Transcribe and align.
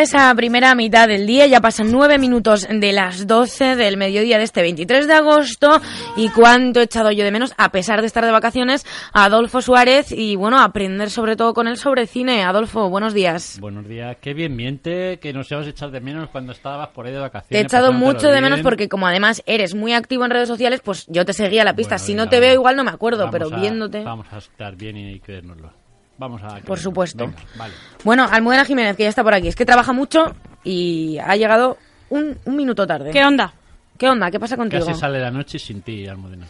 Esa 0.00 0.34
primera 0.34 0.74
mitad 0.74 1.06
del 1.08 1.26
día? 1.26 1.46
Ya 1.46 1.60
pasan 1.60 1.92
nueve 1.92 2.18
minutos 2.18 2.66
de 2.70 2.92
las 2.92 3.26
12 3.26 3.76
del 3.76 3.96
mediodía 3.96 4.38
de 4.38 4.44
este 4.44 4.62
23 4.62 5.06
de 5.06 5.12
agosto. 5.14 5.80
Y 6.16 6.28
cuánto 6.30 6.80
he 6.80 6.84
echado 6.84 7.10
yo 7.12 7.24
de 7.24 7.30
menos, 7.30 7.52
a 7.58 7.70
pesar 7.70 8.00
de 8.00 8.06
estar 8.06 8.24
de 8.24 8.30
vacaciones, 8.30 8.86
a 9.12 9.24
Adolfo 9.26 9.60
Suárez 9.62 10.10
y, 10.12 10.36
bueno, 10.36 10.58
aprender 10.60 11.10
sobre 11.10 11.36
todo 11.36 11.52
con 11.54 11.68
él 11.68 11.76
sobre 11.76 12.06
cine. 12.06 12.42
Adolfo, 12.42 12.88
buenos 12.88 13.12
días. 13.14 13.58
Buenos 13.60 13.86
días, 13.86 14.16
qué 14.20 14.32
bien 14.34 14.56
miente 14.56 15.18
que 15.20 15.32
nos 15.32 15.50
a 15.52 15.60
echar 15.68 15.90
de 15.90 16.00
menos 16.00 16.30
cuando 16.30 16.52
estabas 16.52 16.88
por 16.88 17.06
ahí 17.06 17.12
de 17.12 17.18
vacaciones. 17.18 17.48
Te 17.50 17.58
he 17.58 17.62
echado 17.62 17.92
mucho 17.92 18.28
de 18.28 18.40
menos 18.40 18.60
porque 18.60 18.88
como 18.88 19.06
además 19.06 19.42
eres 19.46 19.74
muy 19.74 19.92
activo 19.92 20.24
en 20.24 20.30
redes 20.30 20.48
sociales, 20.48 20.80
pues 20.84 21.06
yo 21.08 21.24
te 21.24 21.32
seguía 21.32 21.64
la 21.64 21.74
pista. 21.74 21.96
Bueno, 21.96 22.06
si 22.06 22.14
no 22.14 22.28
te 22.28 22.40
veo 22.40 22.54
igual 22.54 22.76
no 22.76 22.84
me 22.84 22.90
acuerdo, 22.90 23.28
pero 23.30 23.48
a- 23.52 23.58
viéndote... 23.60 24.02
Vamos 24.04 24.26
a 24.32 24.38
estar 24.38 24.76
bien 24.76 24.96
y 24.96 25.20
creérnoslo. 25.20 25.72
Vamos 26.20 26.42
a... 26.42 26.58
Por 26.60 26.78
supuesto. 26.78 27.24
Venga, 27.26 27.38
vale. 27.56 27.72
Bueno, 28.04 28.26
Almudena 28.30 28.66
Jiménez, 28.66 28.94
que 28.94 29.04
ya 29.04 29.08
está 29.08 29.24
por 29.24 29.32
aquí. 29.32 29.48
Es 29.48 29.56
que 29.56 29.64
trabaja 29.64 29.94
mucho 29.94 30.34
y 30.62 31.16
ha 31.18 31.34
llegado 31.34 31.78
un, 32.10 32.36
un 32.44 32.56
minuto 32.56 32.86
tarde. 32.86 33.10
¿Qué 33.10 33.24
onda? 33.24 33.54
¿Qué 33.96 34.06
onda? 34.06 34.30
¿Qué 34.30 34.38
pasa 34.38 34.56
contigo? 34.58 34.84
Casi 34.84 35.00
sale 35.00 35.18
la 35.18 35.30
noche 35.30 35.58
sin 35.58 35.80
ti, 35.80 36.06
Almudena. 36.06 36.46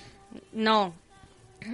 No. 0.54 0.92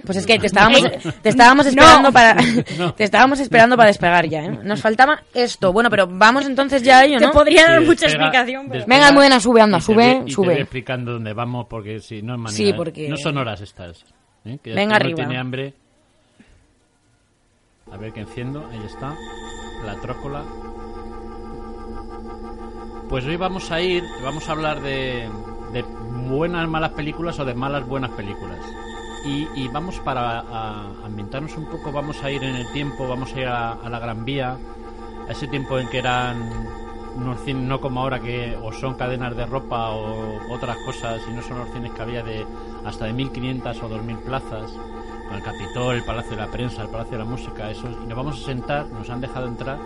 Pues 0.05 0.17
es 0.19 0.25
que 0.27 0.37
te 0.37 0.45
estábamos, 0.47 0.81
te 1.23 1.29
estábamos 1.29 1.65
esperando 1.65 2.11
para 2.11 2.35
te 2.97 3.03
estábamos 3.03 3.39
esperando 3.39 3.75
para 3.75 3.87
despegar 3.87 4.27
ya, 4.27 4.43
¿eh? 4.43 4.59
Nos 4.63 4.79
faltaba 4.81 5.23
esto. 5.33 5.73
Bueno, 5.73 5.89
pero 5.89 6.05
vamos 6.07 6.45
entonces 6.45 6.83
ya 6.83 6.99
a 6.99 7.05
ello, 7.05 7.17
Te 7.17 7.25
¿no? 7.25 7.31
podría 7.31 7.63
dar 7.65 7.79
Sí, 7.79 7.85
mucha 7.87 8.05
despega- 8.05 8.25
explicación, 8.25 8.61
pero... 8.67 8.73
despega 8.79 8.95
Venga, 8.95 9.07
Almudena, 9.07 9.39
sube, 9.39 9.61
anda, 9.61 9.77
y 9.77 9.79
te 9.79 9.85
sube, 9.85 9.95
voy- 10.13 10.21
y 10.21 10.25
te 10.25 10.31
sube. 10.33 10.47
voy 10.53 10.61
explicando 10.61 11.13
dónde 11.13 11.33
vamos 11.33 11.65
porque 11.67 11.99
si 11.99 12.21
no 12.21 12.33
es 12.35 12.39
manera. 12.39 12.57
Sí, 12.57 12.73
porque- 12.73 13.09
No 13.09 13.17
son 13.17 13.37
horas 13.39 13.61
estas. 13.61 14.03
¿eh? 14.45 14.59
Que 14.61 14.69
ya 14.71 14.75
Venga, 14.75 14.97
arriba. 14.97 15.15
tiene 15.15 15.39
hambre. 15.39 15.73
A 17.91 17.97
ver 17.97 18.13
que 18.13 18.21
enciendo. 18.21 18.65
Ahí 18.71 18.81
está. 18.85 19.15
La 19.85 19.95
trócola. 20.01 20.43
Pues 23.09 23.25
hoy 23.25 23.37
vamos 23.37 23.71
a 23.71 23.79
ir, 23.81 24.03
vamos 24.23 24.49
a 24.49 24.51
hablar 24.51 24.81
de, 24.81 25.29
de 25.71 25.83
buenas 26.27 26.67
malas 26.67 26.91
películas 26.91 27.39
o 27.39 27.45
de 27.45 27.53
malas 27.53 27.87
buenas 27.87 28.11
películas. 28.11 28.59
Y, 29.25 29.67
vamos 29.69 29.99
para 29.99 30.39
a- 30.39 30.91
ambientarnos 31.05 31.57
un 31.57 31.65
poco, 31.65 31.91
vamos 31.91 32.23
a 32.23 32.31
ir 32.31 32.43
en 32.43 32.55
el 32.55 32.71
tiempo, 32.71 33.07
vamos 33.07 33.33
a 33.33 33.39
ir 33.39 33.47
a, 33.47 33.73
a 33.73 33.89
la 33.89 33.99
Gran 33.99 34.23
Vía, 34.23 34.57
a 35.27 35.31
ese 35.31 35.47
tiempo 35.47 35.77
en 35.79 35.89
que 35.89 35.97
eran 35.99 36.49
unos 37.15 37.41
cines, 37.41 37.63
no 37.63 37.81
como 37.81 38.01
ahora 38.01 38.19
que 38.21 38.55
o 38.61 38.71
son 38.71 38.93
cadenas 38.93 39.35
de 39.35 39.45
ropa 39.45 39.89
o 39.89 40.53
otras 40.53 40.77
cosas, 40.85 41.21
y 41.29 41.33
no 41.33 41.41
son 41.41 41.59
los 41.59 41.69
cines 41.71 41.91
que 41.91 42.01
había 42.01 42.23
de 42.23 42.45
hasta 42.85 43.05
de 43.05 43.13
1500 43.13 43.83
o 43.83 43.89
2000 43.89 44.17
plazas, 44.19 44.71
con 45.27 45.37
el 45.37 45.43
Capitol, 45.43 45.95
el 45.95 46.03
Palacio 46.03 46.31
de 46.31 46.37
la 46.37 46.47
Prensa, 46.51 46.81
el 46.83 46.89
Palacio 46.89 47.11
de 47.13 47.17
la 47.19 47.29
Música, 47.29 47.69
eso, 47.71 47.87
y 48.03 48.07
nos 48.07 48.17
vamos 48.17 48.41
a 48.41 48.45
sentar, 48.45 48.85
nos 48.87 49.09
han 49.09 49.21
dejado 49.21 49.47
entrar 49.47 49.77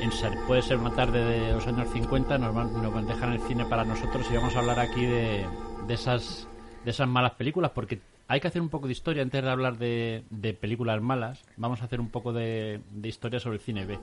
en 0.00 0.12
ser- 0.12 0.38
puede 0.46 0.62
ser 0.62 0.78
una 0.78 0.92
tarde 0.94 1.24
de 1.24 1.52
los 1.52 1.66
años 1.66 1.88
50, 1.92 2.38
nos, 2.38 2.54
van, 2.54 2.72
nos 2.82 3.06
dejar 3.06 3.32
el 3.32 3.40
cine 3.42 3.64
para 3.64 3.84
nosotros 3.84 4.26
y 4.30 4.36
vamos 4.36 4.54
a 4.54 4.60
hablar 4.60 4.78
aquí 4.78 5.04
de, 5.04 5.44
de 5.86 5.94
esas 5.94 6.46
de 6.84 6.92
esas 6.92 7.08
malas 7.08 7.32
películas, 7.32 7.72
porque 7.74 8.00
hay 8.28 8.40
que 8.40 8.46
hacer 8.48 8.62
un 8.62 8.68
poco 8.68 8.86
de 8.86 8.92
historia 8.92 9.22
antes 9.22 9.42
de 9.42 9.50
hablar 9.50 9.76
de, 9.78 10.22
de 10.30 10.54
películas 10.54 11.02
malas. 11.02 11.42
Vamos 11.56 11.82
a 11.82 11.84
hacer 11.86 12.00
un 12.00 12.08
poco 12.08 12.32
de, 12.32 12.80
de 12.92 13.08
historia 13.08 13.40
sobre 13.40 13.56
el 13.56 13.62
cine 13.62 13.84
B. 13.84 13.98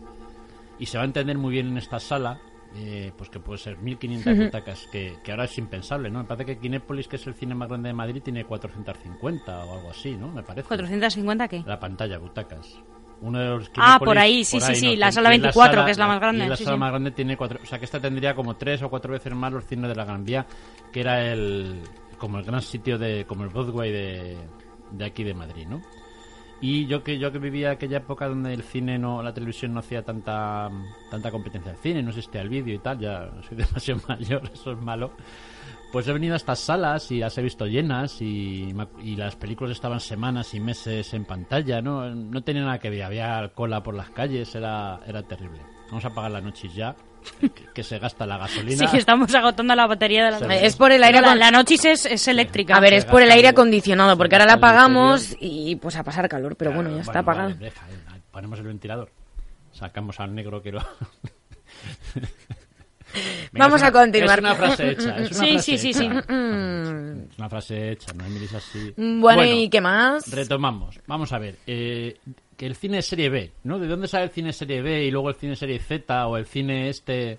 Y 0.78 0.88
se 0.88 0.98
va 0.98 1.04
a 1.04 1.08
entender 1.08 1.38
muy 1.38 1.52
bien 1.54 1.68
en 1.70 1.78
esta 1.78 2.00
sala, 2.00 2.40
eh, 2.76 3.12
pues 3.18 3.30
que 3.30 3.40
puede 3.40 3.58
ser 3.58 3.78
1500 3.78 4.38
butacas, 4.38 4.88
que, 4.92 5.18
que 5.24 5.32
ahora 5.32 5.46
es 5.46 5.58
impensable, 5.58 6.10
¿no? 6.10 6.20
Me 6.20 6.26
parece 6.26 6.46
que 6.46 6.58
Kinépolis, 6.60 7.08
que 7.08 7.16
es 7.16 7.26
el 7.28 7.34
cine 7.34 7.56
más 7.56 7.70
grande 7.70 7.90
de 7.90 7.94
Madrid, 7.94 8.22
tiene 8.22 8.44
450 8.44 9.66
o 9.66 9.78
algo 9.78 9.90
así, 9.90 10.16
¿no? 10.16 10.30
Me 10.30 10.44
parece. 10.44 10.68
¿450 10.68 11.48
qué? 11.48 11.64
La 11.66 11.80
pantalla, 11.80 12.18
butacas. 12.18 12.80
Uno 13.22 13.40
de 13.40 13.46
los 13.46 13.72
Ah, 13.78 13.98
por 14.04 14.18
ahí, 14.18 14.44
sí, 14.44 14.60
sí, 14.60 14.76
sí, 14.76 14.96
la 14.98 15.08
Y 15.08 15.12
sala 15.14 15.34
en 15.34 15.42
24, 15.42 15.86
que 15.86 15.92
es 15.92 15.98
la 15.98 16.08
más 16.08 16.20
grande, 16.20 16.46
Y 16.46 16.50
la 16.50 16.58
sí, 16.58 16.66
sala 16.66 16.76
sí. 16.76 16.80
más 16.80 16.90
grande 16.92 17.12
tiene 17.12 17.38
cuatro. 17.38 17.60
O 17.64 17.66
sea, 17.66 17.80
que 17.80 17.86
esta 17.86 18.00
tendría 18.00 18.36
como 18.36 18.56
tres 18.58 18.82
o 18.82 18.90
cuatro 18.90 19.14
veces 19.14 19.34
más 19.34 19.54
los 19.54 19.66
cines 19.66 19.88
de 19.90 19.96
la 19.96 20.04
Gran 20.04 20.26
Vía, 20.26 20.46
que 20.92 21.00
era 21.00 21.32
el. 21.32 21.82
como 22.18 22.38
el 22.40 22.44
gran 22.44 22.62
sitio 22.62 22.98
de. 22.98 23.26
como 23.26 23.44
el 23.44 23.50
Broadway 23.50 23.92
de, 23.92 24.38
de 24.92 25.06
aquí 25.06 25.24
de 25.24 25.34
Madrid, 25.34 25.66
¿no? 25.68 25.82
Y 26.62 26.86
yo 26.88 27.04
que 27.04 27.20
yo 27.20 27.32
que 27.32 27.40
vivía 27.40 27.72
aquella 27.72 27.98
época 27.98 28.28
donde 28.28 28.54
el 28.54 28.64
cine 28.64 28.98
no, 28.98 29.22
la 29.22 29.34
televisión 29.34 29.74
no 29.74 29.80
hacía 29.80 30.04
tanta 30.04 30.72
tanta 31.12 31.30
competencia 31.32 31.72
al 31.72 31.78
cine, 31.78 32.02
no 32.02 32.10
existía 32.10 32.42
el 32.42 32.50
vídeo 32.50 32.76
y 32.76 32.80
tal, 32.80 33.00
ya 33.00 33.30
soy 33.48 33.58
demasiado 33.58 34.02
mayor, 34.08 34.50
eso 34.54 34.72
es 34.72 34.80
malo. 34.80 35.12
Pues 35.92 36.08
he 36.08 36.14
venido 36.14 36.34
a 36.34 36.38
estas 36.38 36.60
salas 36.60 37.10
y 37.12 37.20
las 37.20 37.38
he 37.38 37.42
visto 37.42 37.68
llenas 37.68 38.22
y, 38.22 38.74
y 39.02 39.16
las 39.16 39.36
películas 39.36 39.72
estaban 39.72 40.00
semanas 40.00 40.54
y 40.54 40.60
meses 40.60 41.14
en 41.14 41.24
pantalla, 41.24 41.82
¿no? 41.82 42.14
No 42.14 42.44
tenía 42.44 42.64
nada 42.64 42.80
que 42.80 42.90
ver, 42.90 43.04
había 43.04 43.52
cola 43.54 43.82
por 43.82 43.94
las 43.94 44.10
calles, 44.10 44.54
era, 44.56 45.00
era 45.08 45.24
terrible. 45.24 45.62
Vamos 45.88 46.04
a 46.04 46.10
apagar 46.10 46.32
la 46.32 46.42
noche 46.42 46.68
ya, 46.68 46.96
que, 47.40 47.52
que 47.74 47.84
se 47.84 48.00
gasta 48.00 48.26
la 48.26 48.38
gasolina. 48.38 48.88
Sí, 48.88 48.98
estamos 48.98 49.34
agotando 49.36 49.76
la 49.76 49.88
batería 49.88 50.26
de 50.26 50.32
la 50.32 50.40
noche. 50.40 50.66
Es 50.66 50.76
por 50.76 50.92
el 50.92 51.04
aire 51.04 51.22
la, 51.22 51.36
la 51.36 51.52
noche 51.52 51.76
es, 51.76 52.06
es 52.06 52.28
eléctrica. 52.28 52.76
A 52.76 52.80
ver, 52.80 52.94
es 52.94 53.06
por 53.06 53.22
el 53.22 53.32
aire 53.32 53.48
acondicionado, 53.50 54.18
porque 54.18 54.36
ahora 54.36 54.46
la 54.46 54.52
Se 54.54 54.58
apagamos 54.58 55.36
y 55.40 55.76
pues 55.78 55.96
a 55.96 56.04
pasar 56.04 56.28
calor, 56.30 56.56
pero 56.56 56.72
bueno, 56.72 56.90
ya 56.92 57.02
está 57.02 57.22
Bueno, 57.22 57.32
apagado. 57.32 57.50
vale, 57.50 57.66
deja, 57.66 57.86
eh, 57.90 58.22
ponemos 58.32 58.60
el 58.60 58.66
ventilador. 58.66 59.12
Sacamos 59.72 60.20
al 60.20 60.34
negro 60.34 60.62
que 60.62 60.72
lo... 60.72 60.80
Venga, 63.54 63.66
Vamos 63.68 63.80
una- 63.82 63.88
a 63.88 63.92
continuar. 63.94 64.40
Es 64.40 64.44
una 64.44 64.56
frase 64.56 64.92
hecha. 64.92 65.18
Es 65.18 65.32
una 65.32 65.40
Sí, 65.40 65.52
frase 65.54 65.60
sí, 65.60 65.78
sí, 65.78 65.94
sí. 65.94 66.06
hecha. 66.06 66.20
Es 67.32 67.40
una 67.40 67.50
frase 67.50 67.92
hecha, 67.92 68.14
no 68.14 68.24
miréis 68.30 68.54
así. 68.54 68.94
Bueno, 68.98 69.44
¿y 69.44 69.70
qué 69.70 69.80
más? 69.82 70.30
Retomamos. 70.32 71.00
Vamos 71.08 71.32
a 71.34 71.40
ver. 71.40 71.56
eh, 71.66 72.18
que 72.58 72.66
el 72.66 72.76
cine 72.76 73.00
es 73.00 73.06
serie 73.08 73.30
B, 73.30 73.52
¿no? 73.64 73.80
¿De 73.80 73.88
dónde 73.88 74.08
sale 74.08 74.26
el 74.26 74.30
cine 74.32 74.54
serie 74.54 74.82
B 74.82 75.04
y 75.04 75.12
luego 75.12 75.30
el 75.30 75.36
cine 75.36 75.56
serie 75.56 75.80
Z 75.80 76.28
o 76.28 76.38
el 76.38 76.46
cine 76.46 76.90
este 76.90 77.38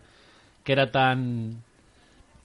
que 0.64 0.72
era 0.72 0.90
tan 0.90 1.62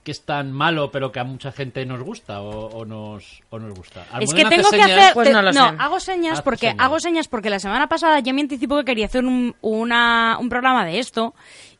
que 0.04 0.10
es 0.10 0.22
tan 0.24 0.50
malo 0.50 0.90
pero 0.90 1.12
que 1.12 1.20
a 1.20 1.24
mucha 1.24 1.52
gente 1.52 1.86
nos 1.86 2.02
gusta 2.02 2.40
o, 2.42 2.66
o 2.66 2.84
nos 2.84 3.40
o 3.50 3.58
nos 3.58 3.72
gusta? 3.74 4.04
Es 4.20 4.32
que 4.34 4.44
tengo 4.46 4.66
hace 4.66 4.76
que 4.78 4.82
señas. 4.84 4.98
hacer. 4.98 5.14
Pues 5.14 5.28
te- 5.28 5.34
no 5.34 5.42
lo 5.42 5.52
sé. 5.52 5.58
hago 5.60 6.00
señas 6.00 6.38
Haz 6.38 6.42
porque 6.42 6.68
señas. 6.70 6.76
hago 6.84 6.98
señas 7.00 7.28
porque 7.28 7.50
la 7.50 7.58
semana 7.60 7.88
pasada 7.88 8.18
ya 8.20 8.32
me 8.32 8.40
anticipó 8.40 8.78
que 8.78 8.84
quería 8.84 9.06
hacer 9.06 9.24
un, 9.24 9.54
una- 9.60 10.38
un 10.40 10.48
programa 10.48 10.84
de 10.86 10.98
esto 10.98 11.34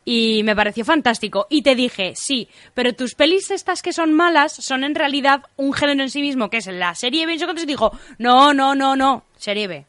y 0.05 0.43
me 0.45 0.55
pareció 0.57 0.85
fantástico. 0.85 1.47
Y 1.49 1.63
te 1.63 1.75
dije, 1.77 2.13
sí, 2.17 2.49
pero 2.75 2.93
tus 2.93 3.15
pelis 3.15 3.51
estas 3.51 3.83
que 3.83 3.93
son 3.93 4.13
malas 4.13 4.53
son 4.53 4.85
en 4.85 4.95
realidad 4.97 5.45
un 5.57 5.73
género 5.73 6.03
en 6.03 6.11
sí 6.11 6.21
mismo, 6.23 6.51
que 6.51 6.57
es 6.59 6.67
la 6.67 6.95
serie 6.95 7.25
B. 7.27 7.35
Y 7.35 7.67
dijo, 7.67 7.97
no, 8.19 8.53
no, 8.53 8.75
no, 8.75 8.95
no, 8.97 9.25
serie 9.37 9.69
B. 9.69 9.87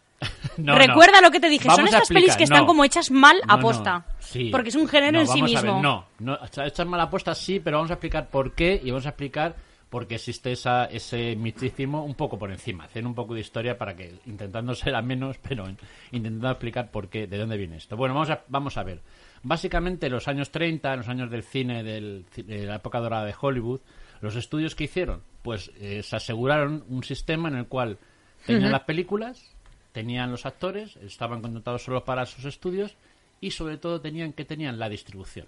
No, 0.57 0.77
Recuerda 0.77 1.19
no. 1.21 1.27
lo 1.27 1.31
que 1.31 1.39
te 1.39 1.49
dije. 1.49 1.63
Son 1.65 1.77
Vamos 1.77 1.93
estas 1.93 2.07
pelis 2.09 2.35
que 2.35 2.43
están 2.43 2.65
como 2.65 2.83
hechas 2.83 3.09
mal 3.11 3.37
No, 3.47 3.53
a 3.53 3.57
no. 3.57 3.61
posta. 3.61 4.05
Sí. 4.19 4.49
Porque 4.51 4.69
es 4.69 4.75
un 4.75 4.87
género 4.87 5.19
en 5.19 5.27
sí 5.27 5.39
vamos 5.41 5.55
a 5.55 5.61
ver, 5.61 5.71
mismo. 5.73 5.81
no, 5.81 6.05
no, 6.19 6.39
echar 6.65 6.85
mala 6.87 7.03
apuesta 7.03 7.33
sí, 7.35 7.59
pero 7.59 7.77
vamos 7.77 7.91
a 7.91 7.95
explicar 7.95 8.29
por 8.29 8.53
qué 8.53 8.79
y 8.83 8.91
vamos 8.91 9.05
a 9.05 9.09
explicar 9.09 9.55
por 9.89 10.07
qué 10.07 10.15
existe 10.15 10.51
esa, 10.51 10.85
ese 10.85 11.35
mitísimo 11.35 12.03
un 12.03 12.15
poco 12.15 12.39
por 12.39 12.51
encima. 12.51 12.85
Hacer 12.85 13.05
un 13.05 13.13
poco 13.13 13.35
de 13.35 13.41
historia 13.41 13.77
para 13.77 13.95
que, 13.95 14.15
intentando 14.25 14.73
ser 14.73 14.95
a 14.95 15.01
menos, 15.03 15.37
pero 15.47 15.67
en- 15.67 15.77
intentando 16.11 16.49
explicar 16.49 16.89
por 16.89 17.09
qué, 17.09 17.27
de 17.27 17.37
dónde 17.37 17.57
viene 17.57 17.77
esto. 17.77 17.95
Bueno, 17.95 18.15
vamos 18.15 18.31
a, 18.31 18.41
vamos 18.47 18.75
a 18.77 18.83
ver. 18.83 19.01
Básicamente, 19.43 20.09
los 20.09 20.27
años 20.27 20.51
30, 20.51 20.95
los 20.95 21.09
años 21.09 21.29
del 21.29 21.43
cine, 21.43 21.83
del, 21.83 22.25
de 22.35 22.65
la 22.65 22.75
época 22.75 22.99
dorada 22.99 23.25
de 23.25 23.35
Hollywood, 23.39 23.81
los 24.21 24.35
estudios 24.35 24.73
que 24.73 24.85
hicieron, 24.85 25.21
pues 25.41 25.69
eh, 25.79 26.01
se 26.01 26.15
aseguraron 26.15 26.85
un 26.87 27.03
sistema 27.03 27.49
en 27.49 27.55
el 27.57 27.67
cual 27.67 27.97
tenían 28.45 28.71
las 28.71 28.83
películas, 28.83 29.52
tenían 29.93 30.31
los 30.31 30.45
actores, 30.45 30.97
estaban 30.97 31.41
contratados 31.41 31.83
solo 31.83 32.03
para 32.03 32.25
sus 32.25 32.43
estudios 32.43 32.97
y 33.39 33.51
sobre 33.51 33.77
todo 33.77 34.01
tenían 34.01 34.33
que 34.33 34.43
tenían 34.43 34.79
la 34.79 34.89
distribución. 34.89 35.47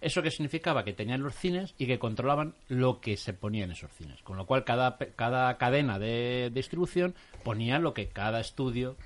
Eso 0.00 0.22
que 0.22 0.30
significaba 0.30 0.84
que 0.84 0.94
tenían 0.94 1.22
los 1.22 1.34
cines 1.34 1.74
y 1.78 1.86
que 1.86 1.98
controlaban 1.98 2.54
lo 2.68 3.00
que 3.00 3.16
se 3.16 3.34
ponía 3.34 3.64
en 3.64 3.72
esos 3.72 3.92
cines. 3.92 4.22
Con 4.22 4.36
lo 4.36 4.46
cual 4.46 4.64
cada, 4.64 4.96
cada 4.96 5.56
cadena 5.58 5.98
de 5.98 6.50
distribución 6.52 7.14
ponía 7.44 7.78
lo 7.78 7.92
que 7.92 8.08
cada 8.08 8.40
estudio 8.40 8.96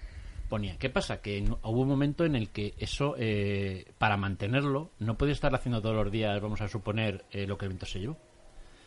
ponía. 0.48 0.76
¿Qué 0.78 0.90
pasa? 0.90 1.20
Que 1.20 1.42
hubo 1.62 1.80
un 1.80 1.88
momento 1.88 2.24
en 2.24 2.36
el 2.36 2.50
que 2.50 2.74
eso, 2.78 3.16
eh, 3.18 3.92
para 3.98 4.16
mantenerlo, 4.16 4.90
no 5.00 5.16
podía 5.16 5.32
estar 5.32 5.52
haciendo 5.52 5.82
todos 5.82 5.96
los 5.96 6.12
días, 6.12 6.40
vamos 6.40 6.60
a 6.60 6.68
suponer, 6.68 7.24
eh, 7.32 7.46
lo 7.46 7.58
que 7.58 7.64
el 7.64 7.70
viento 7.70 7.86
se 7.86 7.98
llevó. 7.98 8.16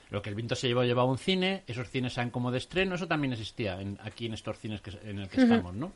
Lo 0.09 0.21
que 0.21 0.29
el 0.29 0.35
viento 0.35 0.55
se 0.55 0.67
llevó 0.67 0.83
llevaba 0.83 1.09
un 1.09 1.17
cine, 1.17 1.63
esos 1.67 1.89
cines 1.89 2.17
eran 2.17 2.29
como 2.29 2.51
de 2.51 2.59
estreno, 2.59 2.95
eso 2.95 3.07
también 3.07 3.33
existía 3.33 3.81
en, 3.81 3.97
aquí 4.03 4.25
en 4.27 4.33
estos 4.33 4.57
cines 4.57 4.81
que, 4.81 4.91
en 5.03 5.19
el 5.19 5.29
que 5.29 5.41
estamos, 5.41 5.73
¿no? 5.73 5.91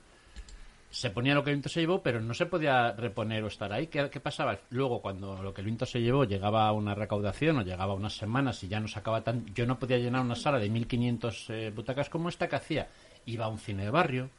Se 0.90 1.10
ponía 1.10 1.34
lo 1.34 1.42
que 1.42 1.52
el 1.52 1.56
viento 1.56 1.69
se 1.69 1.80
llevó, 1.80 2.04
pero 2.04 2.19
no 2.19 2.34
se 2.34 2.46
podía 2.46 2.92
reponer 2.92 3.42
o 3.46 3.48
estar 3.48 3.72
ahí. 3.72 3.88
¿Qué, 3.88 4.10
qué 4.10 4.19
pasaba? 4.19 4.60
Luego, 4.72 5.02
cuando 5.02 5.42
lo 5.42 5.54
que 5.54 5.62
el 5.62 5.66
viento 5.66 5.86
se 5.86 6.02
llevó 6.02 6.25
llegaba 6.25 6.68
a 6.68 6.74
una 6.74 6.94
recaudación 6.94 7.60
o 7.60 7.62
llegaba 7.62 7.94
a 7.94 7.96
unas 7.96 8.18
semanas 8.18 8.62
y 8.63 8.68
ya 8.68 8.81
no 8.81 8.90
sacaba 8.90 9.24
tan... 9.24 9.46
Yo 9.54 9.66
no 9.66 9.80
podía 9.80 9.98
llenar 10.00 10.22
una 10.22 10.36
sala 10.36 10.60
de 10.60 10.69
1.500 10.69 11.54
eh, 11.54 11.72
butacas 11.74 12.10
como 12.10 12.28
esta 12.28 12.50
que 12.50 12.57
hacía. 12.57 12.90
Iba 13.25 13.46
a 13.46 13.48
un 13.48 13.60
cine 13.60 13.86
de 13.86 13.90
barrio, 13.90 14.30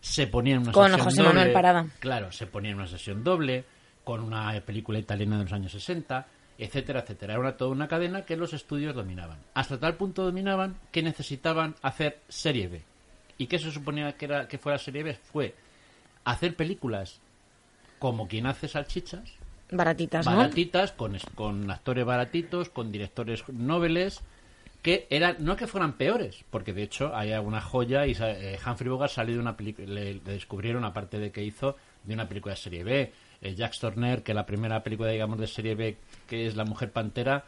se 0.00 0.26
ponía 0.26 0.56
en 0.56 0.62
una 0.62 0.72
Con 0.72 0.90
sesión 0.90 1.04
José 1.04 1.22
Manuel. 1.22 1.52
Parada. 1.52 1.86
Claro, 1.98 2.32
se 2.32 2.46
ponía 2.46 2.70
en 2.70 2.76
una 2.76 2.86
sesión 2.86 3.24
doble, 3.24 3.64
con 4.04 4.20
una 4.20 4.60
película 4.60 4.98
italiana 4.98 5.38
de 5.38 5.44
los 5.44 5.52
años 5.52 5.72
60, 5.72 6.26
etcétera, 6.58 7.00
etcétera. 7.00 7.34
Era 7.34 7.40
una, 7.40 7.56
toda 7.56 7.70
una 7.70 7.88
cadena 7.88 8.24
que 8.24 8.36
los 8.36 8.52
estudios 8.52 8.94
dominaban. 8.94 9.38
Hasta 9.54 9.78
tal 9.78 9.94
punto 9.94 10.24
dominaban 10.24 10.76
que 10.90 11.02
necesitaban 11.02 11.76
hacer 11.82 12.20
serie 12.28 12.66
B. 12.68 12.82
¿Y 13.38 13.46
qué 13.46 13.58
se 13.58 13.70
suponía 13.70 14.16
que, 14.16 14.24
era, 14.24 14.48
que 14.48 14.58
fuera 14.58 14.78
serie 14.78 15.04
B? 15.04 15.14
Fue 15.14 15.54
hacer 16.24 16.56
películas 16.56 17.20
como 18.00 18.28
quien 18.28 18.46
hace 18.46 18.68
salchichas, 18.68 19.32
Baratitas, 19.70 20.24
¿no? 20.24 20.36
baratitas, 20.36 20.92
con, 20.92 21.18
con 21.34 21.70
actores 21.70 22.04
baratitos, 22.04 22.70
con 22.70 22.90
directores 22.90 23.46
nobles, 23.50 24.22
que 24.80 25.06
eran, 25.10 25.36
no 25.40 25.56
que 25.56 25.66
fueran 25.66 25.92
peores, 25.94 26.42
porque 26.50 26.72
de 26.72 26.84
hecho 26.84 27.14
hay 27.14 27.32
alguna 27.32 27.60
joya 27.60 28.06
y 28.06 28.16
eh, 28.18 28.58
Humphrey 28.64 28.88
Bogart 28.88 29.12
salió 29.12 29.34
de 29.34 29.40
una 29.40 29.56
película, 29.56 29.86
le, 29.86 30.14
le 30.14 30.20
descubrieron, 30.20 30.84
aparte 30.84 31.18
de 31.18 31.30
que 31.30 31.44
hizo, 31.44 31.76
de 32.04 32.14
una 32.14 32.26
película 32.26 32.54
de 32.54 32.60
serie 32.60 32.84
B. 32.84 33.12
Eh, 33.40 33.54
Jack 33.54 33.78
Turner, 33.78 34.22
que 34.22 34.34
la 34.34 34.44
primera 34.44 34.82
película, 34.82 35.10
digamos, 35.10 35.38
de 35.38 35.46
serie 35.46 35.74
B, 35.74 35.96
que 36.26 36.46
es 36.46 36.56
La 36.56 36.64
Mujer 36.64 36.90
Pantera, 36.90 37.44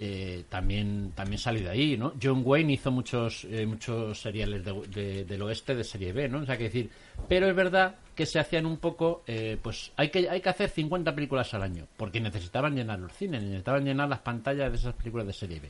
eh, 0.00 0.44
también 0.48 1.10
también 1.16 1.38
salió 1.38 1.62
de 1.64 1.70
ahí, 1.70 1.96
¿no? 1.96 2.12
John 2.22 2.42
Wayne 2.44 2.72
hizo 2.74 2.90
muchos 2.92 3.44
eh, 3.50 3.66
muchos 3.66 4.20
seriales 4.20 4.64
de- 4.64 4.86
de- 4.88 5.24
del 5.24 5.42
oeste 5.42 5.74
de 5.74 5.82
serie 5.82 6.12
B, 6.12 6.28
¿no? 6.28 6.38
O 6.38 6.46
sea, 6.46 6.56
que 6.56 6.64
decir, 6.64 6.88
pero 7.28 7.48
es 7.48 7.54
verdad 7.56 7.96
que 8.14 8.24
se 8.26 8.38
hacían 8.38 8.64
un 8.66 8.76
poco, 8.78 9.22
pues 9.62 9.92
hay 9.96 10.08
que 10.10 10.28
hay 10.30 10.40
que 10.40 10.48
hacer 10.48 10.68
50 10.70 11.14
películas 11.14 11.52
al 11.54 11.62
año, 11.62 11.86
porque 11.96 12.20
necesitaban 12.20 12.74
llenar 12.76 12.98
los 13.00 13.12
cines, 13.12 13.42
necesitaban 13.42 13.84
llenar 13.84 14.08
las 14.08 14.20
pantallas 14.20 14.70
de 14.70 14.76
esas 14.78 14.94
películas 14.94 15.26
de 15.26 15.32
serie 15.32 15.60
B. 15.60 15.68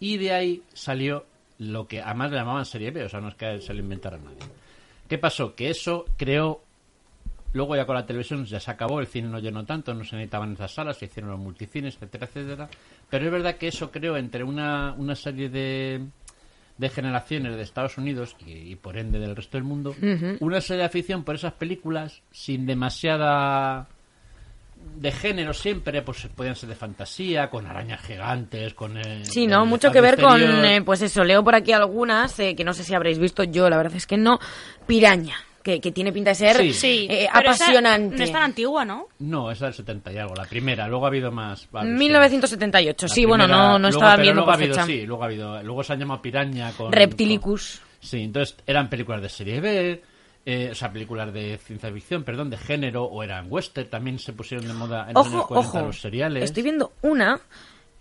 Y 0.00 0.16
de 0.18 0.32
ahí 0.32 0.62
salió 0.74 1.24
lo 1.58 1.86
que 1.86 2.00
además 2.02 2.30
le 2.30 2.38
llamaban 2.38 2.64
serie 2.66 2.90
B, 2.90 3.04
o 3.04 3.08
sea, 3.08 3.20
no 3.20 3.28
es 3.28 3.34
que 3.36 3.60
se 3.60 3.72
lo 3.74 3.80
inventara 3.80 4.16
nadie. 4.18 4.38
¿Qué 5.08 5.16
pasó? 5.18 5.54
Que 5.54 5.70
eso 5.70 6.04
creó 6.16 6.62
Luego 7.54 7.76
ya 7.76 7.84
con 7.84 7.94
la 7.96 8.06
televisión 8.06 8.44
ya 8.46 8.58
se 8.60 8.70
acabó, 8.70 9.00
el 9.00 9.06
cine 9.06 9.28
no 9.28 9.38
llenó 9.38 9.64
tanto, 9.64 9.92
no 9.92 10.04
se 10.04 10.16
necesitaban 10.16 10.52
esas 10.54 10.72
salas, 10.72 10.96
se 10.96 11.04
hicieron 11.04 11.30
los 11.32 11.40
multicines, 11.40 11.94
etcétera, 11.96 12.26
etcétera. 12.26 12.68
Pero 13.10 13.26
es 13.26 13.30
verdad 13.32 13.56
que 13.56 13.68
eso 13.68 13.90
creó 13.90 14.16
entre 14.16 14.42
una, 14.42 14.94
una 14.96 15.14
serie 15.14 15.50
de, 15.50 16.02
de 16.78 16.88
generaciones 16.88 17.54
de 17.54 17.62
Estados 17.62 17.98
Unidos 17.98 18.34
y, 18.46 18.52
y 18.72 18.76
por 18.76 18.96
ende 18.96 19.18
del 19.18 19.36
resto 19.36 19.58
del 19.58 19.64
mundo, 19.64 19.94
una 20.40 20.60
serie 20.62 20.78
de 20.80 20.86
afición 20.86 21.24
por 21.24 21.34
esas 21.34 21.52
películas 21.52 22.22
sin 22.30 22.64
demasiada 22.64 23.86
de 24.96 25.12
género 25.12 25.52
siempre, 25.52 26.02
pues 26.02 26.26
podían 26.34 26.56
ser 26.56 26.68
de 26.70 26.74
fantasía, 26.74 27.48
con 27.50 27.66
arañas 27.66 28.00
gigantes, 28.02 28.74
con... 28.74 28.96
eh, 28.98 29.24
Sí, 29.24 29.46
¿no? 29.46 29.64
Mucho 29.64 29.92
que 29.92 30.00
ver 30.00 30.20
con, 30.20 30.40
eh, 30.64 30.82
pues 30.82 31.02
eso, 31.02 31.22
leo 31.22 31.44
por 31.44 31.54
aquí 31.54 31.70
algunas, 31.72 32.36
eh, 32.40 32.56
que 32.56 32.64
no 32.64 32.72
sé 32.72 32.82
si 32.82 32.92
habréis 32.94 33.18
visto 33.18 33.44
yo, 33.44 33.70
la 33.70 33.76
verdad 33.76 33.94
es 33.94 34.06
que 34.08 34.16
no, 34.16 34.40
Piraña, 34.86 35.36
que, 35.62 35.80
que 35.80 35.92
tiene 35.92 36.12
pinta 36.12 36.30
de 36.30 36.34
ser 36.34 36.56
Sí. 36.56 36.72
Sí, 36.72 37.06
eh, 37.10 37.28
pero 37.32 37.50
esa 37.52 37.64
apasionante. 37.64 38.16
no 38.16 38.24
es 38.24 38.32
tan 38.32 38.42
antigua, 38.42 38.84
¿no? 38.84 39.06
No, 39.20 39.50
esa 39.50 39.66
del 39.66 39.74
70 39.74 40.12
y 40.12 40.18
algo, 40.18 40.34
la 40.34 40.44
primera. 40.44 40.88
Luego 40.88 41.04
ha 41.04 41.08
habido 41.08 41.30
más. 41.30 41.68
varios 41.70 41.96
1978, 41.98 43.06
La 43.06 43.14
sí, 43.14 43.24
bueno, 43.24 43.44
primera- 43.44 43.62
no, 43.62 43.72
no 43.72 43.78
luego- 43.78 43.96
estaba 43.98 44.16
viendo 44.16 44.34
luego 44.34 44.46
por 44.46 44.54
ha 44.54 44.56
habido, 44.56 44.74
fecha. 44.74 44.86
Sí, 44.86 45.06
luego 45.06 45.22
ha 45.22 45.26
habido. 45.26 45.62
Luego 45.62 45.82
se 45.84 45.92
han 45.92 45.98
llamado 46.00 46.22
Piraña 46.22 46.72
con. 46.72 46.92
Reptilicus. 46.92 47.80
con- 47.80 48.08
sí, 48.08 48.22
entonces 48.22 48.56
eran 48.66 48.88
películas 48.90 49.22
de 49.22 49.28
serie 49.28 49.60
B, 49.60 50.02
eh, 50.44 50.68
o 50.72 50.74
sea, 50.74 50.92
películas 50.92 51.32
de 51.32 51.58
ciencia 51.58 51.92
ficción, 51.92 52.24
perdón, 52.24 52.50
de 52.50 52.56
género, 52.56 53.04
o 53.04 53.22
eran 53.22 53.46
western, 53.48 53.88
también 53.88 54.18
se 54.18 54.32
pusieron 54.32 54.66
de 54.66 54.74
moda 54.74 55.06
en 55.08 55.14
los 55.14 55.26
años 55.26 55.36
Ojo, 55.40 55.48
40 55.48 55.68
ojo, 55.78 55.86
los 55.86 56.00
seriales. 56.00 56.44
estoy 56.44 56.62
viendo 56.64 56.92
una 57.02 57.38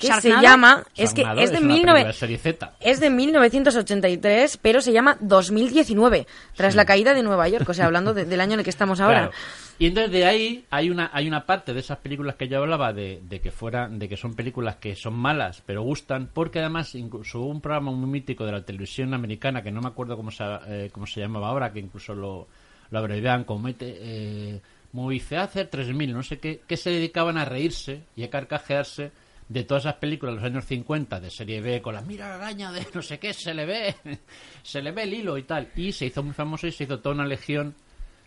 que 0.01 0.07
¿Sharknado? 0.07 0.42
se 0.42 0.48
llama, 0.48 0.83
es 0.98 1.13
que 1.13 1.21
es 1.21 1.51
de, 1.51 1.59
una 1.59 1.74
19 1.74 1.74
película 1.74 2.03
de 2.07 2.13
serie 2.13 2.38
Z. 2.38 2.74
es 2.81 3.00
de 3.00 3.09
1983, 3.09 4.57
pero 4.57 4.81
se 4.81 4.92
llama 4.92 5.18
2019, 5.21 6.27
tras 6.56 6.75
la 6.75 6.86
caída 6.86 7.13
de 7.13 7.24
Nueva 7.24 7.48
York, 7.48 7.68
o 7.69 7.74
sea, 7.74 7.86
hablando 7.86 8.13
de- 8.13 8.25
del 8.25 8.42
año 8.42 8.53
en 8.53 8.59
el 8.59 8.63
que 8.63 8.69
estamos 8.69 9.00
ahora. 9.00 9.27
Claro. 9.30 9.33
Y 9.80 9.88
entonces 9.88 10.12
de 10.12 10.25
ahí 10.25 10.65
hay 10.69 10.89
una 10.92 11.09
hay 11.12 11.27
una 11.27 11.45
parte 11.45 11.74
de 11.74 11.80
esas 11.80 11.98
películas 11.98 12.36
que 12.36 12.48
yo 12.48 12.59
hablaba 12.59 12.94
de, 12.94 13.19
de 13.27 13.39
que 13.42 13.50
fueran 13.50 13.98
de 13.98 14.07
que 14.07 14.15
son 14.15 14.36
películas 14.36 14.75
que 14.75 14.95
son 14.95 15.13
malas 15.15 15.63
pero 15.65 15.81
gustan 15.81 16.30
porque 16.31 16.59
además 16.59 16.94
incluso 16.94 17.39
hubo 17.39 17.48
un 17.50 17.62
programa 17.62 17.92
muy 17.92 18.07
mítico 18.07 18.45
de 18.45 18.51
la 18.51 18.63
televisión 18.63 19.12
americana 19.15 19.63
que 19.63 19.71
no 19.71 19.81
me 19.81 19.88
acuerdo 19.88 20.15
cómo 20.15 20.30
se 20.30 20.44
eh, 20.68 20.89
cómo 20.94 21.07
se 21.07 21.19
llamaba 21.21 21.48
ahora 21.50 21.74
que 21.74 21.80
incluso 21.80 22.13
lo 22.13 22.48
lo 22.92 23.00
abreviaban 23.00 23.44
como 23.44 23.62
mete 23.62 23.98
eh, 24.00 24.62
Movie 24.94 25.19
Theater 25.27 25.65
3000 25.68 26.13
no 26.13 26.21
sé 26.21 26.38
qué 26.38 26.62
que 26.67 26.77
se 26.77 26.91
dedicaban 26.91 27.39
a 27.39 27.46
reírse 27.46 28.03
y 28.15 28.24
a 28.24 28.29
carcajearse 28.29 29.12
de 29.51 29.63
todas 29.63 29.84
esas 29.84 29.96
películas 29.96 30.36
de 30.36 30.41
los 30.41 30.50
años 30.50 30.65
50 30.65 31.20
de 31.20 31.29
serie 31.29 31.60
B 31.62 31.81
con 31.81 31.93
la 31.96 32.01
mira 32.01 32.29
la 32.29 32.36
araña 32.36 32.72
de 32.72 32.86
no 32.93 33.01
sé 33.01 33.20
qué 33.20 33.34
se 33.34 33.53
le 33.53 33.65
ve 33.65 33.96
se 34.63 34.81
le 34.81 34.91
ve 34.91 35.03
el 35.03 35.13
hilo 35.13 35.38
y 35.38 35.43
tal 35.43 35.67
y 35.75 35.91
se 35.91 36.05
hizo 36.05 36.24
muy 36.24 36.34
famoso 36.34 36.67
y 36.67 36.72
se 36.72 36.84
hizo 36.86 37.00
toda 37.00 37.15
una 37.15 37.25
legión 37.25 37.75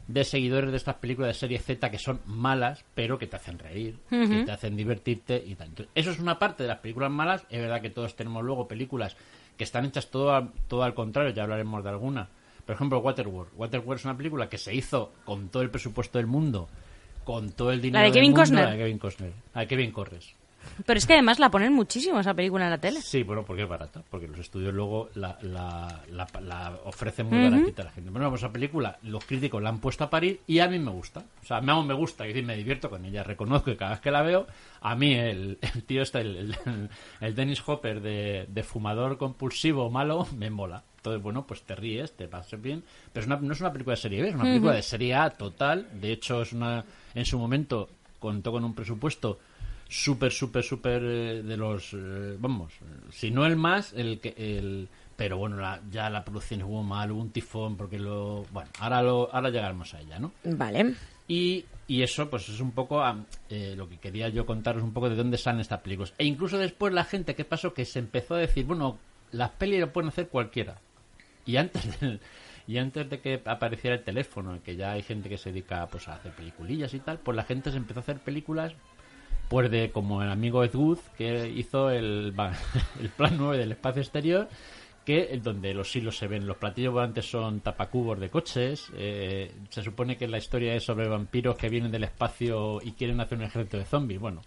de 0.06 0.22
seguidores 0.24 0.70
de 0.70 0.76
estas 0.76 0.96
películas 0.96 1.28
de 1.28 1.34
serie 1.34 1.58
Z 1.58 1.90
que 1.90 1.98
son 1.98 2.20
malas, 2.26 2.84
pero 2.94 3.16
que 3.18 3.26
te 3.26 3.36
hacen 3.36 3.58
reír, 3.58 3.96
que 4.10 4.44
te 4.44 4.52
hacen 4.52 4.76
divertirte 4.76 5.42
y 5.46 5.54
tal. 5.54 5.68
Entonces, 5.68 5.90
eso 5.94 6.10
es 6.10 6.18
una 6.18 6.38
parte 6.38 6.62
de 6.62 6.68
las 6.68 6.80
películas 6.80 7.10
malas. 7.10 7.46
Es 7.48 7.58
verdad 7.58 7.80
que 7.80 7.88
todos 7.88 8.14
tenemos 8.14 8.44
luego 8.44 8.68
películas 8.68 9.16
que 9.56 9.64
están 9.64 9.86
hechas 9.86 10.10
todo, 10.10 10.34
a- 10.34 10.52
todo 10.68 10.82
al 10.82 10.92
contrario, 10.92 11.32
ya 11.32 11.44
hablaremos 11.44 11.82
de 11.82 11.88
alguna. 11.88 12.28
Por 12.66 12.74
ejemplo, 12.74 12.98
Waterworld. 12.98 13.52
Waterworld 13.56 13.98
es 14.00 14.04
una 14.04 14.14
película 14.14 14.46
que 14.50 14.58
se 14.58 14.74
hizo 14.74 15.14
con 15.24 15.48
todo 15.48 15.62
el 15.62 15.70
presupuesto 15.70 16.18
del 16.18 16.26
mundo, 16.26 16.68
con 17.24 17.52
todo 17.52 17.72
el 17.72 17.80
dinero 17.80 18.00
de 18.00 18.04
del 18.10 18.12
Kevin 18.12 18.30
mundo, 18.32 18.40
Costner. 18.42 18.64
La 18.66 18.70
de 18.72 18.76
Kevin 18.76 18.98
Costner. 18.98 19.32
La 19.54 19.60
de 19.62 19.66
Kevin 19.68 19.90
Corres. 19.90 20.34
Pero 20.86 20.98
es 20.98 21.06
que 21.06 21.12
además 21.14 21.38
la 21.38 21.50
ponen 21.50 21.72
muchísimo 21.72 22.20
esa 22.20 22.34
película 22.34 22.64
en 22.64 22.70
la 22.70 22.78
tele. 22.78 23.00
Sí, 23.00 23.22
bueno, 23.22 23.44
porque 23.44 23.62
es 23.62 23.68
barata, 23.68 24.02
porque 24.10 24.28
los 24.28 24.38
estudios 24.38 24.72
luego 24.74 25.08
la, 25.14 25.38
la, 25.42 26.02
la, 26.10 26.26
la 26.40 26.78
ofrecen 26.84 27.26
muy 27.26 27.38
baratita 27.50 27.82
a 27.82 27.84
la 27.86 27.90
gente. 27.92 28.10
Bueno, 28.10 28.28
pues 28.30 28.42
esa 28.42 28.52
película, 28.52 28.98
los 29.02 29.24
críticos 29.24 29.62
la 29.62 29.68
han 29.70 29.78
puesto 29.80 30.04
a 30.04 30.10
parir 30.10 30.40
y 30.46 30.58
a 30.58 30.68
mí 30.68 30.78
me 30.78 30.90
gusta. 30.90 31.24
O 31.42 31.46
sea, 31.46 31.60
me, 31.60 31.80
me 31.84 31.94
gusta, 31.94 32.24
es 32.26 32.34
decir, 32.34 32.44
me 32.46 32.56
divierto 32.56 32.90
con 32.90 33.04
ella. 33.04 33.22
Reconozco 33.22 33.66
que 33.70 33.76
cada 33.76 33.92
vez 33.92 34.00
que 34.00 34.10
la 34.10 34.22
veo, 34.22 34.46
a 34.80 34.94
mí 34.96 35.14
el, 35.14 35.58
el 35.74 35.82
tío 35.84 36.02
este, 36.02 36.20
el, 36.20 36.56
el, 36.66 36.88
el 37.20 37.34
Dennis 37.34 37.62
Hopper 37.66 38.00
de, 38.00 38.46
de 38.48 38.62
fumador 38.62 39.16
compulsivo 39.18 39.90
malo, 39.90 40.26
me 40.36 40.50
mola. 40.50 40.82
Entonces, 40.96 41.22
bueno, 41.22 41.46
pues 41.46 41.62
te 41.62 41.74
ríes, 41.74 42.12
te 42.16 42.28
pasas 42.28 42.62
bien. 42.62 42.82
Pero 43.12 43.22
es 43.22 43.26
una- 43.26 43.36
no 43.36 43.52
es 43.52 43.60
una 43.60 43.72
película 43.72 43.94
de 43.94 44.00
serie 44.00 44.22
B, 44.22 44.28
es 44.30 44.34
una 44.34 44.44
película 44.44 44.72
de 44.72 44.82
serie 44.82 45.14
A 45.14 45.28
total. 45.30 45.86
De 46.00 46.12
hecho, 46.12 46.40
es 46.42 46.52
una 46.54 46.82
en 47.14 47.26
su 47.26 47.38
momento 47.38 47.90
contó 48.18 48.50
con 48.52 48.64
un 48.64 48.74
presupuesto 48.74 49.38
súper, 49.88 50.32
súper, 50.32 50.62
súper 50.62 51.02
eh, 51.04 51.42
de 51.42 51.56
los, 51.56 51.92
eh, 51.94 52.36
vamos, 52.38 52.72
eh, 52.74 52.84
si 53.10 53.30
no 53.30 53.46
el 53.46 53.56
más, 53.56 53.92
el 53.92 54.20
que, 54.20 54.34
el, 54.36 54.88
pero 55.16 55.36
bueno, 55.38 55.56
la- 55.56 55.80
ya 55.90 56.10
la 56.10 56.24
producción 56.24 56.60
estuvo 56.60 56.82
mal, 56.82 57.10
hubo 57.12 57.20
un 57.20 57.30
tifón, 57.30 57.76
porque 57.76 57.98
lo, 57.98 58.44
bueno, 58.52 58.70
ahora 58.80 59.02
lo, 59.02 59.32
ahora 59.34 59.50
llegaremos 59.50 59.92
a 59.94 60.00
ella, 60.00 60.18
¿no? 60.18 60.32
Vale. 60.44 60.94
Y, 61.28 61.64
y 61.86 62.02
eso, 62.02 62.28
pues 62.28 62.48
es 62.48 62.60
un 62.60 62.72
poco 62.72 63.02
eh, 63.48 63.74
lo 63.76 63.88
que 63.88 63.98
quería 63.98 64.28
yo 64.28 64.44
contaros 64.44 64.82
un 64.82 64.92
poco 64.92 65.08
de 65.08 65.16
dónde 65.16 65.38
salen 65.38 65.60
estas 65.60 65.80
películas. 65.80 66.12
E 66.18 66.24
incluso 66.24 66.58
después 66.58 66.92
la 66.92 67.04
gente, 67.04 67.34
¿qué 67.34 67.44
pasó? 67.44 67.72
Que 67.72 67.84
se 67.84 67.98
empezó 67.98 68.34
a 68.34 68.38
decir, 68.38 68.66
bueno, 68.66 68.98
las 69.32 69.50
pelis 69.50 69.80
lo 69.80 69.92
pueden 69.92 70.08
hacer 70.08 70.28
cualquiera. 70.28 70.76
Y 71.46 71.56
antes 71.56 72.00
del, 72.00 72.20
Y 72.66 72.78
antes 72.78 73.08
de 73.10 73.20
que 73.20 73.42
apareciera 73.44 73.94
el 73.96 74.02
teléfono, 74.04 74.58
que 74.62 74.74
ya 74.76 74.92
hay 74.92 75.02
gente 75.02 75.28
que 75.28 75.36
se 75.36 75.50
dedica 75.50 75.86
pues, 75.86 76.08
a 76.08 76.14
hacer 76.14 76.32
peliculillas 76.32 76.94
y 76.94 77.00
tal, 77.00 77.18
pues 77.18 77.36
la 77.36 77.44
gente 77.44 77.70
se 77.70 77.76
empezó 77.76 78.00
a 78.00 78.02
hacer 78.02 78.18
películas 78.20 78.72
pues 79.48 79.70
de 79.70 79.90
como 79.90 80.22
el 80.22 80.30
amigo 80.30 80.64
Ed 80.64 80.74
Wood 80.74 80.98
que 81.16 81.48
hizo 81.48 81.90
el, 81.90 82.34
el 83.00 83.08
plan 83.10 83.34
9 83.36 83.58
del 83.58 83.72
espacio 83.72 84.02
exterior 84.02 84.48
que 85.04 85.38
donde 85.42 85.74
los 85.74 85.94
hilos 85.94 86.16
se 86.16 86.26
ven. 86.28 86.46
Los 86.46 86.56
platillos 86.56 86.94
volantes 86.94 87.30
son 87.30 87.60
tapacubos 87.60 88.18
de 88.18 88.30
coches. 88.30 88.86
Eh, 88.96 89.54
se 89.68 89.82
supone 89.82 90.16
que 90.16 90.26
la 90.26 90.38
historia 90.38 90.74
es 90.74 90.84
sobre 90.84 91.08
vampiros 91.08 91.56
que 91.56 91.68
vienen 91.68 91.92
del 91.92 92.04
espacio 92.04 92.80
y 92.82 92.92
quieren 92.92 93.20
hacer 93.20 93.36
un 93.36 93.44
ejército 93.44 93.76
de 93.78 93.84
zombies. 93.84 94.20
Bueno 94.20 94.40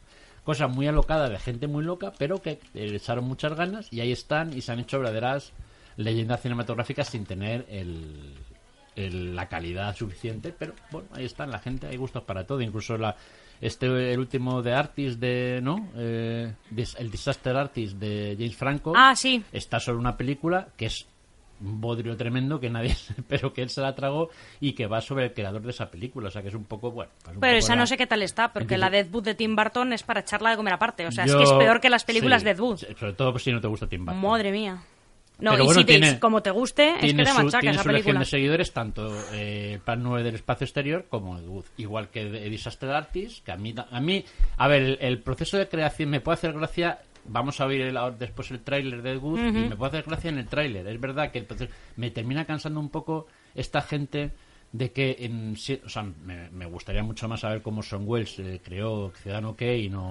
cosas 0.44 0.74
muy 0.74 0.88
alocadas 0.88 1.30
de 1.30 1.40
gente 1.40 1.68
muy 1.68 1.84
loca 1.84 2.14
pero 2.18 2.42
que 2.42 2.52
eh, 2.52 2.60
echaron 2.74 3.26
muchas 3.26 3.54
ganas 3.54 3.92
y 3.92 4.00
ahí 4.00 4.14
están 4.14 4.56
y 4.58 4.62
se 4.62 4.72
han 4.72 4.80
hecho 4.80 4.98
verdaderas 4.98 5.52
leyendas 5.98 6.42
cinematográficas 6.42 7.10
sin 7.10 7.26
tener 7.26 7.66
el- 7.70 8.36
la 9.36 9.48
calidad 9.48 9.96
suficiente, 9.96 10.52
pero 10.58 10.74
bueno, 10.92 11.08
ahí 11.14 11.26
están, 11.26 11.52
la 11.52 11.60
gente, 11.60 11.86
hay 11.88 11.98
gustos 11.98 12.24
para 12.24 12.48
todo, 12.48 12.62
incluso 12.62 12.98
la 12.98 13.16
este 13.62 14.14
el 14.14 14.20
último 14.20 14.62
de 14.62 14.74
Artist 14.74 15.20
de 15.20 15.60
no 15.64 15.88
Eh, 15.96 16.54
el 17.00 17.12
Disaster 17.12 17.56
Artist 17.56 17.98
de 17.98 18.36
James 18.38 18.56
Franco 18.56 18.94
Ah, 18.96 19.16
sí. 19.16 19.44
está 19.52 19.80
sobre 19.80 20.00
una 20.00 20.16
película 20.18 20.68
que 20.78 20.86
es 20.88 21.06
un 21.60 21.82
bodrio 21.82 22.16
tremendo 22.16 22.60
que 22.60 22.70
nadie 22.70 22.96
pero 23.28 23.52
que 23.52 23.64
él 23.64 23.70
se 23.72 23.82
la 23.82 23.96
tragó 23.96 24.30
y 24.60 24.74
que 24.74 24.86
va 24.86 25.02
sobre 25.02 25.26
el 25.26 25.34
creador 25.34 25.64
de 25.64 25.72
esa 25.72 25.90
película 25.90 26.28
o 26.28 26.32
sea 26.32 26.44
que 26.44 26.50
es 26.50 26.54
un 26.54 26.66
poco 26.66 26.92
bueno 26.92 27.12
pues 27.24 27.36
un 27.36 27.42
Pero 27.42 27.54
poco 27.54 27.58
esa 27.58 27.74
la- 27.74 27.82
no 27.82 27.88
sé 27.88 27.98
qué 27.98 28.06
tal 28.06 28.22
está, 28.22 28.54
porque 28.54 28.76
Entiendo. 28.76 28.86
la 28.86 28.90
de 28.92 29.00
Ed 29.00 29.08
Wood 29.12 29.24
de 29.24 29.34
Tim 29.34 29.56
Burton 29.56 29.92
es 29.94 30.04
para 30.04 30.20
echarla 30.20 30.52
de 30.52 30.56
comer 30.58 30.74
aparte. 30.74 31.08
O 31.08 31.12
sea, 31.12 31.26
es 31.26 31.34
que 31.34 31.42
es 31.44 31.52
peor 31.54 31.82
que 31.82 31.90
las 31.90 32.04
películas 32.06 32.44
sí, 32.44 32.86
sobre 33.00 33.14
todo 33.14 33.32
pues, 33.32 33.44
si 33.44 33.52
no 33.52 33.60
te 33.60 33.68
gusta 33.68 33.88
Tim 33.88 34.06
Burton 34.06 34.22
Madre 34.22 34.52
mía. 34.52 34.78
No, 35.40 35.52
Pero 35.52 35.64
y 35.64 35.66
bueno, 35.68 35.82
si 35.82 35.86
te, 35.86 36.00
tiene- 36.00 36.20
como 36.20 36.42
te 36.42 36.50
guste, 36.52 36.96
es 37.00 37.14
que 37.14 37.24
te 37.24 37.26
su, 37.30 37.36
machaca 37.38 37.60
tiene 37.60 37.76
esa 37.76 37.84
su 37.84 37.90
película. 37.90 38.20
de 38.20 38.26
seguidores, 38.26 38.74
tanto 38.74 39.16
eh, 39.34 39.74
el 39.76 39.80
Plan 39.82 40.02
9 40.02 40.24
del 40.24 40.36
espacio 40.36 40.66
exterior 40.66 41.06
como 41.10 41.38
Ed 41.38 41.46
Wood. 41.48 41.66
Igual 41.78 42.10
que 42.10 42.26
de 42.26 42.50
Disaster 42.50 42.90
Artist, 42.90 43.46
que 43.46 43.52
a 43.52 43.58
mí, 43.58 43.76
a 43.92 44.00
mí 44.00 44.26
a 44.58 44.68
ver, 44.68 44.82
el, 44.82 44.98
el 45.00 45.20
proceso 45.22 45.58
de 45.58 45.68
creación 45.68 46.10
me 46.10 46.22
puede 46.22 46.36
hacer 46.36 46.54
gracia. 46.54 47.00
Vamos 47.26 47.60
a 47.62 47.66
oír 47.68 47.82
el- 47.82 47.98
después 48.18 48.50
el 48.52 48.62
tráiler 48.62 49.02
de 49.04 49.12
Ed 49.12 49.18
Wood 49.20 49.40
y 49.40 49.52
me 49.70 49.76
puede 49.76 49.90
hacer 49.90 50.06
gracia 50.08 50.30
en 50.30 50.40
el 50.40 50.48
tráiler. 50.48 50.88
Es 50.88 51.00
verdad 51.00 51.32
que 51.32 51.40
el 51.40 51.46
proceso- 51.46 51.72
me 51.98 52.10
termina 52.10 52.46
cansando 52.46 52.80
un 52.80 52.90
poco 52.90 53.28
esta 53.54 53.82
gente 53.82 54.32
de 54.72 54.92
que 54.92 55.16
en 55.20 55.54
o 55.86 55.90
sea, 55.90 56.04
me, 56.04 56.50
me 56.50 56.66
gustaría 56.66 57.02
mucho 57.04 57.28
más 57.28 57.42
saber 57.42 57.62
cómo 57.62 57.82
Son 57.84 58.04
Wells 58.06 58.38
eh, 58.40 58.60
creó 58.64 59.12
Ciudadano 59.22 59.56
Kane 59.56 59.92
o, 59.96 60.02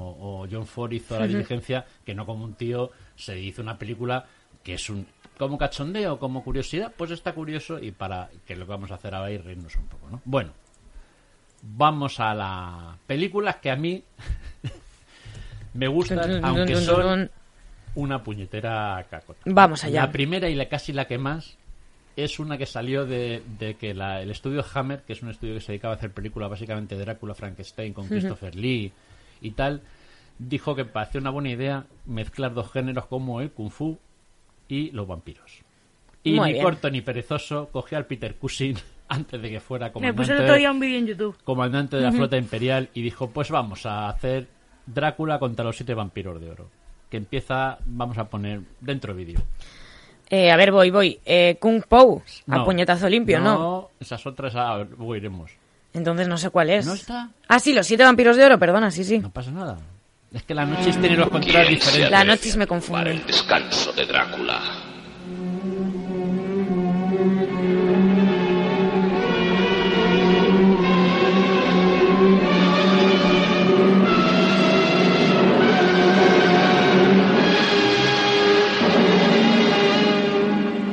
o 0.42 0.46
John 0.50 0.66
Ford 0.66 0.92
hizo 0.92 1.18
la 1.18 1.26
diligencia 1.26 1.84
que 2.04 2.14
no 2.14 2.24
como 2.24 2.44
un 2.44 2.54
tío 2.54 2.90
se 3.16 3.38
hizo 3.38 3.60
una 3.60 3.76
película 3.76 4.24
que 4.62 4.72
es 4.74 4.88
un 4.90 5.06
como 5.38 5.58
cachondeo 5.58 6.18
como 6.18 6.42
curiosidad 6.42 6.92
pues 6.96 7.10
está 7.10 7.32
curioso 7.34 7.78
y 7.78 7.90
para 7.90 8.30
que 8.46 8.56
lo 8.56 8.64
que 8.66 8.70
vamos 8.72 8.90
a 8.90 8.94
hacer 8.94 9.14
ahora 9.14 9.30
es 9.30 9.44
reírnos 9.44 9.74
un 9.76 9.86
poco 9.86 10.08
¿no? 10.10 10.20
bueno 10.24 10.52
vamos 11.62 12.20
a 12.20 12.34
la 12.34 12.96
película 13.06 13.54
que 13.60 13.70
a 13.70 13.76
mí 13.76 14.02
me 15.74 15.88
gustan 15.88 16.44
aunque 16.44 16.76
son 16.76 17.30
una 17.94 18.22
puñetera 18.22 19.04
cacota 19.10 19.40
Vamos 19.46 19.84
allá. 19.84 20.02
la 20.06 20.12
primera 20.12 20.48
y 20.48 20.54
la 20.54 20.68
casi 20.68 20.92
la 20.92 21.06
que 21.06 21.18
más 21.18 21.56
es 22.16 22.38
una 22.38 22.56
que 22.56 22.64
salió 22.66 23.04
de, 23.04 23.42
de 23.58 23.74
que 23.74 23.92
la- 23.92 24.22
el 24.22 24.30
estudio 24.30 24.64
Hammer, 24.74 25.02
que 25.02 25.12
es 25.12 25.20
un 25.22 25.28
estudio 25.30 25.52
que 25.54 25.60
se 25.60 25.72
dedicaba 25.72 25.92
a 25.94 25.96
hacer 25.98 26.12
películas 26.12 26.48
básicamente 26.48 26.94
de 26.96 27.04
Drácula, 27.04 27.34
Frankenstein 27.34 27.92
con 27.92 28.08
Christopher 28.08 28.54
Lee 28.54 28.90
y 29.42 29.50
tal, 29.50 29.82
dijo 30.38 30.74
que 30.74 30.86
parecía 30.86 31.20
una 31.20 31.28
buena 31.28 31.50
idea 31.50 31.84
mezclar 32.06 32.54
dos 32.54 32.72
géneros 32.72 33.04
como 33.06 33.42
el 33.42 33.50
kung 33.50 33.70
fu 33.70 33.98
y 34.68 34.90
los 34.90 35.06
vampiros. 35.06 35.60
Y 36.22 36.32
Muy 36.34 36.48
ni 36.48 36.52
bien. 36.54 36.64
corto 36.64 36.90
ni 36.90 37.00
perezoso 37.02 37.68
cogió 37.70 37.98
al 37.98 38.06
Peter 38.06 38.34
Cushing 38.34 38.76
antes 39.08 39.40
de 39.40 39.50
que 39.50 39.60
fuera 39.60 39.86
Me 39.86 39.92
comandante, 39.92 40.16
puse 40.22 40.32
el 40.32 40.42
otro 40.42 40.54
día 40.56 40.70
un 40.72 40.80
vídeo 40.80 40.98
en 40.98 41.06
YouTube. 41.06 41.36
comandante 41.44 41.96
de 41.96 42.02
la 42.02 42.12
flota 42.12 42.36
imperial 42.36 42.88
y 42.94 43.02
dijo, 43.02 43.30
pues 43.30 43.50
vamos 43.50 43.86
a 43.86 44.08
hacer 44.08 44.48
Drácula 44.86 45.38
contra 45.40 45.64
los 45.64 45.76
siete 45.76 45.94
vampiros 45.94 46.40
de 46.40 46.50
oro. 46.50 46.68
Que 47.10 47.16
empieza, 47.16 47.78
vamos 47.86 48.18
a 48.18 48.28
poner 48.28 48.60
dentro 48.80 49.14
vídeo. 49.14 49.40
Eh, 50.28 50.50
a 50.50 50.56
ver, 50.56 50.72
voy, 50.72 50.90
voy. 50.90 51.20
Eh, 51.24 51.56
Kung 51.60 51.82
Po, 51.82 52.22
a 52.48 52.56
No. 52.56 52.64
puñetazo 52.64 53.08
limpio, 53.08 53.38
¿no? 53.40 53.58
No, 53.58 53.90
esas 54.00 54.24
otras 54.26 54.54
ah, 54.56 54.84
luego 54.96 55.14
iremos. 55.16 55.52
Entonces 55.92 56.26
no 56.28 56.36
sé 56.36 56.50
cuál 56.50 56.70
es. 56.70 56.84
¿No 56.86 56.94
está? 56.94 57.30
Ah, 57.48 57.58
sí, 57.58 57.72
los 57.72 57.86
siete 57.86 58.02
vampiros 58.04 58.36
de 58.36 58.44
oro, 58.44 58.58
perdona, 58.58 58.90
sí, 58.90 59.02
sí. 59.04 59.18
No 59.18 59.30
pasa 59.30 59.50
nada. 59.50 59.78
Es 60.36 60.42
que 60.42 60.54
la 60.54 60.66
noche 60.66 60.90
tiene 60.92 61.16
los 61.16 61.30
controles 61.30 61.66
¿Quién 61.66 61.80
se 61.80 61.86
diferentes. 61.86 62.10
La 62.10 62.18
atreve 62.18 62.36
noche 62.36 62.56
me 62.58 62.64
a 62.64 62.66
ocupar 62.66 62.68
confunde. 62.68 63.10
el 63.12 63.26
descanso 63.26 63.92
de 63.94 64.04
Drácula. 64.04 64.60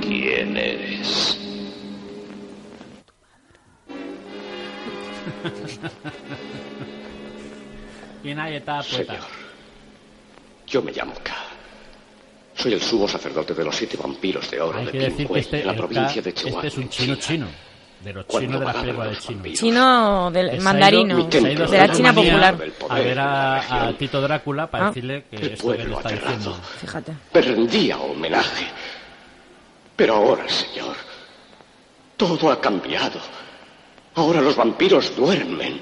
¿Quién 0.02 0.58
eres? 0.58 1.38
¿Quién 8.24 8.40
hay? 8.40 8.64
Señor, 8.84 9.18
yo 10.74 10.82
me 10.82 10.92
llamo 10.92 11.14
K. 11.24 11.32
Soy 12.56 12.74
el 12.74 12.82
sumo 12.82 13.08
sacerdote 13.08 13.54
de 13.54 13.64
los 13.64 13.76
siete 13.76 13.96
vampiros 13.96 14.50
de 14.50 14.60
oro 14.60 14.80
Hay 14.80 14.86
de 14.88 15.12
Pingüey, 15.12 15.42
este, 15.42 15.62
en 15.62 15.68
la 15.68 15.76
provincia 15.76 16.16
K- 16.16 16.30
de 16.30 16.34
Chihuahua. 16.34 16.62
este 16.62 16.68
es 16.68 16.78
un 16.84 16.90
chino 16.90 17.16
chino. 17.16 17.48
De 18.04 18.12
los 18.14 18.26
Cuando 18.26 18.48
chinos 18.48 18.60
de 18.60 18.66
las 18.66 18.74
baraban 18.76 18.86
películas 18.86 19.16
de 19.16 19.22
chino. 19.22 19.36
vampiros. 19.38 19.60
Chino 19.60 20.32
del 20.32 20.62
mandarino, 20.62 21.24
de 21.28 21.78
la 21.78 21.92
China 21.94 22.14
popular. 22.14 22.58
A 22.90 22.96
ver 23.00 23.16
la 23.16 23.88
a, 23.88 23.94
Tito 23.98 24.20
Drácula 24.22 24.66
para 24.70 24.86
Ah. 24.86 24.88
decirle 24.90 25.26
que 25.30 25.36
El 25.38 25.44
esto 25.54 25.72
que 25.72 25.78
le 25.78 25.78
pueblo 25.78 25.98
está 25.98 26.10
aterrado. 26.10 26.36
diciendo. 26.36 26.60
Fíjate. 26.82 27.14
Me 27.34 27.42
rendía 27.42 27.98
homenaje. 28.00 28.66
Pero 29.96 30.16
ahora, 30.16 30.50
señor, 30.50 30.96
todo 32.18 32.52
ha 32.52 32.60
cambiado. 32.60 33.20
Ahora 34.16 34.42
los 34.42 34.56
vampiros 34.56 35.16
duermen 35.16 35.80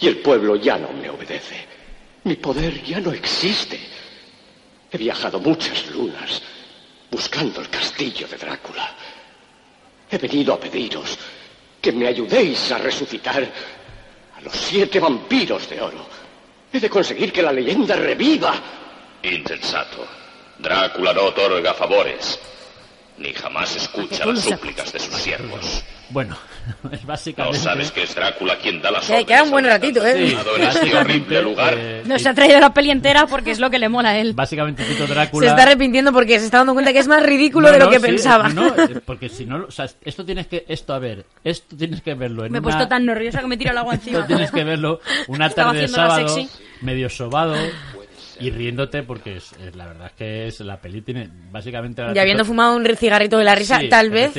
y 0.00 0.08
el 0.08 0.18
pueblo 0.18 0.56
ya 0.56 0.76
no 0.76 0.92
me 0.92 1.08
obedece. 1.08 1.71
Mi 2.24 2.36
poder 2.36 2.82
ya 2.82 3.00
no 3.00 3.12
existe. 3.12 3.78
He 4.90 4.98
viajado 4.98 5.40
muchas 5.40 5.86
lunas 5.90 6.40
buscando 7.10 7.60
el 7.60 7.68
castillo 7.68 8.26
de 8.28 8.36
Drácula. 8.36 8.94
He 10.10 10.18
venido 10.18 10.54
a 10.54 10.60
pediros 10.60 11.18
que 11.80 11.92
me 11.92 12.06
ayudéis 12.06 12.70
a 12.70 12.78
resucitar 12.78 13.42
a 14.36 14.40
los 14.40 14.52
siete 14.54 15.00
vampiros 15.00 15.68
de 15.68 15.80
oro. 15.80 16.06
He 16.72 16.78
de 16.78 16.88
conseguir 16.88 17.32
que 17.32 17.42
la 17.42 17.52
leyenda 17.52 17.96
reviva. 17.96 18.54
Insensato. 19.22 20.06
Drácula 20.58 21.12
no 21.12 21.24
otorga 21.24 21.74
favores, 21.74 22.38
ni 23.18 23.32
jamás 23.32 23.76
escucha 23.76 24.24
las 24.26 24.40
súplicas 24.40 24.92
de 24.92 24.98
sus 25.00 25.14
siervos. 25.14 25.84
Bueno, 26.10 26.36
es 26.92 27.00
¿No 27.02 27.06
básicamente... 27.06 27.58
sabes 27.58 27.90
que 27.90 28.02
es 28.02 28.14
Drácula 28.14 28.58
quien 28.58 28.82
da 28.82 28.90
las 28.90 29.06
Que 29.06 29.12
órdenes? 29.12 29.26
queda 29.26 29.42
un 29.44 29.50
buen 29.50 29.64
ratito, 29.64 30.04
¿eh? 30.06 30.28
Sí, 30.28 30.36
en 30.56 30.62
este 30.62 30.96
horrible 30.96 31.42
lugar. 31.42 31.74
eh, 31.76 32.02
No 32.04 32.18
se 32.18 32.28
ha 32.28 32.34
traído 32.34 32.60
la 32.60 32.74
peli 32.74 32.90
entera 32.90 33.26
porque 33.26 33.50
es 33.52 33.58
lo 33.58 33.70
que 33.70 33.78
le 33.78 33.88
mola 33.88 34.10
a 34.10 34.18
él. 34.18 34.34
Básicamente 34.34 34.84
Tito 34.84 35.06
Se 35.06 35.14
Drácula... 35.14 35.48
está 35.48 35.62
arrepintiendo 35.62 36.12
porque 36.12 36.38
se 36.38 36.44
está 36.46 36.58
dando 36.58 36.74
cuenta 36.74 36.92
que 36.92 36.98
es 36.98 37.08
más 37.08 37.22
ridículo 37.22 37.68
No, 37.68 37.72
de 37.72 37.78
lo 37.78 37.84
no, 37.86 37.90
que 37.92 38.00
sí, 38.00 38.06
pensaba. 38.06 38.48
No, 38.50 38.66
eh, 38.68 39.00
porque 39.06 39.28
si 39.30 39.46
no, 39.46 39.64
o 39.66 39.70
sea, 39.70 39.86
esto 40.04 40.24
tienes 40.24 40.46
que, 40.48 40.64
esto 40.68 40.92
a 40.92 40.98
ver, 40.98 41.24
esto 41.44 41.76
tienes 41.76 42.02
que 42.02 42.12
verlo 42.14 42.44
en 42.44 42.52
Me 42.52 42.58
he 42.58 42.60
una- 42.60 42.68
puesto 42.68 42.88
tan 42.88 43.06
nerviosa 43.06 43.40
que 43.40 43.46
me 43.46 43.56
tira 43.56 43.70
el 43.70 43.78
agua 43.78 43.94
esto 43.94 44.08
encima. 44.10 44.26
tienes 44.26 44.50
que 44.50 44.64
verlo 44.64 45.00
una 45.28 45.48
tarde 45.48 45.80
de 45.82 45.88
sábado, 45.88 46.28
sexy. 46.28 46.50
medio 46.82 47.08
sobado 47.08 47.54
y 48.42 48.50
riéndote 48.50 49.02
porque 49.02 49.36
es, 49.36 49.52
es- 49.54 49.74
la 49.76 49.86
verdad 49.86 50.06
es 50.08 50.12
que 50.12 50.46
es 50.46 50.60
la 50.60 50.80
peli 50.80 51.02
tiene 51.02 51.28
básicamente 51.50 52.02
Y 52.14 52.18
habiendo 52.18 52.44
fumado 52.44 52.76
un 52.76 52.84
cigarrito 52.96 53.38
de 53.38 53.44
la 53.44 53.54
risa, 53.54 53.78
Sí, 53.80 53.88
tal 53.88 54.10
vez. 54.10 54.32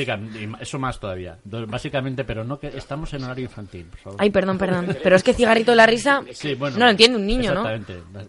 eso 0.60 0.78
más 0.78 0.98
todavía, 1.00 1.38
básicamente, 1.44 2.24
pero 2.24 2.44
no 2.44 2.58
que 2.58 2.68
estamos 2.68 3.12
en 3.14 3.24
horario 3.24 3.44
infantil, 3.44 3.86
por 3.86 3.98
favor. 3.98 4.18
Ay, 4.20 4.30
perdón, 4.30 4.58
perdón. 4.58 4.96
Pero 5.02 5.16
es 5.16 5.22
que 5.22 5.34
cigarrito 5.34 5.70
de 5.72 5.76
la 5.76 5.86
risa 5.86 6.22
Sí, 6.32 6.54
bueno, 6.54 6.76
no 6.78 6.84
lo 6.84 6.90
entiende 6.90 7.16
un 7.18 7.26
niño, 7.26 7.54
¿no? 7.54 7.62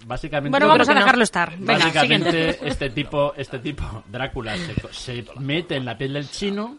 Básicamente, 0.05 0.49
Bueno, 0.51 0.67
vamos 0.67 0.87
a 0.89 0.93
no. 0.93 0.99
dejarlo 0.99 1.23
estar. 1.23 1.51
Venga, 1.57 1.73
Básicamente, 1.73 2.31
siguiente. 2.31 2.67
este 2.67 2.89
tipo, 2.89 3.33
este 3.35 3.59
tipo, 3.59 4.03
Drácula, 4.11 4.55
se, 4.57 4.73
co- 4.81 4.89
se 4.91 5.25
mete 5.39 5.75
en 5.75 5.85
la 5.85 5.97
piel 5.97 6.13
del 6.13 6.29
chino, 6.29 6.77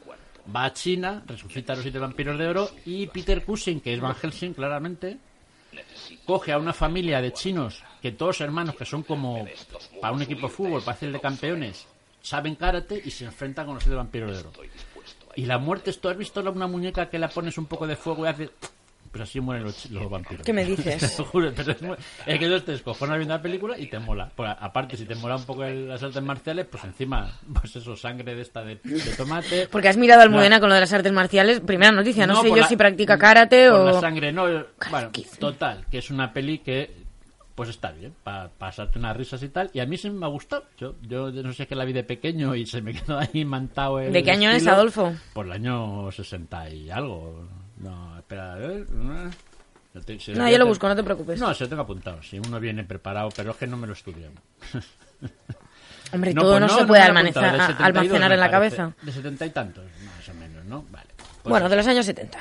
va 0.55 0.65
a 0.67 0.73
China, 0.73 1.23
resucita 1.27 1.73
a 1.73 1.77
los 1.77 1.83
siete 1.83 1.99
vampiros 1.99 2.39
de 2.39 2.47
oro 2.47 2.71
y 2.85 3.07
Peter 3.09 3.43
Cushing, 3.45 3.81
que 3.81 3.95
es 3.95 4.01
Van 4.01 4.15
Helsing 4.15 4.55
claramente, 4.55 5.17
coge 6.25 6.53
a 6.53 6.59
una 6.59 6.73
familia 6.73 7.21
de 7.21 7.33
chinos 7.33 7.83
que 8.03 8.13
todos 8.13 8.41
hermanos 8.41 8.77
que 8.77 8.85
son 8.85 9.03
como 9.03 9.47
para 10.01 10.15
un 10.15 10.23
equipo 10.23 10.49
de 10.49 10.53
fútbol, 10.53 10.83
para 10.83 10.97
hacer 10.97 11.13
de 11.13 11.21
campeones, 11.21 11.87
saben 12.23 12.55
karate 12.55 13.01
y 13.05 13.11
se 13.11 13.25
enfrentan 13.25 13.67
con 13.67 13.75
los 13.75 13.85
siete 13.85 13.97
vampiros 13.97 14.33
de 14.33 14.39
oro. 14.39 14.53
Y 15.37 15.45
la 15.45 15.59
muerte, 15.59 15.93
¿tú 15.93 16.09
has 16.09 16.17
visto 16.17 16.41
una 16.41 16.67
muñeca 16.67 17.09
que 17.09 17.19
la 17.19 17.29
pones 17.29 17.59
un 17.59 17.67
poco 17.67 17.87
de 17.87 17.97
fuego 17.97 18.25
y 18.25 18.29
hace 18.29 18.51
Pues 19.11 19.23
así 19.23 19.41
mueren 19.41 19.65
los, 19.65 19.91
los 19.91 20.11
vampiros. 20.11 20.45
¿Qué 20.45 20.53
me 20.53 20.65
dices? 20.65 21.17
Juro, 21.33 21.53
pero 21.55 21.73
es, 21.73 21.83
muy- 21.83 21.97
es 22.27 22.39
que 22.39 22.49
tú 22.49 22.61
te 22.61 22.73
descojonas 22.73 23.17
viendo 23.19 23.35
la 23.35 23.43
película 23.43 23.79
y 23.79 23.87
te 23.87 23.99
mola. 23.99 24.31
Aparte, 24.61 24.97
si 24.97 25.05
te 25.05 25.15
mola 25.15 25.37
un 25.37 25.45
poco 25.45 25.65
el- 25.65 25.89
las 25.89 26.03
artes 26.03 26.23
marciales, 26.23 26.67
pues 26.71 26.85
encima, 26.85 27.31
pues 27.61 27.77
eso, 27.77 27.97
sangre 27.97 28.35
de 28.35 28.43
esta 28.43 28.63
de, 28.65 28.77
de 28.83 29.01
tomate. 29.17 29.69
Porque 29.71 29.89
has 29.89 29.97
mirado 29.97 30.21
a 30.21 30.25
Almudena 30.25 30.57
No, 30.57 30.61
con 30.61 30.69
lo 30.69 30.75
de 30.75 30.81
las 30.83 30.93
artes 30.93 31.13
marciales. 31.13 31.61
Primera 31.61 31.93
noticia, 31.93 32.27
no, 32.27 32.43
sé 32.43 32.49
por 32.49 32.57
yo 32.59 32.63
la- 32.63 32.69
si 32.69 32.77
practica 32.77 33.19
karate 33.19 33.71
o... 33.71 33.85
la 33.87 34.01
sangre, 34.01 34.33
no. 34.33 34.45
Bueno, 34.91 35.11
total, 35.39 35.85
que 35.91 35.99
es 35.99 36.11
una 36.11 36.33
peli 36.33 36.59
que 36.59 37.07
pues 37.55 37.71
está 37.71 37.91
bien, 37.91 38.13
para 38.23 38.51
pasarte 38.51 38.99
unas 38.99 39.17
risas 39.17 39.43
y 39.43 39.49
tal. 39.49 39.71
Y 39.73 39.81
a 39.81 39.87
mí 39.87 39.97
sí 39.97 40.11
me 40.11 40.27
ha 40.27 40.29
gustado. 40.29 40.65
Yo, 40.77 40.95
yo 41.01 41.31
no 41.31 41.55
sé, 41.55 41.63
es 41.63 41.69
que 41.71 41.75
la 41.75 41.87
vi 41.87 41.95
de 41.95 42.05
pequeño 42.05 42.55
y 42.55 42.67
se 42.67 42.83
me 42.83 42.93
quedó 42.93 43.19
ahí 43.19 43.47
mantado 43.47 43.99
el 43.99 44.13
¿De 44.13 44.23
qué 44.23 44.31
año 44.33 44.51
es, 44.51 44.57
estilo. 44.57 44.75
Adolfo? 44.75 45.15
Por 45.33 45.47
el 45.47 45.53
año 45.53 46.13
60 46.13 46.69
y 46.69 46.91
algo. 46.91 47.49
No, 47.79 48.19
espera, 48.19 48.55
a 48.55 48.57
ver. 48.57 48.91
No, 48.91 49.31
te- 50.05 50.19
yo 50.19 50.59
lo 50.59 50.67
busco, 50.67 50.89
no 50.89 50.97
te 50.97 51.03
preocupes. 51.03 51.41
No, 51.41 51.53
se 51.55 51.65
lo 51.65 51.69
tengo 51.71 51.83
apuntado. 51.83 52.23
Si 52.23 52.39
uno 52.39 52.61
viene 52.61 52.85
preparado, 52.85 53.31
pero 53.35 53.53
es 53.53 53.57
que 53.57 53.67
no 53.67 53.77
me 53.77 53.87
lo 53.87 53.93
estudian. 53.95 54.33
Hombre, 56.13 56.33
No, 56.35 56.43
todo 56.43 56.53
pues 56.53 56.61
no, 56.61 56.67
no, 56.69 56.79
se 56.79 56.87
puede 56.87 57.03
almacenar, 57.03 57.45
apuntado, 57.45 57.57
de 57.69 57.73
72 57.75 57.87
almacenar 57.99 58.33
en 58.33 58.41
la 58.41 58.51
parece. 58.51 58.77
cabeza. 58.77 58.97
De 59.03 59.13
setenta 59.13 59.47
y 59.47 59.51
tantos, 59.51 59.85
más 60.05 60.29
o 60.29 60.35
menos, 60.35 60.65
¿no? 60.67 60.85
Vale. 60.91 61.09
Pues 61.17 61.51
Bueno, 61.51 61.69
de 61.69 61.77
los 61.77 61.87
años 61.87 62.07
70. 62.07 62.39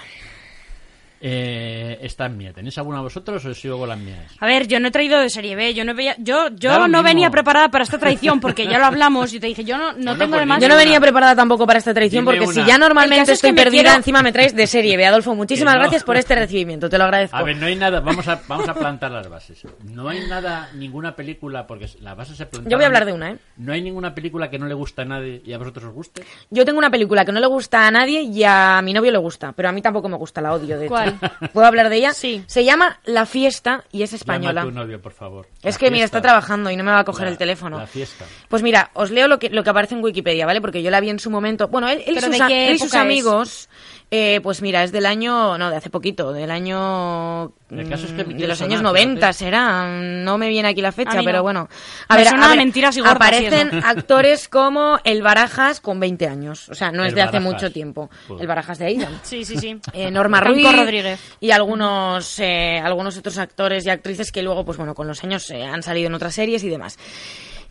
Eh, 1.28 1.98
esta 2.04 2.28
es 2.28 2.32
mía. 2.34 2.54
¿Tenéis 2.54 2.78
alguna 2.78 3.02
vosotros 3.02 3.44
o 3.46 3.54
sigo 3.56 3.80
con 3.80 3.90
las 3.90 3.98
mías? 3.98 4.32
A 4.40 4.46
ver, 4.46 4.68
yo 4.68 4.80
no 4.80 4.90
he 4.90 4.92
traído 4.92 5.20
de 5.20 5.32
serie 5.32 5.56
B, 5.56 5.74
yo 5.74 5.84
no 5.84 5.96
veía, 5.96 6.16
yo, 6.20 6.50
yo 6.50 6.88
no 6.88 7.02
venía 7.02 7.32
preparada 7.32 7.70
para 7.70 7.84
esta 7.84 7.98
traición 7.98 8.40
porque 8.40 8.68
ya 8.68 8.78
lo 8.78 8.86
hablamos 8.86 9.34
y 9.34 9.40
te 9.40 9.48
dije, 9.48 9.64
yo 9.64 9.76
no, 9.76 9.94
no 9.94 9.98
Bueno, 9.98 10.18
tengo 10.20 10.32
pues 10.34 10.42
de 10.42 10.46
más. 10.46 10.62
Yo 10.62 10.70
no 10.70 10.76
venía 10.76 11.00
preparada 11.02 11.36
tampoco 11.36 11.66
para 11.66 11.80
esta 11.80 11.96
traición 11.96 12.26
Dime 12.26 12.38
porque 12.38 12.54
si 12.54 12.64
ya 12.64 12.78
normalmente 12.78 13.22
caso 13.24 13.32
es 13.32 13.42
que 13.42 13.48
estoy 13.48 13.64
perdida, 13.64 13.82
quiero- 13.84 13.98
encima 13.98 14.22
me 14.22 14.32
traes 14.32 14.56
de 14.56 14.68
serie 14.68 14.98
B. 14.98 15.06
Adolfo, 15.08 15.34
muchísimas 15.34 15.74
no. 15.74 15.80
gracias 15.80 16.04
por 16.04 16.16
este 16.16 16.36
recibimiento, 16.36 16.90
te 16.90 17.00
lo 17.00 17.06
agradezco. 17.06 17.36
A 17.36 17.42
ver, 17.42 17.58
no 17.58 17.66
hay 17.66 17.76
nada. 17.76 18.02
Vamos 18.02 18.28
a, 18.28 18.40
vamos 18.48 18.70
a 18.70 18.76
plantar 18.76 19.10
las 19.10 19.28
bases. 19.28 19.64
No 19.84 20.08
hay 20.10 20.28
nada, 20.28 20.70
ninguna 20.76 21.16
película, 21.16 21.66
porque 21.66 21.90
las 22.02 22.16
bases 22.16 22.38
se 22.38 22.46
plantaron. 22.46 22.70
Yo 22.70 22.78
voy 22.78 22.84
a 22.84 22.88
hablar 22.88 23.06
de 23.06 23.14
una, 23.14 23.32
¿eh? 23.32 23.38
No 23.58 23.74
hay 23.74 23.82
ninguna 23.82 24.14
película 24.14 24.52
que 24.52 24.60
no 24.60 24.68
le 24.68 24.76
gusta 24.76 25.02
a 25.02 25.06
nadie 25.06 25.42
y 25.44 25.54
a 25.54 25.58
vosotros 25.58 25.86
os 25.86 25.94
guste. 25.94 26.24
Yo 26.52 26.66
tengo 26.66 26.78
una 26.78 26.92
película 26.92 27.26
que 27.26 27.32
no 27.32 27.40
le 27.40 27.48
gusta 27.48 27.88
a 27.88 27.90
nadie 27.90 28.22
y 28.22 28.44
a 28.44 28.80
mi 28.84 28.94
novio 28.94 29.12
le 29.12 29.18
gusta, 29.18 29.54
pero 29.54 29.70
a 29.70 29.72
mí 29.72 29.82
tampoco 29.82 30.08
me 30.08 30.18
gusta, 30.18 30.40
la 30.40 30.54
odio, 30.54 30.78
de 30.78 30.86
hecho. 30.86 30.94
¿Cuál? 30.94 31.15
¿Puedo 31.54 31.68
hablar 31.68 31.90
de 31.90 31.98
ella? 31.98 32.14
Sí. 32.14 32.44
Se 32.48 32.64
llama 32.64 33.00
La 33.06 33.26
Fiesta 33.26 33.84
y 33.92 34.04
es 34.04 34.12
Llama 34.12 34.18
española. 34.18 34.62
a 34.62 34.66
tu 34.66 34.72
novio, 34.72 35.02
por 35.02 35.12
favor. 35.14 35.48
Es 35.64 35.76
La 35.76 35.80
que, 35.80 35.92
mira, 35.92 36.06
está 36.06 36.22
trabajando 36.22 36.70
y 36.72 36.76
no 36.78 36.84
me 36.84 36.92
va 36.92 37.00
a 37.00 37.04
coger 37.06 37.26
La- 37.26 37.32
el 37.32 37.38
teléfono. 37.38 37.78
La 37.80 37.88
fiesta. 37.88 38.26
Pues 38.50 38.62
mira, 38.64 38.92
os 38.94 39.12
leo 39.12 39.28
lo 39.28 39.40
que, 39.40 39.50
lo 39.50 39.64
que 39.64 39.70
aparece 39.70 39.96
en 39.96 40.04
Wikipedia, 40.04 40.46
¿vale? 40.46 40.62
Porque 40.62 40.82
yo 40.84 40.92
la 40.92 41.00
vi 41.00 41.10
en 41.10 41.20
su 41.20 41.30
momento. 41.30 41.68
Bueno, 41.68 41.88
él, 41.90 42.04
él 42.06 42.14
y 42.18 42.20
¿Pero 42.20 42.32
sus, 42.32 42.42
a- 42.42 42.48
él 42.48 42.76
y 42.76 42.80
sus 42.80 42.94
amigos, 42.96 43.70
eh, 44.12 44.40
pues 44.42 44.62
mira, 44.62 44.84
es 44.84 44.92
del 44.92 45.06
año, 45.06 45.58
no, 45.58 45.70
de 45.70 45.78
hace 45.78 45.90
poquito, 45.90 46.32
del 46.32 46.52
año... 46.52 47.52
El 47.72 47.90
caso 47.90 48.06
es 48.06 48.12
que 48.14 48.24
mm, 48.24 48.38
de 48.38 48.48
los 48.48 48.62
años 48.62 48.82
90 48.84 49.16
fíjate. 49.16 49.34
será, 49.34 49.88
no 49.88 50.38
me 50.38 50.48
viene 50.50 50.70
aquí 50.70 50.82
la 50.82 50.92
fecha, 50.92 51.16
no. 51.16 51.24
pero 51.24 51.42
bueno. 51.42 51.68
A 52.08 52.14
Me 52.14 52.22
ver, 52.22 52.30
suena 52.30 52.46
a 52.46 52.50
ver, 52.50 52.58
mentiras 52.60 52.96
y 52.96 53.02
gordas 53.02 53.14
y 53.14 53.16
aparecen 53.48 53.84
actores 53.84 54.48
como 54.48 55.00
el 55.04 55.24
Barajas 55.24 55.82
con 55.82 56.00
20 56.00 56.28
años, 56.28 56.70
o 56.70 56.76
sea, 56.76 56.92
no 56.92 57.04
es 57.04 57.10
El 57.10 57.16
de 57.16 57.22
hace 57.24 57.40
mucho 57.40 57.72
tiempo. 57.72 58.10
Joder. 58.28 58.42
El 58.44 58.48
Barajas 58.48 58.78
de 58.78 58.86
Aidan. 58.86 59.20
Sí, 59.24 59.44
sí, 59.44 59.58
sí. 59.58 59.80
Eh, 59.94 60.12
Norma 60.12 60.42
Ruiz 60.42 60.72
Rodríguez. 60.72 61.20
y 61.40 61.52
algunos 61.52 62.40
eh, 62.40 62.80
algunos 62.84 63.18
otros 63.18 63.38
actores 63.38 63.86
y 63.86 63.90
actrices 63.90 64.32
que 64.32 64.42
luego 64.44 64.66
pues 64.66 64.78
bueno 64.78 64.94
con 64.94 65.08
los 65.08 65.24
años 65.24 65.50
eh, 65.52 65.64
han 65.64 65.82
salido 65.84 66.08
en 66.08 66.14
otras 66.16 66.36
series 66.36 66.64
y 66.64 66.70
demás 66.70 66.98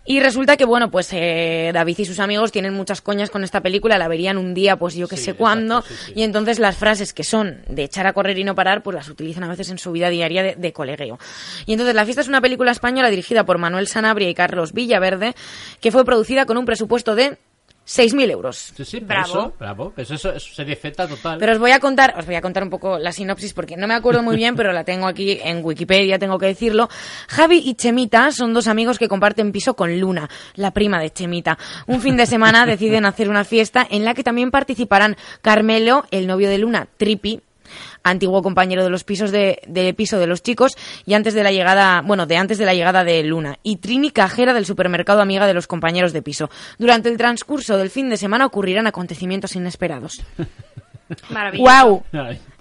y 0.05 0.21
resulta 0.21 0.57
que 0.57 0.65
bueno 0.65 0.91
pues 0.91 1.09
eh, 1.13 1.71
David 1.73 1.99
y 2.01 2.05
sus 2.05 2.21
amigos 2.21 2.53
tienen 2.53 2.75
muchas 2.75 3.01
coñas 3.01 3.31
con 3.31 3.43
esta 3.45 3.61
película 3.63 3.97
la 3.99 4.07
verían 4.09 4.37
un 4.39 4.53
día 4.55 4.77
pues 4.77 4.95
yo 4.95 5.09
que 5.09 5.17
Sí, 5.17 5.25
sé 5.25 5.31
exacto, 5.31 5.43
cuándo 5.43 5.83
sí, 5.83 5.95
sí. 6.07 6.13
y 6.17 6.23
entonces 6.23 6.59
las 6.59 6.77
frases 6.77 7.13
que 7.15 7.25
son 7.25 7.63
de 7.69 7.85
echar 7.85 8.07
a 8.07 8.13
correr 8.13 8.39
y 8.39 8.45
no 8.45 8.55
parar 8.55 8.83
pues 8.83 8.95
las 8.95 9.09
utilizan 9.09 9.45
a 9.45 9.49
veces 9.49 9.71
en 9.71 9.79
su 9.79 9.93
vida 9.93 10.11
diaria 10.11 10.43
de, 10.43 10.55
de 10.57 10.73
colegueo 10.73 11.19
y 11.67 11.73
entonces 11.73 11.95
La 11.95 12.05
fiesta 12.05 12.21
es 12.21 12.29
una 12.29 12.41
película 12.41 12.71
española 12.71 13.09
dirigida 13.11 13.45
por 13.45 13.59
Manuel 13.59 13.87
Sanabria 13.89 14.29
y 14.29 14.35
Carlos 14.35 14.73
Villaverde 14.73 15.35
que 15.81 15.91
fue 15.91 16.05
producida 16.05 16.45
con 16.47 16.59
un 16.59 16.67
presupuesto 16.67 17.15
de 17.15 17.39
6.000 17.87 18.31
euros 18.31 18.73
Sí, 18.77 18.85
sí, 18.85 19.01
Bravo. 19.01 19.27
eso, 19.27 19.53
bravo. 19.59 19.93
Pues 19.95 20.11
eso 20.11 20.33
es 20.33 20.43
serie 20.43 20.75
Z 20.77 21.07
total. 21.07 21.39
pero 21.39 21.53
os 21.53 21.59
voy 21.59 21.71
a 21.73 21.81
contar, 21.81 22.15
os 22.19 22.25
voy 22.27 22.35
a 22.35 22.41
contar 22.41 22.63
un 22.63 22.71
poco 22.71 22.99
la 22.99 23.13
sinopsis 23.13 23.53
porque 23.53 23.77
no 23.77 23.87
me 23.87 23.95
acuerdo 23.95 24.23
muy 24.23 24.37
bien, 24.37 24.57
pero 24.57 24.73
la 24.73 24.85
tengo 24.85 25.07
aquí 25.07 25.39
en 25.43 25.65
Wikipedia, 25.65 26.19
tengo 26.19 26.39
que 26.39 26.47
decirlo. 26.47 26.89
Javi 27.29 27.59
y 27.65 27.75
Chemita 27.75 28.31
son 28.33 28.55
dos 28.55 28.69
amigos 28.69 28.99
que 28.99 29.09
comparten 29.09 29.53
piso 29.53 29.75
con 29.75 30.01
Luna, 30.01 30.29
la 30.55 30.71
prima 30.71 30.99
de 31.01 31.11
Chemita. 31.11 31.59
Un 31.87 32.01
fin 32.01 32.17
de 32.17 32.27
semana 32.27 32.65
deciden 32.67 33.05
hacer 33.05 33.29
una 33.29 33.45
fiesta 33.45 33.87
en 33.91 34.05
la 34.05 34.15
que 34.15 34.25
también 34.25 34.51
participarán 34.51 35.17
Carmelo, 35.43 36.05
el 36.11 36.27
novio 36.27 36.49
de 36.49 36.59
Luna, 36.59 36.89
Tripi, 36.97 37.41
antiguo 38.05 38.43
compañero 38.43 38.85
de 38.85 38.91
los 38.91 39.03
pisos 39.03 39.31
de, 39.33 39.61
de 39.67 39.93
piso 39.95 40.19
de 40.19 40.27
los 40.27 40.43
chicos 40.43 40.73
y 41.07 41.15
antes 41.15 41.35
de 41.35 41.43
la 41.43 41.51
llegada, 41.51 42.03
bueno, 42.03 42.27
de 42.27 42.37
antes 42.37 42.59
de 42.59 42.67
la 42.67 42.75
llegada 42.75 43.03
de 43.03 43.23
Luna 43.25 43.59
y 43.63 43.77
Trini 43.79 44.11
cajera 44.11 44.55
del 44.55 44.67
supermercado 44.67 45.21
amiga 45.23 45.47
de 45.47 45.55
los 45.55 45.67
compañeros 45.67 46.13
de 46.13 46.23
piso. 46.23 46.51
Durante 46.79 47.09
el 47.09 47.17
transcurso 47.17 47.77
del 47.79 47.91
fin 47.91 48.09
de 48.11 48.17
semana 48.17 48.47
ocurrirán 48.47 48.87
acontecimientos 48.87 49.57
inesperados. 49.57 50.23
Maravilloso. 51.31 51.71
¡Wow! 51.85 52.03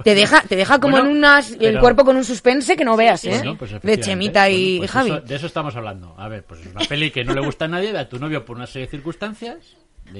Te 0.03 0.15
deja, 0.15 0.41
te 0.41 0.55
deja 0.57 0.77
como 0.79 0.97
Bueno, 0.97 1.09
en 1.11 1.17
unas, 1.17 1.51
el 1.51 1.57
pero- 1.59 1.79
cuerpo 1.79 2.03
con 2.03 2.17
un 2.17 2.25
suspense 2.25 2.75
que 2.75 2.83
no 2.83 2.97
veas, 2.97 3.23
¿eh? 3.23 3.37
Bueno, 3.37 3.57
pues 3.57 3.71
de. 3.81 3.99
Chemita 4.01 4.49
y 4.49 4.79
Bueno, 4.79 4.79
pues 4.81 4.91
Javi. 4.91 5.11
eso- 5.11 5.21
de 5.21 5.35
eso 5.35 5.47
estamos 5.47 5.75
hablando. 5.77 6.13
A 6.17 6.27
ver, 6.27 6.43
pues 6.43 6.59
es 6.59 6.67
una 6.67 6.81
peli 6.85 7.09
que 7.09 7.23
no 7.23 7.33
le 7.33 7.39
gusta 7.41 7.65
a 7.65 7.67
nadie, 7.69 7.97
a 7.97 8.07
tu 8.09 8.19
novio 8.19 8.43
por 8.43 8.57
una 8.57 8.67
serie 8.67 8.87
de 8.87 8.91
circunstancias. 8.91 9.57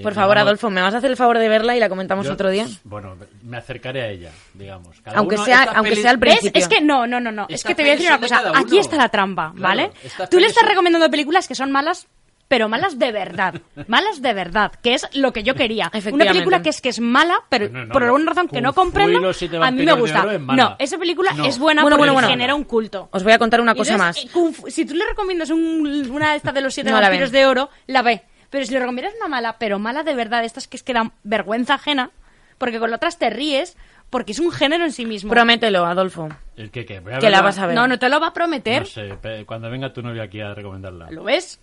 Por 0.02 0.14
favor, 0.14 0.38
Adolfo, 0.38 0.70
¿me 0.72 0.82
vas 0.82 0.94
a 0.94 0.98
hacer 0.98 1.12
el 1.12 1.18
favor 1.18 1.38
de 1.38 1.48
verla 1.50 1.76
y 1.76 1.80
la 1.80 1.88
comentamos 1.90 2.26
yo- 2.26 2.34
otro 2.34 2.50
día? 2.50 2.66
Bueno, 2.84 3.16
me 3.44 3.58
acercaré 3.58 4.02
a 4.02 4.08
ella, 4.10 4.32
digamos. 4.54 5.00
Cada 5.02 5.18
Aunque 5.20 5.36
uno- 5.36 5.46
sea- 5.46 5.64
aunque 5.76 5.92
peli- 5.92 6.02
sea 6.02 6.12
al 6.12 6.18
¿Ves? 6.18 6.32
principio. 6.40 6.60
Es 6.62 6.68
que 6.68 6.82
no, 6.82 7.06
no, 7.06 7.20
no, 7.20 7.32
no. 7.32 7.46
Es 7.50 7.64
que 7.64 7.76
te 7.76 7.84
voy 7.84 7.92
a 7.92 7.94
decir 7.96 8.08
una 8.10 8.20
cosa. 8.20 8.42
Aquí 8.56 8.80
está 8.80 8.96
la 8.98 9.10
trampa, 9.10 9.52
Claro, 9.56 9.62
¿vale? 9.62 9.92
Tú 10.32 10.40
le 10.40 10.48
estás 10.48 10.62
son- 10.62 10.70
recomendando 10.70 11.10
películas 11.12 11.48
que 11.48 11.54
son 11.54 11.72
malas, 11.72 12.08
pero 12.48 12.68
malas 12.70 12.98
de 13.00 13.12
verdad. 13.12 13.54
Malas 13.88 14.22
de 14.22 14.34
verdad, 14.34 14.72
que 14.82 14.94
es 14.96 15.08
lo 15.14 15.32
que 15.32 15.44
yo 15.44 15.54
quería. 15.56 15.92
Una 16.12 16.26
película 16.26 16.62
que 16.62 16.70
es 16.70 16.82
que 16.82 16.90
es 16.90 17.00
mala, 17.00 17.36
pero 17.50 17.70
no, 17.70 17.86
no, 17.86 17.94
por 17.94 18.04
alguna 18.04 18.26
razón 18.32 18.48
que 18.48 18.62
no 18.62 18.74
comprendo, 18.74 19.20
a 19.62 19.72
mí 19.72 19.86
me 19.86 19.94
gusta. 19.94 20.26
No, 20.40 20.76
esa 20.80 20.98
película 20.98 21.34
No. 21.34 21.46
es 21.46 21.58
buena 21.60 21.82
Bueno, 21.84 21.96
porque 21.98 22.00
bueno, 22.00 22.14
bueno. 22.14 22.28
genera 22.30 22.56
un 22.56 22.64
culto. 22.64 23.10
Os 23.12 23.24
voy 23.24 23.34
a 23.34 23.40
contar 23.40 23.62
una 23.62 23.76
cosa 23.76 23.94
entonces, 23.94 24.26
más. 24.36 24.66
eh, 24.68 24.72
si 24.72 24.86
tú 24.86 24.94
le 24.96 25.06
recomiendas 25.06 25.50
un- 25.52 26.10
una 26.12 26.32
de 26.32 26.38
estas 26.38 26.54
de 26.54 26.62
los 26.62 26.74
siete 26.74 26.92
vampiros 26.92 27.32
de 27.32 27.46
oro, 27.46 27.70
la 27.88 28.02
ve. 28.02 28.24
Pero 28.54 28.68
si 28.68 28.72
le 28.72 28.80
recomiendas 28.80 29.16
una 29.18 29.28
mala, 29.28 29.58
pero 29.58 29.80
mala 29.80 30.04
de 30.04 30.14
verdad, 30.14 30.46
estas 30.46 30.68
que 30.68 30.78
es 30.78 30.84
que 30.84 30.94
dan 30.94 31.12
vergüenza 31.24 31.74
ajena, 31.74 32.12
porque 32.60 32.78
con 32.78 32.92
la 32.92 32.98
otras 32.98 33.18
te 33.18 33.32
ríes, 33.32 33.76
porque 34.12 34.32
es 34.32 34.38
un 34.38 34.52
género 34.52 34.86
en 34.86 34.92
sí 34.92 35.08
mismo. 35.08 35.32
Promételo, 35.32 35.84
Adolfo. 35.88 36.30
¿El 36.56 36.70
qué, 36.70 36.86
qué? 36.86 37.00
Voy 37.00 37.14
a 37.14 37.18
Que 37.18 37.32
la 37.32 37.42
vas 37.42 37.58
a 37.58 37.66
ver. 37.66 37.76
no, 37.76 37.88
no 37.88 37.98
te 37.98 38.10
lo 38.10 38.20
va 38.20 38.28
a 38.28 38.34
prometer. 38.34 38.82
No 38.84 38.86
sé, 38.86 39.18
cuando 39.48 39.72
venga 39.72 39.92
tu 39.92 40.04
novio 40.04 40.22
aquí 40.22 40.40
a 40.40 40.54
recomendarla. 40.54 41.10
¿Lo 41.10 41.24
ves? 41.24 41.60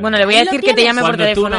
Bueno, 0.00 0.16
le 0.16 0.24
voy 0.24 0.36
a 0.36 0.44
decir 0.44 0.60
que 0.60 0.74
te 0.74 0.84
llame 0.84 1.00
por 1.00 1.16
Cuando 1.16 1.24
teléfono. 1.24 1.56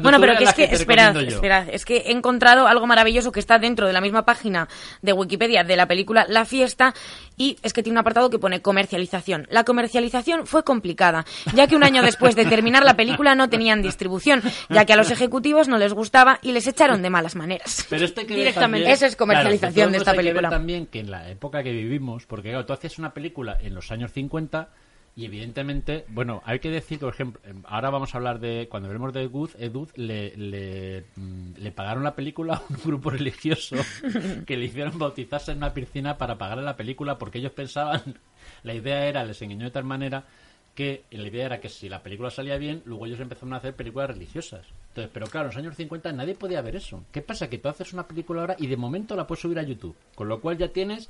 bueno, 0.00 0.16
tú 0.16 0.20
pero 0.22 0.38
que 0.38 0.44
es 0.44 0.54
que, 0.54 0.68
que 0.68 0.74
esperad, 0.76 1.14
esperad, 1.16 1.68
es 1.70 1.84
que 1.84 1.96
he 1.98 2.10
encontrado 2.12 2.66
algo 2.66 2.86
maravilloso 2.86 3.32
que 3.32 3.40
está 3.40 3.58
dentro 3.58 3.86
de 3.86 3.92
la 3.92 4.00
misma 4.00 4.24
página 4.24 4.66
de 5.02 5.12
Wikipedia 5.12 5.62
de 5.62 5.76
la 5.76 5.86
película 5.86 6.24
La 6.28 6.46
Fiesta 6.46 6.94
y 7.36 7.58
es 7.62 7.74
que 7.74 7.82
tiene 7.82 7.96
un 7.96 7.98
apartado 8.00 8.30
que 8.30 8.38
pone 8.38 8.62
comercialización. 8.62 9.46
La 9.50 9.64
comercialización 9.64 10.46
fue 10.46 10.64
complicada, 10.64 11.26
ya 11.54 11.66
que 11.66 11.76
un 11.76 11.84
año 11.84 12.02
después 12.02 12.34
de 12.34 12.46
terminar 12.46 12.82
la 12.82 12.94
película 12.96 13.34
no 13.34 13.50
tenían 13.50 13.82
distribución, 13.82 14.42
ya 14.70 14.86
que 14.86 14.94
a 14.94 14.96
los 14.96 15.10
ejecutivos 15.10 15.68
no 15.68 15.76
les 15.76 15.92
gustaba 15.92 16.38
y 16.42 16.52
les 16.52 16.66
echaron 16.66 17.02
de 17.02 17.10
malas 17.10 17.36
maneras. 17.36 17.86
Pero 17.90 18.06
este 18.06 18.22
que 18.22 18.28
ver 18.28 18.38
Directamente. 18.38 18.84
también- 18.84 18.90
Eso 18.94 19.04
es 19.06 19.16
comercialización 19.16 19.74
Claro, 19.74 19.90
de 19.90 19.98
esta 19.98 20.10
hay 20.12 20.16
que 20.16 20.22
ver 20.22 20.32
película. 20.32 20.48
también 20.50 20.86
que 20.86 21.00
en 21.00 21.10
la 21.10 21.28
época 21.28 21.62
que 21.62 21.72
vivimos, 21.72 22.24
porque 22.26 22.48
claro, 22.48 22.64
tú 22.64 22.72
hacías 22.72 22.98
una 22.98 23.12
película 23.12 23.58
en 23.60 23.74
los 23.74 23.90
años 23.92 24.12
50 24.12 24.70
y 25.16 25.24
evidentemente, 25.24 26.04
bueno, 26.08 26.42
hay 26.44 26.58
que 26.58 26.70
decir, 26.70 26.98
por 26.98 27.14
ejemplo, 27.14 27.40
em, 27.44 27.62
ahora 27.64 27.88
vamos 27.88 28.14
a 28.14 28.18
hablar 28.18 28.38
de, 28.38 28.68
cuando 28.70 28.88
hablemos 28.88 29.14
de 29.14 29.22
Edud, 29.22 29.48
Edud 29.58 29.88
le, 29.96 30.36
le, 30.36 31.04
mm, 31.16 31.54
le 31.56 31.72
pagaron 31.72 32.04
la 32.04 32.14
película 32.14 32.56
a 32.56 32.62
un 32.68 32.76
grupo 32.84 33.08
religioso 33.08 33.76
que 34.46 34.56
le 34.58 34.66
hicieron 34.66 34.98
bautizarse 34.98 35.52
en 35.52 35.58
una 35.58 35.72
piscina 35.72 36.18
para 36.18 36.36
pagarle 36.36 36.64
la 36.64 36.76
película 36.76 37.16
porque 37.16 37.38
ellos 37.38 37.52
pensaban, 37.52 38.02
la 38.62 38.74
idea 38.74 39.06
era, 39.06 39.24
les 39.24 39.40
engañó 39.40 39.64
de 39.64 39.70
tal 39.70 39.84
manera 39.84 40.26
que 40.74 41.04
la 41.10 41.26
idea 41.26 41.46
era 41.46 41.60
que 41.60 41.70
si 41.70 41.88
la 41.88 42.02
película 42.02 42.30
salía 42.30 42.58
bien, 42.58 42.82
luego 42.84 43.06
ellos 43.06 43.18
empezaron 43.18 43.54
a 43.54 43.56
hacer 43.56 43.74
películas 43.74 44.10
religiosas. 44.10 44.66
Entonces, 44.88 45.10
pero 45.14 45.28
claro, 45.28 45.46
en 45.46 45.54
los 45.54 45.56
años 45.56 45.76
50 45.76 46.12
nadie 46.12 46.34
podía 46.34 46.60
ver 46.60 46.76
eso. 46.76 47.02
¿Qué 47.10 47.22
pasa? 47.22 47.48
Que 47.48 47.56
tú 47.56 47.70
haces 47.70 47.94
una 47.94 48.06
película 48.06 48.42
ahora 48.42 48.56
y 48.58 48.66
de 48.66 48.76
momento 48.76 49.16
la 49.16 49.26
puedes 49.26 49.40
subir 49.40 49.58
a 49.58 49.62
YouTube, 49.62 49.96
con 50.14 50.28
lo 50.28 50.42
cual 50.42 50.58
ya 50.58 50.68
tienes 50.68 51.08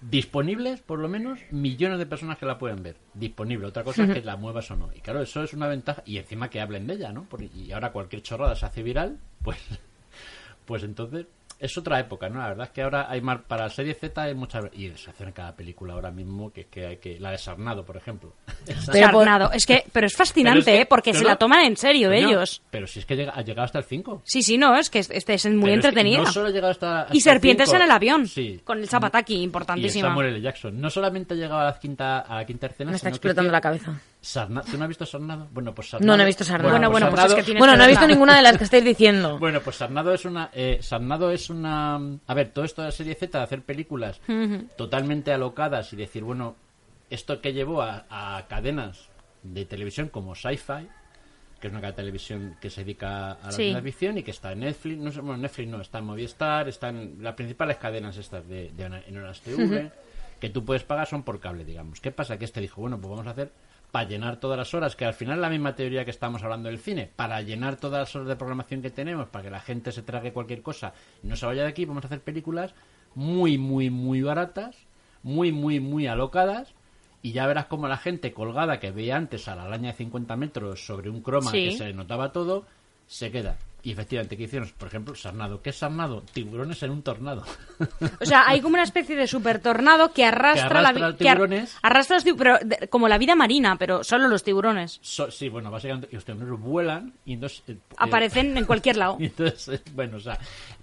disponibles, 0.00 0.80
por 0.80 0.98
lo 0.98 1.08
menos, 1.08 1.40
millones 1.50 1.98
de 1.98 2.06
personas 2.06 2.38
que 2.38 2.46
la 2.46 2.58
pueden 2.58 2.82
ver. 2.82 2.96
Disponible. 3.14 3.66
Otra 3.66 3.84
cosa 3.84 4.04
es 4.04 4.10
que 4.14 4.22
la 4.22 4.36
muevas 4.36 4.70
o 4.70 4.76
no. 4.76 4.90
Y 4.94 5.00
claro, 5.00 5.20
eso 5.22 5.42
es 5.42 5.52
una 5.52 5.68
ventaja. 5.68 6.02
Y 6.06 6.18
encima 6.18 6.48
que 6.50 6.60
hablen 6.60 6.86
de 6.86 6.94
ella, 6.94 7.12
¿no? 7.12 7.26
Porque- 7.28 7.50
y 7.54 7.72
ahora 7.72 7.92
cualquier 7.92 8.22
chorrada 8.22 8.56
se 8.56 8.66
hace 8.66 8.82
viral, 8.82 9.18
pues, 9.42 9.58
pues 10.64 10.82
entonces 10.84 11.26
es 11.60 11.76
otra 11.78 12.00
época, 12.00 12.28
¿no? 12.28 12.38
La 12.40 12.48
verdad 12.48 12.66
es 12.66 12.72
que 12.72 12.82
ahora 12.82 13.06
hay 13.10 13.20
más, 13.20 13.42
para 13.42 13.64
la 13.64 13.70
serie 13.70 13.94
Z 13.94 14.20
hay 14.22 14.34
muchas, 14.34 14.64
y 14.72 14.88
se 14.96 15.10
hace 15.10 15.24
en 15.24 15.32
cada 15.32 15.54
película 15.54 15.92
ahora 15.94 16.10
mismo, 16.10 16.50
que 16.52 16.62
es 16.62 16.66
que 16.68 16.86
hay 16.86 16.96
que, 16.96 17.20
la 17.20 17.30
de 17.30 17.38
Sarnado, 17.38 17.84
por 17.84 17.96
ejemplo. 17.96 18.34
Sarnado. 18.84 19.50
Es 19.52 19.66
que, 19.66 19.84
pero 19.92 20.06
es 20.06 20.16
fascinante, 20.16 20.60
Pero 20.64 20.70
es 20.72 20.78
que- 20.78 20.82
¿eh? 20.82 20.86
Porque 20.86 21.12
no, 21.12 21.18
se 21.18 21.24
no. 21.24 21.30
la 21.30 21.36
toman 21.36 21.64
en 21.66 21.76
serio 21.76 22.10
ellos. 22.12 22.62
Pero 22.70 22.86
si 22.86 23.00
es 23.00 23.06
que 23.06 23.16
llega- 23.16 23.32
ha 23.34 23.42
llegado 23.42 23.64
hasta 23.66 23.78
el 23.78 23.84
5. 23.84 24.22
Sí, 24.24 24.42
sí, 24.42 24.58
no, 24.58 24.76
es 24.76 24.90
que 24.90 25.00
es- 25.00 25.10
este 25.10 25.34
es 25.34 25.44
muy 25.46 25.52
Pero 25.62 25.66
es 25.66 25.80
que 25.82 25.88
entretenida. 25.88 26.18
no 26.22 26.32
solo 26.32 26.46
ha 26.48 26.50
llegado 26.50 26.70
hasta, 26.72 27.02
hasta 27.02 27.16
y 27.16 27.20
serpientes 27.20 27.68
el 27.68 27.70
cinco, 27.72 27.76
en 27.76 27.82
el 27.82 27.90
avión. 27.90 28.26
Sí. 28.26 28.60
Con 28.64 28.78
el 28.78 28.88
zapataki, 28.88 29.34
Y 29.34 29.36
el 29.38 29.42
importantísima. 29.44 30.08
Samuel 30.08 30.28
L. 30.28 30.40
Jackson. 30.40 30.80
No 30.80 30.90
solamente 30.90 31.34
ha 31.34 31.36
llegado 31.36 31.60
a 31.60 31.64
la 31.64 31.78
quinta, 31.78 32.20
a 32.20 32.36
la 32.36 32.44
quinta 32.46 32.66
escena, 32.68 32.90
Me 32.90 32.96
está 32.96 33.08
sino 33.08 33.16
explotando 33.16 33.50
la 33.52 33.60
cabeza. 33.60 34.00
Sarna- 34.22 34.62
¿Tú 34.62 34.76
no 34.76 34.84
has 34.84 34.88
visto 34.88 35.06
Sarnado? 35.06 35.48
Bueno, 35.50 35.74
pues 35.74 35.88
Sarnado. 35.90 36.06
No, 36.12 36.16
no 36.16 36.22
he 36.22 36.26
visto 36.26 36.44
Sarnado. 36.44 36.70
Bueno, 36.70 36.90
bueno, 36.90 37.08
pues 37.10 37.24
es 37.24 37.34
que 37.34 37.42
tienes 37.42 37.58
Bueno, 37.58 37.72
que 37.72 37.78
no 37.78 37.84
he 37.84 37.88
visto 37.88 38.06
ninguna 38.06 38.36
de 38.36 38.42
las 38.42 38.58
que 38.58 38.64
estáis 38.64 38.84
diciendo. 38.84 39.38
Bueno, 39.40 39.60
pues 39.62 39.76
Sarnado 39.76 40.12
es 40.12 40.24
una. 40.26 40.50
Eh, 40.52 40.78
Sarnado 40.82 41.30
es 41.30 41.48
una. 41.48 41.96
A 42.26 42.34
ver, 42.34 42.50
todo 42.50 42.64
esto 42.66 42.82
de 42.82 42.88
la 42.88 42.92
serie 42.92 43.14
Z, 43.14 43.38
de 43.38 43.44
hacer 43.44 43.62
películas 43.62 44.20
totalmente 44.76 45.32
alocadas 45.32 45.92
y 45.92 45.96
decir, 45.96 46.22
bueno, 46.22 46.56
esto 47.08 47.40
que 47.40 47.52
llevó 47.52 47.82
a, 47.82 48.04
a 48.10 48.46
cadenas 48.46 49.08
de 49.42 49.64
televisión 49.64 50.08
como 50.10 50.34
Sci-Fi, 50.34 50.86
que 51.60 51.66
es 51.66 51.72
una 51.72 51.80
cadena 51.80 51.88
de 51.88 51.96
televisión 51.96 52.56
que 52.60 52.68
se 52.70 52.84
dedica 52.84 53.32
a 53.32 53.46
la 53.46 53.52
Sí. 53.52 53.74
ficción 53.82 54.18
y 54.18 54.22
que 54.22 54.30
está 54.32 54.52
en 54.52 54.60
Netflix, 54.60 54.98
no 54.98 55.10
sé, 55.12 55.20
bueno, 55.20 55.38
Netflix 55.38 55.68
no, 55.70 55.80
está 55.80 55.98
en 55.98 56.04
Movistar, 56.04 56.68
están 56.68 57.16
las 57.20 57.34
principales 57.34 57.78
cadenas 57.78 58.16
estas 58.18 58.46
de, 58.46 58.70
de 58.72 58.84
en 58.84 59.16
Horas 59.18 59.40
TV, 59.40 59.90
que 60.38 60.50
tú 60.50 60.64
puedes 60.64 60.84
pagar 60.84 61.06
son 61.06 61.22
por 61.22 61.40
cable, 61.40 61.64
digamos. 61.64 62.00
¿Qué 62.00 62.10
pasa? 62.12 62.38
Que 62.38 62.44
este 62.44 62.60
dijo, 62.60 62.80
bueno, 62.82 62.98
pues 62.98 63.10
vamos 63.10 63.26
a 63.26 63.30
hacer 63.30 63.50
para 63.90 64.08
llenar 64.08 64.38
todas 64.38 64.56
las 64.56 64.72
horas, 64.74 64.96
que 64.96 65.04
al 65.04 65.14
final 65.14 65.36
es 65.36 65.40
la 65.40 65.50
misma 65.50 65.74
teoría 65.74 66.04
que 66.04 66.10
estamos 66.10 66.42
hablando 66.42 66.68
del 66.68 66.78
cine, 66.78 67.10
para 67.16 67.40
llenar 67.42 67.76
todas 67.76 68.00
las 68.00 68.16
horas 68.16 68.28
de 68.28 68.36
programación 68.36 68.82
que 68.82 68.90
tenemos, 68.90 69.28
para 69.28 69.44
que 69.44 69.50
la 69.50 69.60
gente 69.60 69.92
se 69.92 70.02
trague 70.02 70.32
cualquier 70.32 70.62
cosa 70.62 70.92
y 71.22 71.26
no 71.26 71.36
se 71.36 71.46
vaya 71.46 71.62
de 71.62 71.68
aquí, 71.68 71.84
vamos 71.84 72.04
a 72.04 72.06
hacer 72.06 72.20
películas 72.20 72.74
muy, 73.14 73.58
muy, 73.58 73.90
muy 73.90 74.22
baratas, 74.22 74.76
muy, 75.22 75.52
muy, 75.52 75.80
muy 75.80 76.06
alocadas, 76.06 76.74
y 77.22 77.32
ya 77.32 77.46
verás 77.46 77.66
como 77.66 77.88
la 77.88 77.96
gente 77.98 78.32
colgada 78.32 78.80
que 78.80 78.92
veía 78.92 79.16
antes 79.16 79.48
a 79.48 79.56
la 79.56 79.64
araña 79.64 79.90
de 79.90 79.96
50 79.98 80.36
metros 80.36 80.86
sobre 80.86 81.10
un 81.10 81.20
croma 81.20 81.50
Sí. 81.50 81.64
que 81.70 81.72
se 81.72 81.92
notaba 81.92 82.32
todo, 82.32 82.64
se 83.06 83.30
queda. 83.30 83.58
Y 83.82 83.92
efectivamente, 83.92 84.36
¿qué 84.36 84.42
hicieron? 84.44 84.70
Por 84.76 84.88
ejemplo, 84.88 85.14
Sarnado. 85.14 85.62
¿Qué 85.62 85.70
es 85.70 85.76
Sarnado? 85.76 86.22
Tiburones 86.32 86.82
en 86.82 86.90
un 86.90 87.02
tornado. 87.02 87.44
O 88.20 88.24
sea, 88.24 88.44
hay 88.46 88.60
como 88.60 88.74
una 88.74 88.82
especie 88.82 89.16
de 89.16 89.26
super 89.26 89.60
tornado 89.60 90.12
que 90.12 90.24
arrastra, 90.24 90.68
Que 90.68 90.74
la 90.74 90.80
arrastra 90.80 91.06
ar- 91.06 91.14
tiburones. 91.16 91.76
arrastra 91.82 92.16
los 92.16 92.24
tiburones, 92.24 92.60
como 92.90 93.08
la 93.08 93.16
vida 93.18 93.34
marina, 93.34 93.76
pero 93.78 94.04
solo 94.04 94.28
los 94.28 94.42
tiburones. 94.44 94.98
So- 95.02 95.30
sí, 95.30 95.48
bueno, 95.48 95.70
básicamente 95.70 96.08
los 96.12 96.24
tiburones 96.24 96.60
vuelan 96.60 97.14
y 97.24 97.34
entonces... 97.34 97.62
eh, 97.68 97.72
eh, 97.72 97.94
Aparecen 97.96 98.56
en 98.58 98.64
cualquier 98.66 98.96
lado. 98.96 99.16
y 99.20 99.24
entonces, 99.26 99.68
eh, 99.68 99.82
bueno, 99.94 100.18
o 100.18 100.20
sea, 100.20 100.38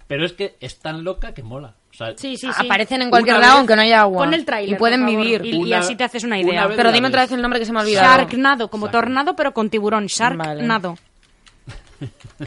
pero 0.06 0.24
es 0.24 0.32
que 0.32 0.56
es 0.60 0.78
tan 0.80 1.04
loca 1.04 1.32
que 1.34 1.42
mola. 1.42 1.74
O 1.90 1.94
sea, 1.98 2.14
Sí, 2.16 2.36
sí, 2.36 2.48
sí. 2.52 2.66
Aparecen 2.66 3.02
en 3.02 3.10
cualquier 3.10 3.36
Una 3.36 3.40
lado 3.46 3.52
vez- 3.54 3.58
aunque 3.60 3.76
no 3.76 3.82
haya 3.82 4.00
agua. 4.02 4.24
Pon 4.24 4.34
el 4.34 4.44
tráiler, 4.44 4.74
Y 4.74 4.78
pueden 4.78 5.06
vivir. 5.06 5.44
Y, 5.44 5.72
así 5.72 5.96
te 5.96 6.04
haces 6.04 6.24
una 6.24 6.38
idea. 6.38 6.68
Pero 6.68 6.84
la 6.84 6.92
dime 6.92 7.08
otra 7.08 7.22
vez 7.22 7.32
el 7.32 7.40
nombre 7.42 7.58
que 7.60 7.66
se 7.66 7.72
me 7.72 7.78
ha 7.78 7.82
olvidado. 7.82 8.06
Sharknado, 8.06 8.68
como 8.70 8.90
tornado, 8.90 9.34
pero 9.36 9.52
con 9.54 9.70
tiburón. 9.70 10.06
Sharknado. 10.06 10.96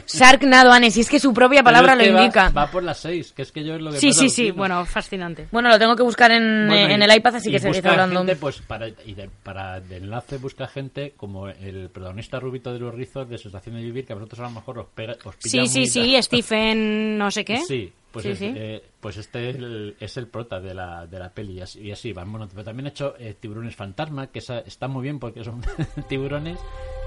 Sharknado, 0.06 0.72
Anne, 0.72 0.90
si 0.90 1.00
es 1.00 1.08
que 1.08 1.18
su 1.20 1.32
propia 1.34 1.62
palabra 1.62 1.92
es 1.94 1.98
que 2.00 2.06
lo 2.10 2.14
va- 2.16 2.22
indica. 2.22 2.48
Va, 2.50 2.70
por 2.70 2.82
las 2.82 2.98
seis, 2.98 3.32
que 3.32 3.42
es 3.42 3.52
que 3.52 3.64
yo 3.64 3.74
es 3.74 3.80
lo 3.82 3.90
que 3.90 3.98
Sí, 3.98 4.12
sí, 4.12 4.28
sí. 4.30 4.50
Bueno, 4.50 4.84
fascinante. 4.86 5.48
Bueno, 5.52 5.68
lo 5.68 5.78
tengo 5.78 5.94
que 5.96 6.02
buscar 6.02 6.30
en, 6.30 6.66
Bueno, 6.68 6.88
en 6.94 7.00
y- 7.00 7.04
el 7.04 7.16
iPad, 7.16 7.36
así 7.36 7.50
que 7.50 7.58
seguís 7.58 7.76
busca 7.78 7.90
hablando. 7.92 8.18
gente, 8.20 8.36
pues, 8.36 8.60
para, 8.62 8.88
y 8.88 9.14
de, 9.14 9.28
para 9.42 9.80
de 9.80 9.96
enlace 9.98 10.38
busca 10.38 10.66
gente 10.66 11.12
como 11.16 11.48
el 11.48 11.90
protagonista 11.90 12.40
rubito 12.40 12.72
de 12.72 12.78
los 12.78 12.94
rizos 12.94 13.28
de 13.28 13.38
Sensación 13.38 13.76
de 13.76 13.82
Vivir, 13.82 14.06
que 14.06 14.12
a 14.12 14.16
vosotros 14.16 14.40
a 14.40 14.44
lo 14.44 14.50
mejor 14.50 14.78
os, 14.78 14.86
pega, 14.94 15.14
os 15.24 15.36
pilla 15.36 15.66
Sí, 15.66 15.66
sí, 15.66 15.86
sí. 15.86 16.22
Stephen, 16.22 17.18
no 17.18 17.30
sé 17.30 17.44
qué. 17.44 17.58
Sí, 17.58 17.92
pues, 18.10 18.24
Sí, 18.24 18.30
es, 18.32 18.38
sí. 18.38 18.52
eh, 18.56 18.82
pues 19.00 19.16
este 19.16 19.50
es 19.50 19.56
el, 19.56 19.96
es 20.00 20.16
el 20.16 20.26
prota 20.28 20.60
de 20.60 20.74
la, 20.74 21.06
de 21.06 21.18
la 21.18 21.30
peli 21.30 21.54
y 21.54 21.60
así, 21.60 21.80
y 21.80 21.92
así. 21.92 22.12
Bueno, 22.12 22.48
pero 22.50 22.64
también 22.64 22.86
he 22.86 22.90
hecho 22.90 23.14
eh, 23.18 23.34
Tiburones 23.38 23.74
Fantasma, 23.76 24.28
que 24.28 24.38
está 24.38 24.88
muy 24.88 25.02
bien 25.02 25.18
porque 25.18 25.42
son 25.44 25.62
tiburones 26.08 26.58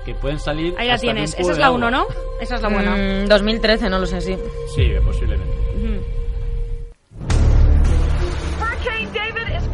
que 0.06 0.14
pueden 0.16 0.40
salir. 0.40 0.74
Ahí 0.78 0.88
la 0.88 0.94
hasta 0.96 1.06
de 1.08 1.12
un 1.12 1.16
tienes. 1.16 1.36
cubo 1.36 1.42
Esa 1.42 1.52
es 1.52 1.58
de 1.58 1.62
la 1.62 1.68
agua. 1.68 1.78
1, 1.80 1.92
¿no? 1.92 2.06
Esa 2.40 2.56
es 2.56 2.62
la 2.62 2.70
buena. 2.70 2.96
Mm, 2.96 3.28
2013, 3.28 3.90
no 3.90 4.00
lo 4.00 4.06
sé, 4.06 4.22
sí. 4.22 4.38
Sí, 4.76 4.92
posiblemente. 5.04 5.56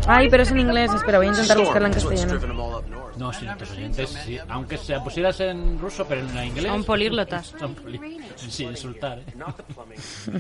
Ay, 0.08 0.30
pero 0.30 0.44
es 0.44 0.52
en 0.52 0.60
inglés. 0.60 0.92
Espera, 0.94 1.20
voy 1.20 1.28
a 1.28 1.30
intentar 1.30 1.58
buscarla 1.60 1.88
en 1.88 1.94
castellano. 1.94 2.40
No, 3.18 3.32
sí, 3.34 3.46
nuestros 3.46 3.72
oyentes, 3.72 4.10
sí, 4.26 4.40
aunque 4.50 4.78
se 4.78 4.94
la 4.94 5.04
pusieras 5.04 5.40
en 5.42 5.78
ruso, 5.80 6.06
pero 6.08 6.22
en 6.22 6.44
inglés. 6.48 6.66
Son 6.72 6.84
políglotas. 6.84 7.54
Son 7.60 7.76
poli- 7.76 8.00
Sin 8.36 8.70
insultar, 8.70 9.20
¿eh? 9.20 9.26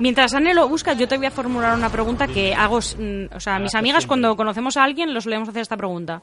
Mientras 0.00 0.32
Anne 0.34 0.54
lo 0.54 0.66
busca, 0.68 0.94
yo 0.94 1.06
te 1.06 1.18
voy 1.18 1.26
a 1.26 1.30
formular 1.30 1.74
una 1.76 1.90
pregunta 1.90 2.26
que 2.26 2.54
hago. 2.54 2.78
mm, 2.78 3.34
O 3.34 3.40
sea, 3.40 3.58
mis 3.58 3.74
Ah, 3.74 3.78
amigas, 3.80 4.02
siempre. 4.04 4.08
cuando 4.08 4.36
conocemos 4.36 4.76
a 4.78 4.84
alguien, 4.84 5.12
los 5.12 5.24
solemos 5.24 5.48
hacer 5.50 5.60
esta 5.62 5.76
pregunta. 5.76 6.22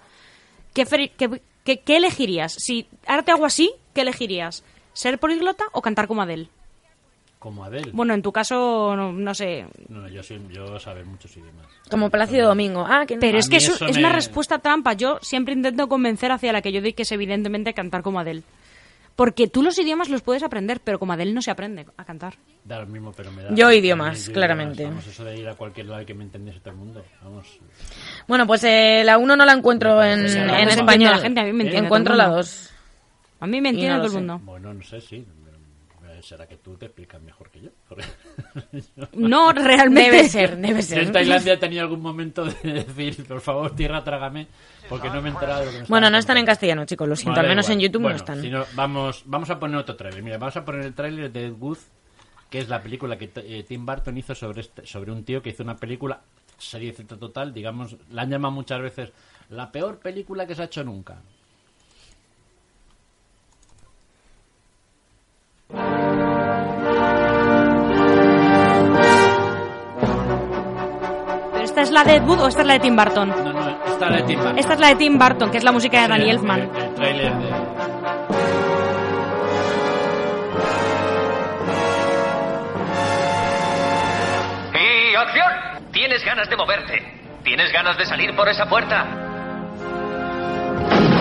¿Qué, 0.74 0.86
qué- 1.18 1.42
qué- 1.64 1.80
qué 1.80 1.98
elegirías? 1.98 2.54
Si 2.54 2.88
ahora 3.08 3.24
te 3.24 3.32
hago 3.32 3.46
así, 3.46 3.72
¿qué 3.94 4.02
elegirías? 4.02 4.64
¿Ser 4.94 5.20
políglota 5.20 5.66
o 5.72 5.82
cantar 5.82 6.08
como 6.08 6.22
Adele? 6.22 6.50
Como 7.40 7.64
Adele. 7.64 7.92
Bueno, 7.94 8.14
en 8.14 8.22
tu 8.22 8.34
caso, 8.34 8.96
no, 8.98 9.14
no 9.14 9.34
sé. 9.34 9.66
No, 9.88 10.10
yo, 10.10 10.22
sí, 10.24 10.38
yo 10.52 10.78
saber 10.78 11.06
muchos 11.06 11.36
idiomas. 11.38 11.68
Como 11.90 12.10
Plácido 12.10 12.48
Domingo. 12.50 12.86
Ah, 12.88 13.06
que 13.08 13.16
no. 13.16 13.22
Pero 13.22 13.38
A 13.38 13.40
es 13.40 13.48
que 13.50 13.58
eso 13.58 13.74
es 13.86 13.96
me- 13.96 14.00
una 14.00 14.12
respuesta 14.12 14.60
trampa. 14.60 14.92
Yo 14.94 15.20
siempre 15.22 15.54
intento 15.54 15.88
convencer 15.88 16.32
hacia 16.34 16.52
la 16.52 16.62
que 16.62 16.74
yo 16.74 16.82
doy, 16.82 16.92
que 16.94 17.04
es 17.04 17.12
evidentemente 17.14 17.74
cantar 17.74 18.02
como 18.02 18.20
Adele. 18.20 18.44
Porque 19.16 19.48
tú 19.48 19.64
los 19.64 19.78
idiomas 19.80 20.10
los 20.10 20.22
puedes 20.22 20.44
aprender, 20.44 20.82
pero 20.82 21.00
como 21.00 21.14
Adele 21.14 21.34
no 21.34 21.42
se 21.42 21.52
aprende 21.52 21.86
a 21.98 22.04
cantar. 22.06 22.36
Da 22.66 22.80
lo 22.80 22.88
mismo, 22.88 23.14
pero 23.14 23.32
me 23.32 23.44
da. 23.44 23.54
Yo 23.56 23.68
a 23.68 23.70
mí 23.70 23.78
idiomas, 23.78 24.28
yo 24.28 24.34
claramente. 24.34 24.84
Vamos, 24.84 25.08
eso 25.08 25.24
de 25.24 25.38
ir 25.38 25.48
a 25.48 25.56
cualquier 25.56 25.88
lado 25.88 26.02
y 26.02 26.06
que 26.06 26.14
me 26.14 26.24
entendiese 26.26 26.60
todo 26.60 26.72
el 26.72 26.78
mundo. 26.78 27.06
Vamos. 27.24 27.46
Bueno, 28.30 28.48
pues 28.48 28.64
eh, 28.64 29.02
la 29.04 29.18
1 29.18 29.36
no 29.36 29.44
la 29.46 29.52
encuentro 29.54 30.02
en, 30.02 30.26
en 30.26 30.48
la 30.48 30.62
español. 30.62 31.12
la 31.12 31.18
gente, 31.18 31.42
a 31.42 31.44
mí 31.44 31.52
me 31.52 31.64
entiende 31.66 31.88
Encuentro 31.88 32.14
todo 32.14 32.18
la 32.18 32.24
el 32.26 32.30
mundo. 32.30 32.44
2. 32.44 32.70
A 33.42 33.48
mí 33.48 33.60
me 33.62 33.70
entiende 33.70 33.96
no 33.98 33.98
todo 33.98 34.08
el 34.08 34.14
mundo. 34.14 34.40
Bueno, 34.46 34.74
no 34.74 34.84
sé, 34.84 35.02
sí. 35.02 35.26
Eh, 36.06 36.20
Será 36.22 36.46
que 36.48 36.58
tú 36.58 36.76
te 36.78 36.86
explicas 36.86 37.22
mejor 37.22 37.50
que 37.50 37.62
yo. 37.62 37.70
No, 39.14 39.52
realmente. 39.54 40.12
Debe 40.12 40.30
ser, 40.30 40.58
debe 40.58 40.82
Yo 40.82 40.88
ser. 40.88 41.00
en 41.00 41.12
Tailandia 41.12 41.54
he 41.54 41.58
tenido 41.58 41.82
algún 41.82 42.02
momento 42.02 42.46
de 42.46 42.54
decir, 42.86 43.26
por 43.26 43.42
favor, 43.42 43.76
tierra, 43.76 44.04
trágame, 44.04 44.48
porque 44.88 45.10
no 45.10 45.22
me 45.22 45.30
he 45.30 45.32
enterado 45.32 45.62
de 45.62 45.66
lo 45.66 45.72
que 45.72 45.80
me 45.80 45.86
Bueno, 45.88 46.10
no 46.10 46.18
están 46.18 46.38
en 46.38 46.46
castellano, 46.46 46.86
chicos, 46.86 47.08
lo 47.08 47.16
siento. 47.16 47.40
Al 47.40 47.48
menos 47.48 47.66
igual. 47.68 47.74
en 47.78 47.80
YouTube 47.82 48.02
Bueno, 48.04 48.18
no 48.18 48.22
están. 48.24 48.42
si 48.42 48.50
no, 48.50 48.64
vamos, 48.76 49.24
vamos 49.26 49.50
a 49.50 49.58
poner 49.60 49.78
otro 49.78 49.96
tráiler. 49.96 50.22
Mira, 50.22 50.38
vamos 50.38 50.56
a 50.56 50.64
poner 50.64 50.82
el 50.86 50.94
tráiler 50.94 51.32
de 51.32 51.48
Ed 51.48 51.54
Wood, 51.54 51.78
que 52.50 52.60
es 52.60 52.70
la 52.70 52.82
película 52.84 53.18
que 53.18 53.32
eh, 53.36 53.64
Tim 53.68 53.86
Burton 53.86 54.18
hizo 54.18 54.36
sobre 54.36 54.62
este, 54.62 54.86
sobre 54.86 55.12
un 55.12 55.24
tío 55.24 55.42
que 55.42 55.50
hizo 55.50 55.64
una 55.64 55.78
película, 55.78 56.20
serie 56.60 56.94
Z 56.94 57.18
total, 57.18 57.54
digamos, 57.54 57.96
la 58.12 58.22
han 58.24 58.30
llamado 58.30 58.52
muchas 58.54 58.82
veces 58.82 59.12
la 59.50 59.72
peor 59.72 59.98
película 60.00 60.46
que 60.46 60.56
se 60.56 60.62
ha 60.62 60.66
hecho 60.66 60.84
nunca. 60.84 61.18
¿Pero 71.52 71.64
esta 71.64 71.82
es 71.82 71.92
la 71.92 72.04
de 72.04 72.16
Ed 72.18 72.24
Wood 72.24 72.40
o 72.42 72.48
esta 72.48 72.62
es 72.62 72.68
la 72.68 72.74
de 72.74 72.80
Tim 72.80 72.96
Burton? 72.96 73.30
No, 73.30 73.54
no, 73.54 73.70
esta 73.86 74.06
es 74.06 74.12
la 74.12 74.18
de 74.18 74.24
Tim 74.24 74.38
Burton. 74.40 74.58
Esta 74.60 74.74
es 74.74 74.80
la 74.80 74.88
de 74.90 74.96
Tim 74.96 75.20
Burton, 75.20 75.52
que 75.52 75.58
es 75.58 75.64
la 75.64 75.72
música 75.72 76.02
de 76.02 76.08
Danny 76.08 76.24
El- 76.24 76.30
Elfman. 76.32 76.60
El, 76.62 76.70
el 76.84 76.94
tráiler 76.96 77.34
de... 77.38 77.79
Tienes 85.92 86.24
ganas 86.24 86.50
de 86.50 86.56
moverte. 86.56 87.20
Tienes 87.44 87.72
ganas 87.72 87.98
de 87.98 88.06
salir 88.06 88.36
por 88.36 88.48
esa 88.48 88.68
puerta. 88.68 89.06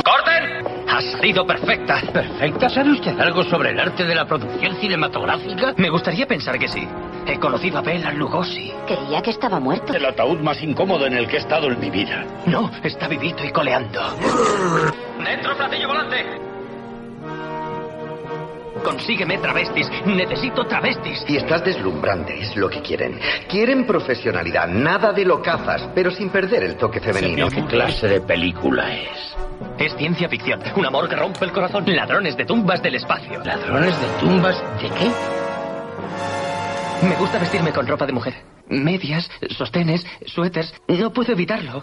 ¡Corten! 0.05 0.67
Ha 0.89 1.01
salido 1.01 1.47
perfecta. 1.47 2.01
¿Perfecta? 2.13 2.69
¿Sabe 2.69 2.93
usted 2.93 3.19
algo 3.21 3.45
sobre 3.45 3.71
el 3.71 3.81
arte 3.81 4.05
de 4.05 4.15
la 4.15 4.27
producción 4.27 4.77
cinematográfica? 4.77 5.75
Me 5.77 5.89
gustaría 5.89 6.27
pensar 6.27 6.59
que 6.59 6.69
sí. 6.69 6.87
He 7.27 7.39
conocido 7.39 7.79
a 7.79 7.83
Bela 7.83 8.13
Lugosi. 8.13 8.73
Creía 8.87 9.23
que 9.23 9.31
estaba 9.31 9.61
muerto. 9.61 9.95
El 9.95 10.05
ataúd 10.05 10.41
más 10.41 10.63
incómodo 10.63 11.07
en 11.07 11.15
el 11.15 11.29
que 11.29 11.37
he 11.37 11.41
estado 11.41 11.69
en 11.69 11.79
mi 11.79 11.91
vida. 11.91 12.25
No, 12.47 12.71
está 12.83 13.09
vivito 13.09 13.45
y 13.45 13.51
coleando. 13.51 14.01
¡Dentro, 15.25 15.57
platillo 15.57 15.89
volante! 15.89 16.48
Consígueme 18.83 19.39
travestis. 19.39 19.89
Necesito 20.07 20.67
travestis. 20.67 21.25
Y 21.29 21.37
estás 21.37 21.65
deslumbrante, 21.65 22.41
es 22.41 22.57
lo 22.57 22.69
que 22.69 22.81
quieren. 22.81 23.19
Quieren 23.49 23.87
profesionalidad, 23.87 24.69
nada 24.69 25.13
de 25.13 25.25
locazas, 25.25 25.89
pero 25.95 26.11
sin 26.11 26.31
perder 26.31 26.65
el 26.65 26.77
toque 26.77 27.01
femenino. 27.01 27.49
¿Qué 27.49 27.65
clase 27.65 28.09
de 28.09 28.21
película 28.21 28.95
es? 28.95 29.37
Es 29.79 29.97
ciencia 29.97 30.29
ficción. 30.29 30.61
Un 30.77 30.87
amor 30.87 31.09
que 31.09 31.17
rompe 31.17 31.45
el 31.45 31.53
corazón. 31.53 31.85
Ladrones 31.87 32.37
de 32.37 32.45
tumbas 32.45 32.83
del 32.83 32.95
espacio. 32.97 33.43
¿Ladrones 33.45 34.01
de 34.01 34.07
tumbas 34.21 34.63
de 34.81 34.89
qué? 34.89 35.11
Me 37.07 37.15
gusta 37.17 37.39
vestirme 37.39 37.73
con 37.73 37.87
ropa 37.87 38.07
de 38.07 38.13
mujer. 38.13 38.35
Medias, 38.69 39.31
sostenes, 39.57 40.05
suéteres. 40.27 40.75
No 40.89 41.13
puedo 41.13 41.33
evitarlo. 41.33 41.83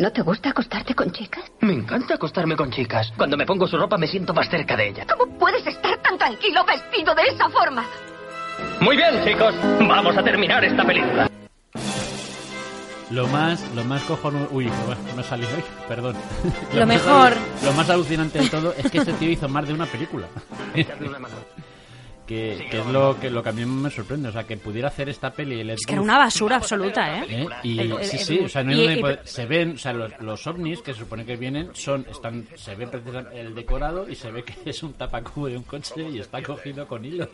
¿No 0.00 0.10
te 0.10 0.22
gusta 0.22 0.48
acostarte 0.48 0.94
con 0.94 1.12
chicas? 1.12 1.44
Me 1.60 1.74
encanta 1.74 2.14
acostarme 2.14 2.56
con 2.56 2.70
chicas. 2.70 3.12
Cuando 3.18 3.36
me 3.36 3.44
pongo 3.44 3.66
su 3.66 3.76
ropa 3.76 3.98
me 3.98 4.06
siento 4.06 4.32
más 4.32 4.48
cerca 4.48 4.74
de 4.74 4.88
ella. 4.88 5.06
¿Cómo 5.06 5.38
puedes 5.38 5.66
estar 5.66 5.94
tan 5.98 6.16
tranquilo 6.16 6.64
vestido 6.64 7.14
de 7.14 7.22
esa 7.24 7.50
forma? 7.50 7.84
Muy 8.80 8.96
bien, 8.96 9.22
chicos. 9.22 9.54
Vamos 9.86 10.16
a 10.16 10.22
terminar 10.22 10.64
esta 10.64 10.86
película. 10.86 11.28
Lo 13.10 13.26
más, 13.26 13.62
lo 13.74 13.84
más 13.84 14.02
cojonudo... 14.04 14.48
Uy, 14.52 14.70
me 15.14 15.20
ha 15.20 15.24
salido... 15.24 15.50
Uy, 15.54 15.64
perdón. 15.86 16.16
Lo 16.74 16.86
mejor. 16.86 17.34
Lo 17.62 17.72
más 17.72 17.90
alucinante 17.90 18.38
de 18.38 18.48
todo 18.48 18.72
es 18.72 18.90
que 18.90 18.98
este 18.98 19.12
tío 19.12 19.30
hizo 19.30 19.50
más 19.50 19.68
de 19.68 19.74
una 19.74 19.84
película. 19.84 20.28
Que, 22.30 22.68
que 22.70 22.78
es 22.78 22.86
lo 22.86 23.18
que, 23.18 23.28
lo 23.28 23.42
que 23.42 23.48
a 23.48 23.52
mí 23.52 23.64
me 23.66 23.90
sorprende. 23.90 24.28
O 24.28 24.32
sea, 24.32 24.44
que 24.46 24.56
pudiera 24.56 24.86
hacer 24.86 25.08
esta 25.08 25.32
peli... 25.32 25.60
el 25.60 25.70
Es 25.70 25.84
que 25.84 25.94
era 25.94 26.00
una 26.02 26.16
basura 26.16 26.56
absoluta, 26.56 27.18
¿eh? 27.18 27.26
¿eh? 27.28 27.46
Y 27.64 27.80
El- 27.80 27.92
el- 27.92 28.04
sí, 28.04 28.16
el- 28.18 28.22
sí, 28.24 28.38
o 28.44 28.48
sea, 28.48 28.62
no 28.62 28.70
hay 28.70 28.76
y- 28.78 28.82
donde 28.84 28.98
y- 28.98 29.02
poder- 29.02 29.20
se 29.24 29.46
ven, 29.46 29.72
o 29.72 29.78
sea, 29.78 29.92
los, 29.92 30.12
los 30.20 30.46
ovnis 30.46 30.80
que 30.80 30.92
se 30.92 31.00
supone 31.00 31.26
que 31.26 31.36
vienen 31.36 31.70
son, 31.74 32.06
están, 32.08 32.46
se 32.54 32.76
ve 32.76 32.86
precisamente 32.86 33.40
el 33.40 33.52
decorado 33.54 34.08
y 34.08 34.14
se 34.14 34.30
ve 34.30 34.44
que 34.44 34.54
es 34.70 34.82
un 34.84 34.92
tapacubo 34.92 35.48
de 35.48 35.56
un 35.56 35.64
coche 35.64 36.08
y 36.08 36.20
está 36.20 36.40
cogido 36.42 36.86
con 36.86 37.04
hilos. 37.04 37.28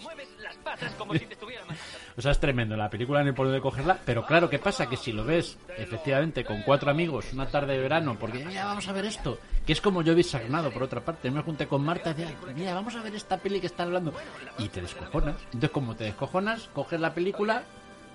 O 2.17 2.23
sea, 2.23 2.33
es 2.33 2.41
tremendo. 2.41 2.77
La 2.77 2.89
película 2.89 3.21
no 3.23 3.29
hay 3.29 3.35
por 3.35 3.47
dónde 3.47 3.61
cogerla. 3.61 3.99
Pero 4.05 4.25
claro, 4.25 4.49
¿qué 4.49 4.59
pasa? 4.59 4.89
Que 4.89 4.97
si 4.97 5.13
lo 5.13 5.25
ves, 5.25 5.59
efectivamente, 5.77 6.45
con 6.45 6.63
cuatro 6.63 6.91
amigos, 6.91 7.33
una 7.35 7.47
tarde 7.47 7.75
de 7.75 7.81
verano, 7.81 8.17
porque 8.19 8.43
mira, 8.43 8.65
vamos 8.65 8.89
a 8.89 8.93
ver 8.93 9.05
esto. 9.05 9.39
Que 9.67 9.75
es 9.75 9.83
como 9.83 10.01
yo 10.01 10.15
he 10.15 10.23
Sarnado, 10.23 10.71
por 10.71 10.83
otra 10.83 11.05
parte. 11.05 11.31
Me 11.31 11.43
junté 11.43 11.67
con 11.67 11.85
Marta 11.85 12.11
y 12.11 12.15
decía, 12.15 12.35
mira, 12.55 12.73
vamos 12.73 12.95
a 12.97 13.03
ver 13.03 13.15
esta 13.15 13.37
peli 13.37 13.61
que 13.61 13.67
están 13.67 13.89
hablando. 13.89 14.15
Y 14.59 14.69
te 14.69 14.81
descojonas. 14.81 15.37
Entonces, 15.45 15.71
como 15.71 15.95
te 15.95 16.05
descojonas, 16.05 16.71
coges 16.73 17.01
la 17.01 17.13
película 17.13 17.65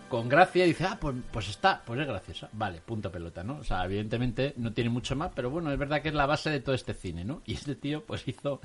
con 0.10 0.28
gracia 0.28 0.66
y 0.66 0.70
dices, 0.70 0.88
ah, 0.92 0.98
pues, 1.00 1.16
pues 1.32 1.50
está, 1.50 1.82
pues 1.86 2.00
es 2.00 2.08
graciosa. 2.08 2.50
Vale, 2.52 2.82
punto 2.82 3.12
pelota, 3.12 3.44
¿no? 3.44 3.58
O 3.60 3.64
sea, 3.64 3.86
evidentemente 3.86 4.54
no 4.58 4.74
tiene 4.74 4.90
mucho 4.90 5.16
más, 5.16 5.32
pero 5.34 5.50
bueno, 5.50 5.72
es 5.72 5.80
verdad 5.80 6.02
que 6.02 6.10
es 6.10 6.16
la 6.16 6.26
base 6.26 6.50
de 6.50 6.60
todo 6.60 6.76
este 6.76 6.94
cine, 6.94 7.24
¿no? 7.24 7.42
Y 7.46 7.54
este 7.54 7.76
tío, 7.76 8.04
pues 8.04 8.28
hizo 8.28 8.60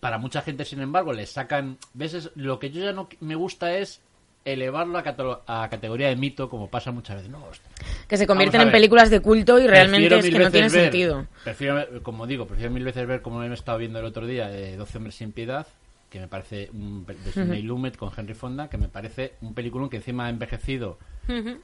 para 0.00 0.18
mucha 0.18 0.42
gente, 0.42 0.64
sin 0.64 0.80
embargo, 0.80 1.12
le 1.12 1.26
sacan. 1.26 1.78
¿Ves? 1.94 2.14
Es- 2.14 2.30
lo 2.34 2.58
que 2.58 2.70
yo 2.70 2.82
ya 2.84 2.92
no 2.92 3.08
me 3.20 3.34
gusta 3.34 3.76
es 3.78 4.00
elevarlo 4.44 4.98
a, 4.98 5.62
a 5.64 5.68
categoría 5.68 6.08
de 6.08 6.14
mito, 6.16 6.48
como 6.48 6.68
pasa 6.70 6.92
muchas 6.92 7.16
veces. 7.16 7.30
No, 7.30 7.44
hostia. 7.46 7.68
Que 8.06 8.16
se 8.16 8.26
convierten 8.28 8.60
en 8.60 8.70
películas 8.70 9.10
de 9.10 9.20
culto 9.20 9.58
y 9.58 9.66
realmente 9.66 10.08
Prefiero 10.08 10.28
es 10.28 10.38
que 10.38 10.44
no 10.44 10.50
tiene 10.52 10.68
ver- 10.68 10.82
sentido. 10.82 11.26
Prefiero, 11.42 12.02
como 12.04 12.26
digo, 12.28 12.46
prefiero 12.46 12.70
mil 12.70 12.84
veces 12.84 13.06
ver 13.08 13.22
como 13.22 13.42
he 13.42 13.52
estado 13.52 13.78
viendo 13.78 13.98
el 13.98 14.04
otro 14.04 14.24
día, 14.26 14.50
eh, 14.56 14.76
12 14.76 14.98
hombres 14.98 15.16
sin 15.16 15.32
piedad, 15.32 15.66
que 16.10 16.20
me 16.20 16.28
parece 16.28 16.70
un 16.72 17.04
de 17.04 17.14
Sidney 17.32 17.58
Ujú. 17.58 17.66
Lumet 17.68 17.96
con 17.96 18.12
Henry 18.16 18.34
Fonda, 18.34 18.68
que 18.70 18.78
me 18.78 18.88
parece 18.88 19.34
un 19.40 19.52
peliculón 19.54 19.90
que 19.90 19.96
encima 19.96 20.26
ha 20.26 20.30
envejecido 20.30 20.98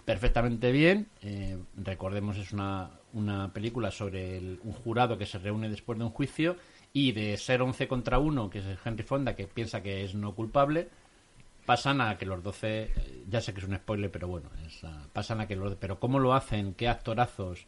perfectamente 0.05 0.73
bien. 0.73 1.07
Eh, 1.23 1.57
recordemos, 1.77 2.37
es 2.37 2.53
una, 2.53 2.90
una 3.12 3.53
película 3.53 3.90
sobre 3.90 4.38
el- 4.38 4.59
un 4.64 4.73
jurado 4.73 5.18
que 5.18 5.27
se 5.27 5.38
reúne 5.38 5.68
después 5.68 5.99
de 5.99 6.05
un 6.05 6.11
juicio 6.11 6.57
y 6.93 7.13
de 7.13 7.37
ser 7.39 7.63
11 7.63 7.89
contra 7.89 8.19
1, 8.19 8.51
que 8.51 8.59
es 8.59 8.65
Henry 8.85 9.03
Fonda, 9.03 9.35
que 9.35 9.47
piensa 9.47 9.83
que 9.83 10.05
es 10.05 10.15
no 10.15 10.35
culpable, 10.35 10.89
pasan 11.65 12.01
a 12.01 12.19
que 12.19 12.27
los 12.27 12.43
12, 12.43 12.83
eh, 12.83 13.25
ya 13.29 13.41
sé 13.41 13.55
que 13.55 13.61
es 13.61 13.67
un 13.67 13.77
spoiler, 13.77 14.11
pero 14.11 14.29
bueno, 14.29 14.51
es, 14.67 14.85
ah, 14.85 15.07
pasan 15.13 15.41
a 15.41 15.47
que 15.47 15.57
los... 15.57 15.75
Pero 15.77 15.99
cómo 15.99 16.19
lo 16.19 16.35
hacen, 16.35 16.75
qué 16.75 16.89
actorazos, 16.89 17.67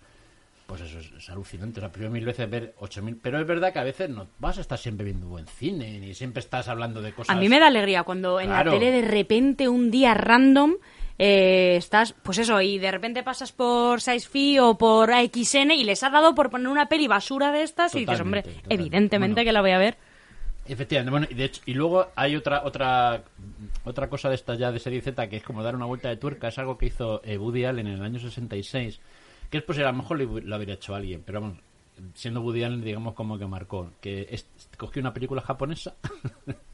pues 0.67 0.81
eso 0.83 0.99
es, 0.99 1.11
es 1.13 1.31
alucinante. 1.31 1.79
O 1.79 1.83
sea, 1.83 1.91
prefiero 1.93 2.13
mil 2.13 2.25
veces 2.25 2.51
ver 2.51 2.75
8.000... 2.81 3.19
Pero 3.23 3.41
es 3.41 3.47
verdad 3.47 3.73
que 3.73 3.79
a 3.79 3.85
veces 3.85 4.11
no 4.11 4.27
vas 4.41 4.59
a 4.59 4.61
estar 4.63 4.79
siempre 4.79 5.05
viendo 5.05 5.29
buen 5.29 5.47
cine, 5.47 6.01
ni 6.01 6.13
siempre 6.13 6.41
estás 6.41 6.69
hablando 6.69 7.01
de 7.01 7.13
cosas... 7.13 7.35
A 7.35 7.39
mí 7.39 7.49
me 7.49 7.61
da 7.61 7.69
alegría 7.69 8.03
cuando 8.03 8.41
en 8.41 8.49
Claro. 8.49 8.73
la 8.73 8.79
tele 8.79 8.91
de 8.91 9.09
repente 9.09 9.69
un 9.69 9.91
día 9.91 10.13
random 10.15 10.75
eh, 11.18 11.77
estás, 11.77 12.12
pues 12.22 12.38
eso, 12.38 12.61
y 12.61 12.79
de 12.79 12.90
repente 12.90 13.22
pasas 13.22 13.53
por 13.53 14.00
SizeFi 14.00 14.59
o 14.59 14.77
por 14.79 15.12
AXN 15.12 15.70
y 15.72 15.85
les 15.85 16.03
ha 16.03 16.11
dado 16.11 16.35
por 16.35 16.50
poner 16.50 16.68
una 16.68 16.87
peli 16.88 17.07
basura 17.07 17.53
de 17.53 17.62
estas 17.62 17.94
y 17.94 18.00
dices, 18.00 18.20
hombre, 18.20 18.42
Totalmente, 18.42 18.74
evidentemente 18.74 19.35
Bueno. 19.40 19.48
que 19.48 19.53
la 19.53 19.61
voy 19.61 19.70
a 19.70 19.79
ver. 19.79 19.96
Efectivamente, 20.66 21.11
bueno, 21.11 21.27
y 21.31 21.35
de 21.35 21.44
hecho, 21.44 21.61
y 21.66 21.74
luego 21.74 22.07
hay 22.16 22.37
otra 22.37 22.62
otra 22.64 23.22
otra 23.85 24.09
cosa 24.09 24.31
de 24.31 24.35
esta 24.37 24.55
ya 24.55 24.72
de 24.72 24.79
serie 24.79 25.03
Z 25.03 25.29
que 25.29 25.37
es 25.37 25.42
como 25.42 25.62
dar 25.62 25.77
una 25.77 25.85
vuelta 25.85 26.09
de 26.09 26.16
tuerca, 26.16 26.48
es 26.48 26.59
algo 26.59 26.79
que 26.79 26.87
hizo 26.87 27.20
eh, 27.22 27.37
Woody 27.37 27.66
Allen 27.66 27.87
en 27.87 27.94
el 27.94 28.03
año 28.03 28.18
66, 28.18 28.98
que 29.50 29.59
es 29.59 29.62
pues 29.62 29.79
a 29.79 29.83
lo 29.83 29.92
mejor 29.92 30.18
lo, 30.20 30.55
habría 30.55 30.74
hecho 30.74 30.94
alguien, 30.94 31.22
pero 31.24 31.42
vamos, 31.42 31.59
siendo 32.14 32.40
Woody 32.40 32.64
Allen 32.64 32.81
digamos 32.83 33.12
como 33.12 33.38
que 33.38 33.46
marcó, 33.46 33.90
que 34.00 34.27
es- 34.31 34.48
cogió 34.79 35.00
una 35.03 35.12
película 35.12 35.42
japonesa 35.42 35.94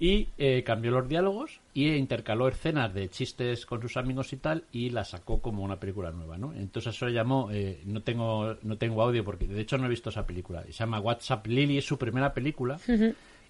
y 0.00 0.28
eh, 0.38 0.64
cambió 0.64 0.90
los 0.90 1.06
diálogos 1.06 1.60
y 1.74 1.90
intercaló 1.90 2.48
escenas 2.48 2.92
de 2.94 3.10
chistes 3.10 3.66
con 3.66 3.82
sus 3.82 3.98
amigos 3.98 4.32
y 4.32 4.38
tal 4.38 4.64
y 4.72 4.88
la 4.88 5.04
sacó 5.04 5.42
como 5.42 5.62
una 5.62 5.78
película 5.78 6.10
nueva, 6.10 6.38
¿no? 6.38 6.54
Entonces 6.54 6.96
eso 6.96 7.06
le 7.06 7.12
llamó, 7.12 7.50
eh, 7.52 7.82
no 7.84 8.00
tengo 8.00 8.56
no 8.62 8.78
tengo 8.78 9.02
audio 9.02 9.22
porque 9.22 9.46
de 9.46 9.60
hecho 9.60 9.76
no 9.76 9.84
he 9.84 9.90
visto 9.90 10.08
esa 10.08 10.26
película, 10.26 10.64
se 10.64 10.72
llama 10.72 11.00
WhatsApp 11.00 11.46
Lily, 11.46 11.76
es 11.76 11.84
su 11.84 11.98
primera 11.98 12.32
película 12.32 12.80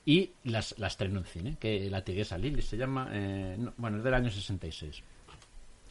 y 0.05 0.31
las, 0.45 0.77
la 0.79 0.89
estrenó 0.89 1.21
en 1.21 1.27
cine, 1.27 1.57
que 1.61 1.89
La 1.89 2.03
tigresa 2.03 2.37
Lily 2.37 2.63
se 2.63 2.77
llama, 2.77 3.09
eh, 3.13 3.57
no, 3.57 3.73
bueno, 3.77 3.99
es 3.99 4.05
del 4.05 4.15
año 4.15 4.31
66. 4.31 5.03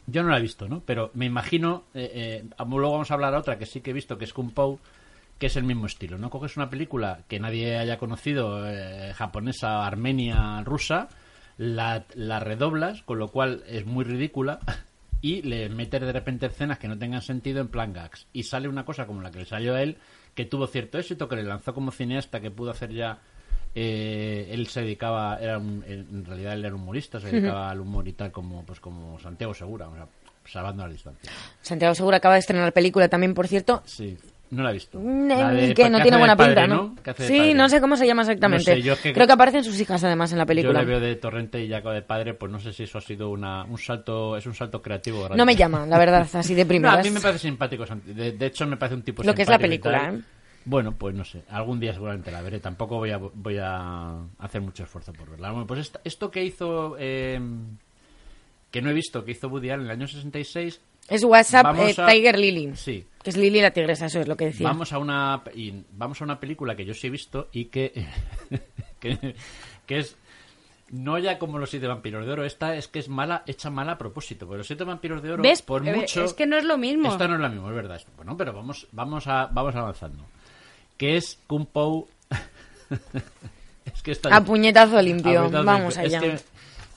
Yo 0.06 0.22
no 0.22 0.30
la 0.30 0.38
he 0.38 0.42
visto, 0.42 0.68
¿no? 0.68 0.82
Pero 0.84 1.10
me 1.14 1.26
imagino, 1.26 1.84
eh, 1.94 2.42
eh, 2.42 2.64
luego 2.66 2.92
vamos 2.92 3.10
a 3.10 3.14
hablar 3.14 3.34
a 3.34 3.38
otra 3.38 3.58
que 3.58 3.66
sí 3.66 3.80
que 3.80 3.90
he 3.90 3.94
visto, 3.94 4.18
que 4.18 4.24
es 4.24 4.32
Kung 4.34 4.50
Pao, 4.52 4.78
que 5.40 5.46
es 5.46 5.56
el 5.56 5.64
mismo 5.64 5.86
estilo, 5.86 6.18
¿no? 6.18 6.30
Coges 6.30 6.56
una 6.56 6.70
película 6.70 7.22
que 7.26 7.40
nadie 7.40 7.76
haya 7.78 7.98
conocido, 7.98 8.62
eh, 8.68 9.12
japonesa, 9.14 9.84
armenia, 9.86 10.62
rusa, 10.62 11.08
la, 11.56 12.04
la 12.14 12.38
redoblas, 12.38 13.02
con 13.02 13.18
lo 13.18 13.28
cual 13.28 13.64
es 13.66 13.84
muy 13.86 14.04
ridícula, 14.04 14.60
y 15.22 15.42
le 15.42 15.68
metes 15.68 16.00
de 16.02 16.12
repente 16.12 16.46
escenas 16.46 16.78
que 16.78 16.86
no 16.88 16.96
tengan 16.98 17.22
sentido 17.22 17.60
en 17.60 17.68
plan 17.68 17.92
gags. 17.92 18.26
Y 18.32 18.44
sale 18.44 18.68
una 18.68 18.84
cosa 18.84 19.06
como 19.06 19.20
la 19.22 19.30
que 19.32 19.40
le 19.40 19.44
salió 19.46 19.74
a 19.74 19.82
él, 19.82 19.96
que 20.34 20.44
tuvo 20.44 20.66
cierto 20.68 20.98
éxito, 20.98 21.26
que 21.28 21.36
le 21.36 21.42
lanzó 21.42 21.74
como 21.74 21.90
cineasta, 21.90 22.40
que 22.40 22.50
pudo 22.50 22.70
hacer 22.70 22.92
ya... 22.92 23.18
eh, 23.74 24.48
él 24.52 24.66
se 24.66 24.82
dedicaba, 24.82 25.38
era 25.40 25.58
un- 25.58 25.84
en 25.86 26.24
realidad 26.24 26.52
él 26.54 26.64
era 26.64 26.74
humorista, 26.74 27.18
se 27.20 27.28
dedicaba 27.32 27.70
al 27.70 27.80
humor 27.80 28.06
y 28.08 28.12
tal, 28.12 28.30
como 28.32 28.64
pues 28.64 28.78
como 28.80 29.18
Santiago 29.20 29.54
Segura, 29.54 29.88
o 29.88 29.94
sea, 29.94 30.06
salvando 30.44 30.84
la 30.86 30.92
distancia. 30.92 31.30
Santiago 31.62 31.94
Segura 31.94 32.18
acaba 32.18 32.34
de 32.34 32.40
estrenar 32.40 32.72
película 32.72 33.08
también, 33.08 33.32
por 33.34 33.46
cierto. 33.48 33.82
Sí, 33.86 34.16
no 34.50 34.62
la 34.62 34.70
he 34.70 34.72
visto. 34.74 34.98
Mm, 34.98 35.28
La 35.28 35.52
de- 35.52 35.74
que 35.74 35.88
no 35.88 36.00
tiene 36.02 36.16
buena 36.18 36.36
padre, 36.36 36.54
pinta, 36.54 36.66
¿no? 36.66 36.94
Sí, 37.16 37.38
padre. 37.38 37.54
no 37.54 37.68
sé 37.68 37.80
cómo 37.80 37.96
se 37.96 38.06
llama 38.06 38.22
exactamente. 38.22 38.70
No 38.70 38.76
sé, 38.76 38.82
yo 38.82 38.92
es 38.94 38.98
que- 39.00 39.12
Creo 39.12 39.26
que 39.26 39.32
aparecen 39.32 39.62
sus 39.64 39.80
hijas 39.80 40.02
además 40.04 40.32
en 40.32 40.38
la 40.38 40.46
película. 40.46 40.72
Yo 40.72 40.78
le 40.80 40.84
veo 40.90 41.00
de 41.00 41.16
Torrente 41.16 41.62
y 41.62 41.68
ya 41.68 41.80
de 41.80 42.02
padre, 42.02 42.34
pues 42.34 42.50
no 42.50 42.58
sé 42.58 42.72
si 42.72 42.82
eso 42.82 42.98
ha 42.98 43.00
sido 43.00 43.30
una, 43.30 43.64
un 43.64 43.78
salto, 43.78 44.36
es 44.36 44.46
un 44.46 44.54
salto 44.54 44.82
creativo. 44.82 45.20
grande. 45.20 45.36
No 45.38 45.44
me 45.46 45.54
llama, 45.56 45.86
la 45.86 45.98
verdad, 45.98 46.26
así 46.34 46.54
de 46.54 46.64
No, 46.64 46.68
primeras. 46.68 46.98
a 46.98 47.02
mí 47.02 47.10
me 47.10 47.20
parece 47.20 47.40
simpático. 47.48 47.84
De, 48.04 48.32
de 48.32 48.46
hecho, 48.46 48.66
me 48.66 48.76
parece 48.76 48.96
un 48.96 49.02
tipo 49.02 49.22
Lo 49.22 49.34
que 49.34 49.42
es 49.42 49.48
la 49.48 49.58
película. 49.58 50.12
¿eh? 50.14 50.20
Bueno, 50.64 50.92
pues 50.96 51.14
no 51.14 51.24
sé. 51.24 51.42
Algún 51.48 51.80
día 51.80 51.94
seguramente 51.94 52.30
la 52.30 52.42
veré. 52.42 52.60
Tampoco 52.60 52.96
voy 52.98 53.10
a, 53.12 53.16
voy 53.18 53.56
a 53.58 54.18
hacer 54.40 54.60
mucho 54.60 54.82
esfuerzo 54.82 55.12
por 55.12 55.30
verla. 55.30 55.50
Bueno, 55.52 55.66
pues 55.66 55.80
esta- 55.80 56.00
esto 56.04 56.30
que 56.30 56.44
hizo, 56.44 56.96
eh, 56.98 57.40
que 58.70 58.82
no 58.82 58.90
he 58.90 58.92
visto, 58.92 59.24
que 59.24 59.32
hizo 59.32 59.48
Woody 59.48 59.70
Allen 59.70 59.86
en 59.86 59.90
el 59.90 59.96
año 59.96 60.06
66. 60.06 60.80
Es 61.08 61.24
WhatsApp 61.24 61.74
eh, 61.78 61.94
a- 61.96 62.06
Tiger 62.08 62.38
Lily. 62.38 62.72
Sí. 62.76 63.06
Que 63.22 63.30
es 63.30 63.36
Lily 63.36 63.60
la 63.60 63.70
tigresa, 63.70 64.06
eso 64.06 64.20
es 64.20 64.28
lo 64.28 64.36
que 64.36 64.46
decía. 64.46 64.66
Vamos 64.66 64.92
a 64.92 64.98
una 64.98 65.42
y 65.54 65.84
vamos 65.92 66.20
a 66.20 66.24
una 66.24 66.40
película 66.40 66.74
que 66.74 66.84
yo 66.84 66.94
sí 66.94 67.06
he 67.08 67.10
visto 67.10 67.48
y 67.52 67.66
que 67.66 68.06
que, 69.00 69.34
que 69.86 69.98
es 69.98 70.16
no 70.90 71.18
ya 71.18 71.38
como 71.38 71.58
los 71.58 71.70
siete 71.70 71.86
vampiros 71.86 72.26
de 72.26 72.32
oro, 72.32 72.44
esta 72.44 72.74
es 72.74 72.88
que 72.88 72.98
es 72.98 73.08
mala, 73.08 73.44
hecha 73.46 73.70
mala 73.70 73.92
a 73.92 73.98
propósito, 73.98 74.46
porque 74.46 74.58
los 74.58 74.66
siete 74.66 74.84
vampiros 74.84 75.22
de 75.22 75.32
oro 75.32 75.42
¿Ves? 75.42 75.62
por 75.62 75.82
mucho 75.84 76.24
Es 76.24 76.34
que 76.34 76.46
no 76.46 76.56
es 76.56 76.64
lo 76.64 76.78
mismo. 76.78 77.08
esta 77.10 77.28
no 77.28 77.34
es 77.34 77.40
la 77.40 77.48
misma, 77.48 77.68
es 77.68 77.74
verdad. 77.74 78.02
Bueno, 78.16 78.36
pero 78.36 78.52
vamos 78.52 78.86
vamos 78.92 79.26
a 79.26 79.46
vamos 79.52 79.74
avanzando. 79.76 80.24
Que 80.96 81.16
es 81.16 81.38
Kung 81.46 81.66
Pao 81.66 82.08
Es 83.94 84.02
que 84.02 84.12
está 84.12 84.34
A 84.34 84.44
puñetazo 84.44 85.00
limpio. 85.00 85.40
A 85.40 85.42
puñetazo 85.44 85.64
Vamos 85.64 85.96
limpio. 85.96 86.18
allá. 86.18 86.34
Es 86.34 86.42
que, 86.42 86.48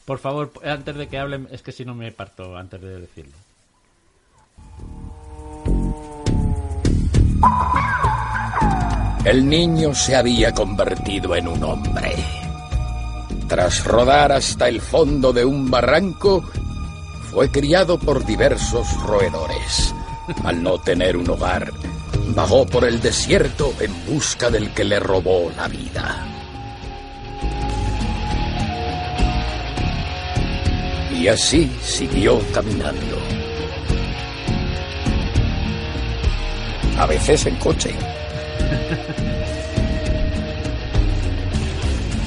por 0.05 0.19
favor, 0.19 0.51
antes 0.63 0.95
de 0.95 1.07
que 1.07 1.17
hablen, 1.17 1.47
es 1.51 1.61
que 1.61 1.71
si 1.71 1.85
no 1.85 1.95
me 1.95 2.11
parto 2.11 2.57
antes 2.57 2.81
de 2.81 2.99
decirlo. 3.01 3.33
El 9.25 9.47
niño 9.47 9.93
se 9.93 10.15
había 10.15 10.53
convertido 10.53 11.35
en 11.35 11.47
un 11.47 11.63
hombre. 11.63 12.13
Tras 13.47 13.83
rodar 13.85 14.31
hasta 14.31 14.67
el 14.67 14.81
fondo 14.81 15.31
de 15.31 15.45
un 15.45 15.71
barranco, 15.71 16.43
fue 17.31 17.49
criado 17.49 17.97
por 17.97 18.25
diversos 18.25 19.01
roedores. 19.03 19.95
Al 20.43 20.61
no 20.61 20.77
tener 20.77 21.17
un 21.17 21.29
hogar, 21.29 21.71
vagó 22.35 22.65
por 22.65 22.85
el 22.85 23.01
desierto 23.01 23.73
en 23.79 23.93
busca 24.05 24.49
del 24.49 24.73
que 24.73 24.83
le 24.83 24.99
robó 24.99 25.51
la 25.55 25.67
vida. 25.67 26.27
Y 31.11 31.27
así 31.27 31.71
siguió 31.81 32.39
caminando. 32.53 33.42
A 36.97 37.05
veces 37.05 37.45
en 37.45 37.55
coche. 37.57 37.93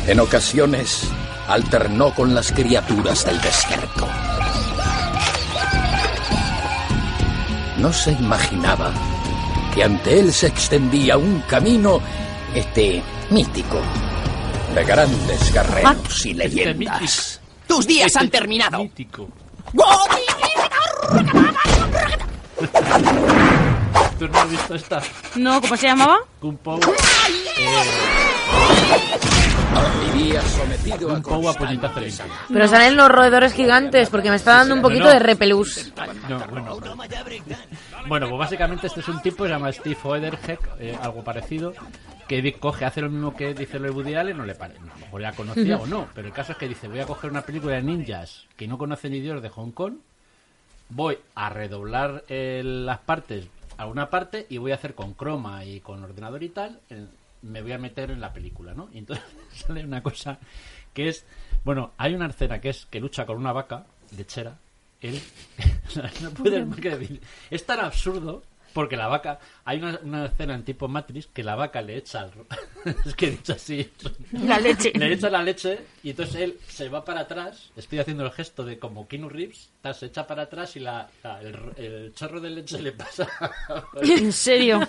En 0.07 0.21
ocasiones 0.21 1.09
alternó 1.49 2.15
con 2.15 2.35
las 2.35 2.53
criaturas 2.53 3.25
del 3.25 3.41
desierto. 3.41 4.09
No 7.79 7.93
se 7.93 8.13
imaginaba 8.13 8.93
que 9.75 9.85
ante 9.85 10.21
él 10.21 10.33
se 10.33 10.47
extendía 10.47 11.19
un 11.19 11.41
camino, 11.43 12.01
este, 12.55 13.03
mítico, 13.31 13.81
de 14.75 14.85
grandes 14.85 15.53
guerreros 15.53 16.27
y 16.27 16.35
leyendas. 16.35 17.41
Tus 17.67 17.87
días 17.87 18.15
han 18.17 18.31
terminado. 18.31 18.79
Mítico. 18.79 19.29
¿Tú 24.19 24.29
no 24.29 24.39
has 24.39 24.51
visto 24.51 24.75
esta? 24.75 25.03
No, 25.37 25.61
¿cómo 25.61 25.77
se 25.77 25.87
llamaba? 25.89 26.19
Kung 26.41 26.57
Po. 26.57 26.79
Vivía 30.15 30.41
sometido 30.43 31.15
a 31.15 31.23
Kung 31.23 31.47
a 31.47 31.71
limpio. 31.71 31.91
Pero 32.49 32.69
salen 32.69 32.97
los 32.97 33.11
roedores 33.11 33.53
gigantes 33.53 34.09
porque 34.09 34.31
me 34.31 34.37
está 34.37 34.53
dando 34.59 34.75
un 34.75 34.83
poquito 34.83 35.05
No, 35.05 35.09
no. 35.09 35.13
de 35.15 35.19
repelús. 35.19 35.93
No, 36.29 36.39
bueno. 36.49 36.79
Bueno, 38.09 38.29
pues 38.29 38.39
básicamente 38.39 38.87
este 38.87 39.01
es 39.01 39.09
un 39.09 39.21
tipo 39.21 39.43
que 39.45 39.49
se 39.49 39.55
llama 39.55 39.73
Steve 39.73 39.99
Oederheck, 40.03 40.61
eh, 40.79 40.97
algo 41.03 41.23
parecido, 41.25 41.75
que 42.29 42.41
di- 42.41 42.53
coge, 42.53 42.85
hace 42.85 43.01
lo 43.03 43.11
mismo 43.11 43.35
que 43.35 43.53
dice 43.53 43.79
lo 43.81 43.87
de 43.87 43.91
Woody 43.91 44.15
Allen, 44.15 44.37
no 44.39 44.47
le 44.47 44.55
parece, 44.55 44.79
a 44.81 44.85
lo 44.95 44.95
mejor 45.01 45.21
ya 45.23 45.33
conocía 45.33 45.77
o 45.77 45.87
no, 45.87 46.07
pero 46.15 46.29
el 46.29 46.33
caso 46.33 46.53
es 46.53 46.59
que 46.59 46.69
dice, 46.69 46.87
voy 46.87 47.01
a 47.01 47.07
coger 47.07 47.31
una 47.31 47.43
película 47.43 47.75
de 47.75 47.83
ninjas 47.83 48.45
que 48.57 48.69
no 48.69 48.79
conocen 48.79 49.11
ni 49.13 49.21
Dios 49.21 49.43
de 49.43 49.49
Hong 49.49 49.73
Kong, 49.73 49.95
voy 50.89 51.19
a 51.35 51.49
redoblar 51.51 52.23
eh, 52.29 52.63
las 52.65 52.99
partes 53.01 53.49
a 53.77 53.87
una 53.87 54.11
parte 54.11 54.47
y 54.49 54.59
voy 54.59 54.73
a 54.73 54.77
hacer 54.77 54.95
con 54.95 55.15
croma 55.15 55.65
y 55.65 55.81
con 55.81 56.03
ordenador 56.03 56.43
y 56.43 56.49
tal, 56.49 56.81
me 57.43 57.63
voy 57.63 57.73
a 57.73 57.79
meter 57.79 58.11
en 58.11 58.21
la 58.21 58.33
película, 58.33 58.75
¿no? 58.75 58.89
Y 58.93 58.99
entonces 58.99 59.25
sale 59.53 59.85
una 59.85 60.03
cosa 60.03 60.39
que 60.93 61.09
es, 61.09 61.27
bueno, 61.65 61.93
hay 61.99 62.15
una 62.15 62.27
escena 62.27 62.61
que 62.61 62.71
es 62.71 62.87
que 62.87 63.01
lucha 63.01 63.27
con 63.27 63.37
una 63.37 63.53
vaca 63.53 63.87
lechera, 64.17 64.57
él, 65.01 65.21
o 65.87 65.91
sea, 65.91 66.11
no 66.23 66.31
puede 66.31 66.65
más 66.65 66.81
que 66.81 66.97
decir, 66.97 67.21
es 67.51 67.67
tan 67.67 67.81
absurdo 67.81 68.43
porque 68.77 68.95
la 68.99 69.09
vaca, 69.09 69.39
hay 69.65 69.79
una, 69.79 69.99
una 70.03 70.27
escena 70.27 70.55
en 70.55 70.63
tipo 70.63 70.87
Matrix 70.87 71.29
que 71.29 71.43
la 71.43 71.57
vaca 71.57 71.81
le 71.81 71.97
echa, 71.97 72.21
al 72.21 72.31
es 73.07 73.15
que 73.15 73.31
dicho 73.31 73.55
así, 73.55 73.91
La 74.33 74.59
leche. 74.61 74.93
le 74.95 75.15
echa 75.15 75.31
la 75.31 75.43
leche 75.43 75.79
y 76.03 76.11
entonces 76.11 76.37
él 76.43 76.59
se 76.69 76.91
va 76.91 77.03
para 77.03 77.21
atrás, 77.23 77.71
estoy 77.75 78.01
haciendo 78.01 78.25
el 78.27 78.33
gesto 78.33 78.65
de 78.67 78.79
como 78.79 79.09
Keanu 79.09 79.31
Reeves, 79.31 79.71
se 79.95 80.07
echa 80.07 80.27
para 80.27 80.43
atrás 80.43 80.75
y 80.77 80.81
la, 80.81 81.09
la- 81.23 81.41
el, 81.41 81.57
el 81.77 82.13
chorro 82.15 82.41
de 82.41 82.51
leche 82.51 82.83
le 82.83 82.91
pasa. 82.93 83.29
¿En 84.03 84.33
serio? 84.33 84.81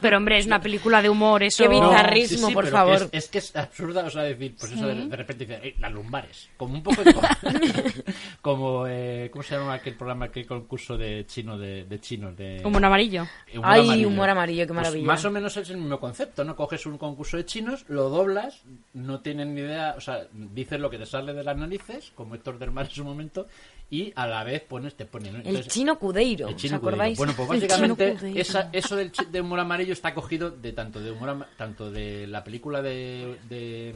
Pero 0.00 0.16
hombre, 0.16 0.38
es 0.38 0.46
una 0.46 0.60
película 0.60 1.02
de 1.02 1.10
humor, 1.10 1.42
eso. 1.42 1.62
Qué 1.62 1.68
No, 1.68 1.90
bizarrismo, 1.90 2.38
sí, 2.38 2.46
sí, 2.48 2.54
por 2.54 2.66
favor. 2.66 2.94
Es, 2.96 3.08
es 3.12 3.28
que 3.28 3.38
es 3.38 3.54
absurda, 3.54 4.04
o 4.06 4.10
sea, 4.10 4.22
decir, 4.22 4.56
pues 4.58 4.72
eso 4.72 4.86
de, 4.86 5.14
repente 5.14 5.44
dice, 5.44 5.60
"Ey, 5.62 5.74
las 5.78 5.92
lumbares, 5.92 6.48
como 6.56 6.72
un 6.74 6.82
poco 6.82 7.04
de- 7.04 7.14
como, 8.42 8.86
eh, 8.86 9.28
¿cómo 9.30 9.42
se 9.42 9.56
llama 9.56 9.74
aquel 9.74 9.94
programa, 9.94 10.26
aquel 10.26 10.46
concurso 10.46 10.96
de 10.96 11.24
chino, 11.26 11.58
de, 11.58 11.84
de 11.84 12.00
chinos? 12.00 12.36
De, 12.36 12.62
Humor 12.64 12.84
amarillo. 12.84 13.26
Humor 13.54 13.64
Ay, 13.68 13.80
amarillo. 13.80 14.08
humor 14.08 14.28
amarillo, 14.30 14.62
qué 14.62 14.66
Pues 14.68 14.76
maravilla. 14.76 15.06
más 15.06 15.24
o 15.24 15.30
menos 15.30 15.56
es 15.56 15.70
el 15.70 15.76
mismo 15.78 15.98
concepto, 16.00 16.44
¿no? 16.44 16.56
Coges 16.56 16.84
un 16.86 16.98
concurso 16.98 17.36
de 17.36 17.44
chinos, 17.44 17.84
lo 17.88 18.08
doblas, 18.08 18.62
no 18.94 19.20
tienen 19.20 19.54
ni 19.54 19.60
idea, 19.62 19.94
o 19.96 20.00
sea, 20.00 20.26
dices 20.32 20.80
lo 20.80 20.90
que 20.90 20.98
te 20.98 21.06
sale 21.06 21.32
de 21.32 21.44
las 21.44 21.56
narices, 21.56 22.12
como 22.14 22.34
Héctor 22.34 22.58
Dermar 22.58 22.86
en 22.86 22.90
su 22.92 23.04
momento, 23.04 23.46
y 23.88 24.12
a 24.16 24.26
la 24.26 24.42
vez 24.42 24.62
pones, 24.62 24.94
te 24.96 25.06
ponen. 25.06 25.42
El 25.46 25.66
chino 25.68 25.96
Cudeiro, 25.98 26.48
el 26.48 26.54
¿os 26.56 26.60
chino 26.60 26.76
acordáis? 26.76 27.16
Cudeiro. 27.16 27.34
Bueno, 27.36 27.48
pues 27.48 27.60
básicamente 27.70 28.40
esa- 28.40 28.68
eso 28.72 28.96
del 28.96 29.12
de 29.30 29.40
humor 29.40 29.60
amarillo 29.60 29.92
está 29.92 30.12
cogido 30.12 30.50
de 30.50 30.72
tanto 30.72 30.98
de 31.00 31.12
humor 31.12 31.46
tanto 31.56 31.90
de 31.90 32.26
la 32.26 32.42
película 32.42 32.82
de, 32.82 33.38
de 33.48 33.94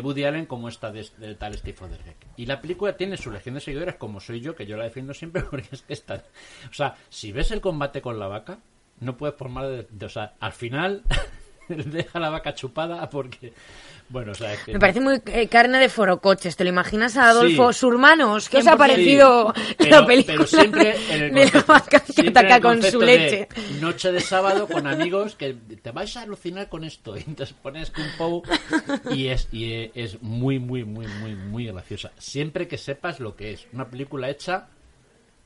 de 0.00 0.06
Woody 0.06 0.24
Allen 0.24 0.46
como 0.46 0.68
esta 0.68 0.92
de, 0.92 1.04
de 1.18 1.34
tal 1.34 1.54
Steve 1.58 1.76
Oderheck. 1.80 2.16
Y 2.36 2.46
la 2.46 2.60
película 2.60 2.96
tiene 2.96 3.16
su 3.16 3.32
legión 3.32 3.56
de 3.56 3.60
seguidores 3.60 3.96
como 3.96 4.20
soy 4.20 4.40
yo, 4.40 4.54
que 4.54 4.64
yo 4.64 4.76
la 4.76 4.84
defiendo 4.84 5.12
siempre 5.12 5.42
porque 5.50 5.68
es 5.72 5.82
que 5.82 5.92
está... 5.92 6.22
O 6.70 6.74
sea, 6.74 6.94
si 7.08 7.32
ves 7.32 7.50
el 7.50 7.60
combate 7.60 8.00
con 8.00 8.18
la 8.20 8.28
vaca, 8.28 8.60
no 9.00 9.16
puedes 9.16 9.36
formar 9.36 9.66
de- 9.68 10.06
o 10.06 10.08
sea, 10.08 10.34
al 10.38 10.52
final 10.52 11.02
deja 11.86 12.18
la 12.18 12.30
vaca 12.30 12.54
chupada 12.54 13.08
porque... 13.08 13.52
Bueno, 14.10 14.32
o 14.32 14.34
sea, 14.34 14.54
es 14.54 14.60
que... 14.60 14.72
Me 14.72 14.78
parece 14.78 15.00
muy 15.00 15.20
eh, 15.26 15.48
carne 15.48 15.78
de 15.78 15.90
forocoches. 15.90 16.56
¿Te 16.56 16.64
lo 16.64 16.70
imaginas 16.70 17.16
a 17.18 17.28
Adolfo? 17.28 17.72
Sí. 17.72 17.78
¿Sus 17.78 17.92
hermanos? 17.92 18.48
¿Qué 18.48 18.58
os 18.58 18.66
ha 18.66 18.74
100%. 18.74 18.78
parecido 18.78 19.54
Sí, 19.78 19.86
la 19.90 20.06
película 20.06 20.34
pero 20.34 20.46
siempre 20.46 20.96
en 21.10 21.22
el 21.24 21.34
de 21.34 21.50
la 21.52 21.62
vaca 21.62 22.00
que 22.00 22.28
ataca 22.28 22.60
con 22.60 22.82
su 22.82 23.00
de 23.00 23.06
leche? 23.06 23.48
Noche 23.80 24.10
de 24.10 24.20
sábado 24.20 24.66
con 24.66 24.86
amigos 24.86 25.34
que 25.34 25.52
te 25.52 25.90
vais 25.90 26.16
a 26.16 26.22
alucinar 26.22 26.68
con 26.68 26.84
esto. 26.84 27.16
Y 27.18 27.24
entonces 27.26 27.54
pones 27.60 27.90
Kung 27.90 28.16
Po 28.16 28.42
y 29.10 29.28
es, 29.28 29.48
y 29.52 29.90
es 29.94 30.22
muy, 30.22 30.58
muy, 30.58 30.84
muy, 30.84 31.06
muy, 31.06 31.34
muy 31.34 31.66
graciosa. 31.66 32.10
Siempre 32.16 32.66
que 32.66 32.78
sepas 32.78 33.20
lo 33.20 33.36
que 33.36 33.52
es. 33.52 33.66
Una 33.72 33.90
película 33.90 34.30
hecha 34.30 34.68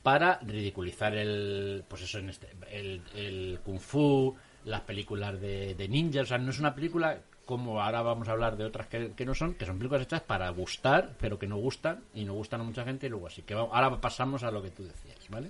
para 0.03 0.39
ridiculizar 0.39 1.15
el 1.15 1.83
pues 1.87 2.03
eso 2.03 2.19
en 2.19 2.29
este 2.29 2.47
el, 2.71 3.01
el 3.15 3.59
kung 3.63 3.79
fu 3.79 4.35
las 4.65 4.81
películas 4.81 5.39
de, 5.39 5.75
de 5.75 5.87
ninjas 5.87 6.23
o 6.23 6.25
sea 6.27 6.37
no 6.37 6.49
es 6.51 6.59
una 6.59 6.73
película 6.75 7.17
como 7.45 7.81
ahora 7.81 8.01
vamos 8.01 8.27
a 8.29 8.31
hablar 8.31 8.55
de 8.55 8.63
otras 8.65 8.87
que, 8.87 9.11
que 9.15 9.25
no 9.25 9.33
son 9.35 9.55
que 9.55 9.65
son 9.65 9.77
películas 9.77 10.03
hechas 10.03 10.21
para 10.21 10.49
gustar 10.49 11.11
pero 11.19 11.37
que 11.37 11.47
no 11.47 11.57
gustan 11.57 11.99
y 12.13 12.23
no 12.23 12.33
gustan 12.33 12.61
a 12.61 12.63
mucha 12.63 12.83
gente 12.85 13.07
y 13.07 13.09
luego 13.09 13.27
así 13.27 13.41
que 13.41 13.53
va- 13.55 13.67
ahora 13.71 13.99
pasamos 13.99 14.43
a 14.43 14.51
lo 14.51 14.61
que 14.61 14.69
tú 14.71 14.83
decías 14.83 15.17
vale 15.29 15.49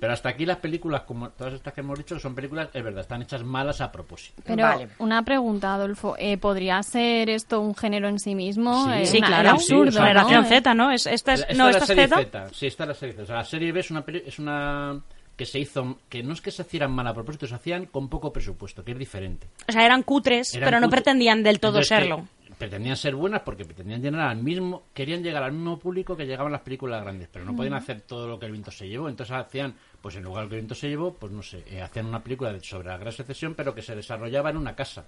pero 0.00 0.12
hasta 0.12 0.30
aquí 0.30 0.44
las 0.44 0.56
películas 0.58 1.02
como 1.02 1.30
todas 1.30 1.54
estas 1.54 1.72
que 1.72 1.80
hemos 1.80 1.96
dicho 1.96 2.18
son 2.18 2.34
películas 2.34 2.68
es 2.74 2.82
verdad 2.82 3.02
están 3.02 3.22
hechas 3.22 3.44
malas 3.44 3.80
a 3.80 3.92
propósito 3.92 4.42
Pero 4.44 4.66
una 4.98 5.22
pregunta, 5.24 5.74
Adolfo. 5.74 6.16
Eh, 6.18 6.36
¿Podría 6.38 6.82
ser 6.82 7.30
esto 7.30 7.60
un 7.60 7.74
género 7.74 8.08
en 8.08 8.18
sí 8.18 8.34
mismo? 8.34 8.84
Sí. 8.86 8.90
Eh, 8.92 9.06
Sí, 9.06 9.18
una- 9.18 9.26
claro. 9.28 9.50
absurdo, 9.50 9.82
Sí, 9.84 9.88
o 9.88 9.92
sea, 9.92 10.02
Generación 10.02 10.42
¿no? 10.42 10.48
Z, 10.48 10.74
¿no? 10.74 10.90
Es, 10.90 11.06
esta 11.06 11.34
es, 11.34 11.40
Esta 11.42 11.54
no, 11.54 11.68
es 11.68 11.74
la 11.76 11.78
esta 11.78 11.84
es 11.84 11.86
serie 11.86 12.08
Z. 12.08 12.16
Z. 12.48 12.48
Sí, 12.54 12.66
esta 12.66 12.82
es 12.84 12.88
la 12.88 12.94
serie 12.94 13.12
Z. 13.14 13.22
O 13.22 13.26
sea, 13.26 13.36
la 13.36 13.44
serie 13.44 13.72
B 13.72 13.80
es 13.80 13.90
una, 13.90 14.04
peli- 14.04 14.22
es 14.26 14.38
una 14.40 15.00
que 15.36 15.44
se 15.44 15.58
hizo, 15.58 15.98
que 16.08 16.22
no 16.22 16.32
es 16.32 16.40
que 16.40 16.50
se 16.50 16.62
hicieran 16.62 16.92
mal 16.92 17.06
a 17.06 17.14
propósito, 17.14 17.46
se 17.46 17.54
hacían 17.54 17.86
con 17.86 18.08
poco 18.08 18.32
presupuesto, 18.32 18.82
que 18.82 18.92
es 18.92 18.98
diferente. 18.98 19.48
O 19.68 19.72
sea, 19.72 19.84
eran 19.84 20.02
cutres, 20.02 20.54
Eran 20.54 20.66
pero 20.66 20.80
no 20.80 20.88
pretendían 20.88 21.42
del 21.42 21.60
todo 21.60 21.82
serlo. 21.82 22.26
Pretendían 22.58 22.96
ser 22.96 23.14
buenas 23.14 23.42
porque 23.42 23.66
pretendían 23.66 24.00
llenar 24.00 24.28
al 24.28 24.42
mismo, 24.42 24.84
querían 24.94 25.22
llegar 25.22 25.42
al 25.42 25.52
mismo 25.52 25.78
público 25.78 26.16
que 26.16 26.24
llegaban 26.24 26.52
las 26.52 26.62
películas 26.62 27.02
grandes, 27.02 27.28
pero 27.30 27.44
no 27.44 27.54
podían 27.54 27.74
hacer 27.74 28.00
todo 28.00 28.26
lo 28.26 28.38
que 28.38 28.46
el 28.46 28.52
viento 28.52 28.70
se 28.70 28.88
llevó. 28.88 29.10
Entonces 29.10 29.36
hacían, 29.36 29.74
pues 30.00 30.16
en 30.16 30.22
lugar 30.22 30.40
de 30.40 30.44
lo 30.44 30.48
que 30.48 30.54
el 30.54 30.60
viento 30.62 30.74
se 30.74 30.88
llevó, 30.88 31.12
pues 31.12 31.32
no 31.32 31.42
sé, 31.42 31.64
eh, 31.70 31.82
hacían 31.82 32.06
una 32.06 32.22
película 32.22 32.58
sobre 32.62 32.88
la 32.88 32.96
gran 32.96 33.12
secesión, 33.12 33.54
pero 33.54 33.74
que 33.74 33.82
se 33.82 33.94
desarrollaba 33.94 34.48
en 34.48 34.56
una 34.56 34.74
casa. 34.74 35.04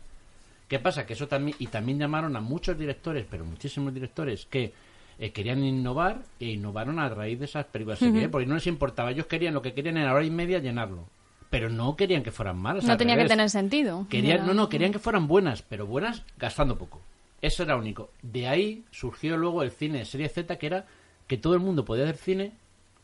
¿Qué 0.68 0.78
pasa? 0.78 1.06
Que 1.06 1.14
eso 1.14 1.26
también, 1.26 1.56
y 1.58 1.68
también 1.68 1.98
llamaron 1.98 2.36
a 2.36 2.40
muchos 2.40 2.78
directores, 2.78 3.24
pero 3.30 3.46
muchísimos 3.46 3.94
directores, 3.94 4.44
que 4.44 4.74
eh, 5.18 5.32
querían 5.32 5.64
innovar 5.64 6.22
e 6.38 6.46
innovaron 6.46 6.98
a 6.98 7.08
raíz 7.08 7.38
de 7.38 7.46
esas 7.46 7.66
películas. 7.66 7.98
Porque 8.30 8.46
no 8.46 8.54
les 8.54 8.66
importaba, 8.66 9.10
ellos 9.10 9.26
querían, 9.26 9.54
lo 9.54 9.62
que 9.62 9.74
querían 9.74 9.96
era 9.96 10.14
hora 10.14 10.24
y 10.24 10.30
media 10.30 10.58
llenarlo. 10.58 11.08
Pero 11.50 11.70
no 11.70 11.96
querían 11.96 12.22
que 12.22 12.30
fueran 12.30 12.58
malas. 12.58 12.84
No 12.84 12.96
tenía 12.96 13.16
que 13.16 13.24
tener 13.24 13.48
sentido. 13.50 14.06
Querían, 14.08 14.46
no, 14.46 14.54
no, 14.54 14.68
querían 14.68 14.92
que 14.92 14.98
fueran 14.98 15.26
buenas, 15.26 15.62
pero 15.62 15.86
buenas 15.86 16.22
gastando 16.36 16.76
poco. 16.76 17.00
Eso 17.40 17.62
era 17.62 17.76
único. 17.76 18.10
De 18.22 18.48
ahí 18.48 18.84
surgió 18.90 19.36
luego 19.36 19.62
el 19.62 19.70
cine 19.70 20.04
serie 20.04 20.28
Z, 20.28 20.56
que 20.58 20.66
era 20.66 20.86
que 21.26 21.36
todo 21.38 21.54
el 21.54 21.60
mundo 21.60 21.84
podía 21.84 22.04
hacer 22.04 22.16
cine, 22.16 22.52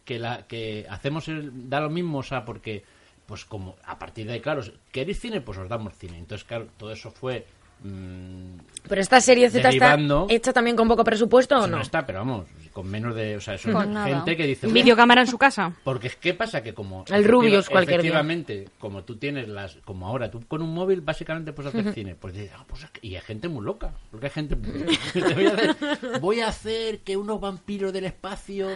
que 0.05 0.19
la 0.19 0.47
que 0.47 0.87
hacemos 0.91 1.29
el, 1.29 1.69
da 1.71 1.81
lo 1.81 1.91
mismo, 1.91 2.19
o 2.19 2.23
sea, 2.23 2.45
porque 2.45 2.85
pues 3.27 3.45
como 3.45 3.77
a 3.85 3.99
partir 3.99 4.27
de 4.27 4.35
ahí, 4.35 4.41
claro, 4.41 4.63
¿queréis 4.93 5.21
cine? 5.21 5.41
Pues 5.41 5.59
os 5.59 5.69
damos 5.69 5.95
cine. 5.95 6.19
Entonces, 6.19 6.47
claro, 6.47 6.69
todo 6.77 6.93
eso 6.93 7.11
fue 7.11 7.47
mm, 7.83 8.59
Pero 8.89 9.01
esta 9.01 9.21
serie 9.21 9.51
Z 9.51 9.69
está 9.69 9.99
hecha 10.29 10.53
también 10.53 10.77
con 10.77 10.89
poco 10.89 11.05
presupuesto 11.05 11.59
o 11.59 11.65
Sí, 11.65 11.71
no? 11.71 11.81
está, 11.81 12.05
pero 12.07 12.21
vamos, 12.21 12.47
con 12.73 12.89
menos 12.91 13.15
de, 13.15 13.37
o 13.37 13.41
sea, 13.41 13.55
eso 13.55 13.73
Con 13.73 13.93
nada. 13.93 14.07
gente 14.09 14.37
que 14.37 14.47
dice 14.47 14.67
Videocámara 14.67 15.23
en 15.23 15.27
su 15.27 15.39
casa. 15.39 15.73
porque 15.85 16.09
es 16.09 16.17
que 16.17 16.35
pasa 16.35 16.63
que 16.63 16.75
como 16.75 17.05
El 17.09 17.25
Rubius 17.25 17.69
cualquier 17.69 18.03
día. 18.03 18.11
efectivamente, 18.11 18.69
como 18.79 19.05
tú 19.05 19.17
tienes 19.17 19.49
las 19.49 19.77
como 19.85 20.07
ahora 20.07 20.31
tú 20.31 20.43
con 20.47 20.61
un 20.63 20.75
móvil 20.75 21.01
básicamente 21.01 21.53
puedes 21.53 21.75
hacer 21.75 21.93
cine, 21.95 22.15
pues 22.15 22.35
dices, 22.35 22.53
ah, 22.57 22.65
pues 22.67 22.87
y 23.01 23.15
hay 23.15 23.23
gente 23.23 23.49
muy 23.49 23.65
loca, 23.65 23.93
porque 24.11 24.27
hay 24.27 24.33
gente 24.33 24.57
Te 25.13 25.35
voy, 25.35 25.47
a 25.47 25.53
hacer, 25.55 25.77
voy 26.21 26.41
a 26.41 26.49
hacer 26.49 27.01
que 27.01 27.17
unos 27.17 27.41
vampiros 27.41 27.93
del 27.93 28.05
espacio 28.05 28.69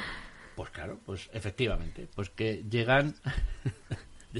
pues 0.55 0.71
claro, 0.71 0.99
pues 1.07 1.31
efectivamente, 1.33 2.09
pues 2.17 2.31
que 2.31 2.65
llegan 2.69 3.15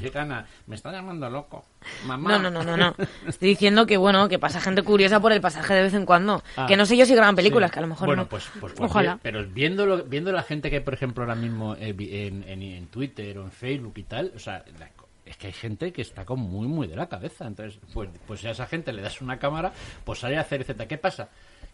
llegan 0.01 0.33
a 0.33 0.47
me 0.67 0.75
está 0.75 0.91
llamando 0.93 1.29
loco. 1.31 1.65
Mamá. 2.07 2.31
No, 2.39 2.39
no, 2.39 2.51
no, 2.51 2.63
no, 2.65 2.77
no. 2.77 2.95
Estoy 3.27 3.51
diciendo 3.51 3.87
que, 3.87 3.97
bueno, 3.97 4.29
que 4.29 4.39
pasa 4.39 4.61
gente 4.61 4.83
curiosa 4.83 5.21
por 5.21 5.33
el 5.33 5.41
pasaje 5.41 5.75
de 5.75 5.83
vez 5.83 5.95
en 5.95 6.07
cuando. 6.07 6.43
Ah. 6.57 6.67
que 6.67 6.77
no 6.77 6.87
sé 6.87 6.97
yo 6.97 7.07
si 7.07 7.15
graban 7.15 7.37
películas, 7.37 7.71
Sí. 7.71 7.75
que 7.75 7.79
a 7.79 7.83
lo 7.83 7.89
mejor 7.89 8.07
bueno, 8.07 8.23
no. 8.23 8.29
pues, 8.29 8.49
pues, 8.61 8.73
pues 8.75 8.91
Ojalá. 8.91 9.15
bien, 9.15 9.21
pero 9.23 9.45
viendo, 9.47 10.05
viendo 10.05 10.33
la 10.33 10.43
gente 10.43 10.71
que 10.71 10.81
por 10.81 10.95
ejemplo, 10.95 11.23
ahora 11.25 11.35
mismo 11.35 11.75
eh, 11.77 11.95
en, 11.99 12.45
en, 12.49 12.63
en 12.63 12.87
Twitter 12.89 13.39
o 13.39 13.43
en 13.45 13.51
Facebook 13.51 13.95
y 13.97 14.03
tal, 14.05 14.33
o 14.35 14.39
sea, 14.39 14.65
la- 14.79 14.91
es 15.25 15.37
que 15.37 15.49
hay 15.49 15.53
gente 15.53 15.93
que 15.93 16.01
está 16.01 16.25
como 16.25 16.49
muy, 16.49 16.67
muy 16.67 16.87
de 16.87 16.97
la 16.97 17.07
cabeza. 17.07 17.47
Entonces, 17.47 17.79
pues, 17.93 18.09
pues 18.27 18.41
si 18.41 18.47
a 18.47 18.53
esa 18.53 18.65
gente 18.67 18.93
le 18.95 19.03
das 19.03 19.21
una 19.21 19.39
cámara, 19.39 19.73
pues 20.05 20.21
sale 20.21 20.39
a 20.39 20.41
hacer 20.41 20.63
etc. 20.63 20.87
¿Qué 20.89 20.97
pasa? 20.97 21.29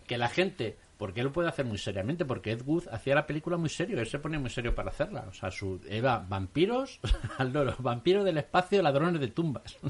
Que 0.08 0.18
la 0.18 0.28
gente, 0.28 0.76
porque 0.96 1.20
él 1.20 1.26
lo 1.26 1.33
puede 1.33 1.48
hacer 1.48 1.64
muy 1.64 1.78
seriamente, 1.78 2.24
porque 2.24 2.52
Ed 2.52 2.62
Wood 2.64 2.88
hacía 2.90 3.14
la 3.14 3.26
película 3.26 3.57
muy 3.57 3.68
serio, 3.68 3.98
él 4.00 4.07
se 4.07 4.18
ponía 4.18 4.38
muy 4.38 4.50
serio 4.50 4.74
para 4.74 4.90
hacerla. 4.90 5.26
O 5.28 5.33
sea, 5.33 5.50
su, 5.50 5.80
era 5.88 6.18
vampiros 6.18 7.00
al 7.38 7.52
loro, 7.52 7.74
vampiros 7.78 8.24
del 8.24 8.38
espacio, 8.38 8.83
ladrones 8.83 9.20
de 9.20 9.28
tumbas. 9.28 9.76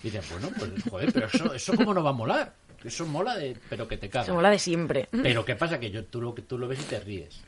Y 0.00 0.10
dices, 0.10 0.30
bueno, 0.30 0.48
pues 0.56 0.70
joder, 0.88 1.12
pero 1.12 1.26
eso, 1.26 1.52
eso 1.52 1.74
cómo 1.74 1.92
no 1.92 2.00
va 2.00 2.10
a 2.10 2.12
molar. 2.12 2.54
Eso 2.84 3.04
mola 3.04 3.36
de, 3.36 3.56
pero 3.68 3.88
que 3.88 3.96
te 3.96 4.08
cagas. 4.08 4.28
Eso 4.28 4.34
mola 4.36 4.50
de 4.50 4.60
siempre. 4.60 5.08
Pero 5.10 5.44
qué 5.44 5.56
pasa 5.56 5.80
que 5.80 5.90
yo 5.90 6.04
tú 6.04 6.20
lo 6.20 6.36
que 6.36 6.42
tú 6.42 6.56
lo 6.56 6.68
ves 6.68 6.80
y 6.80 6.84
te 6.84 7.00
ríes. 7.00 7.42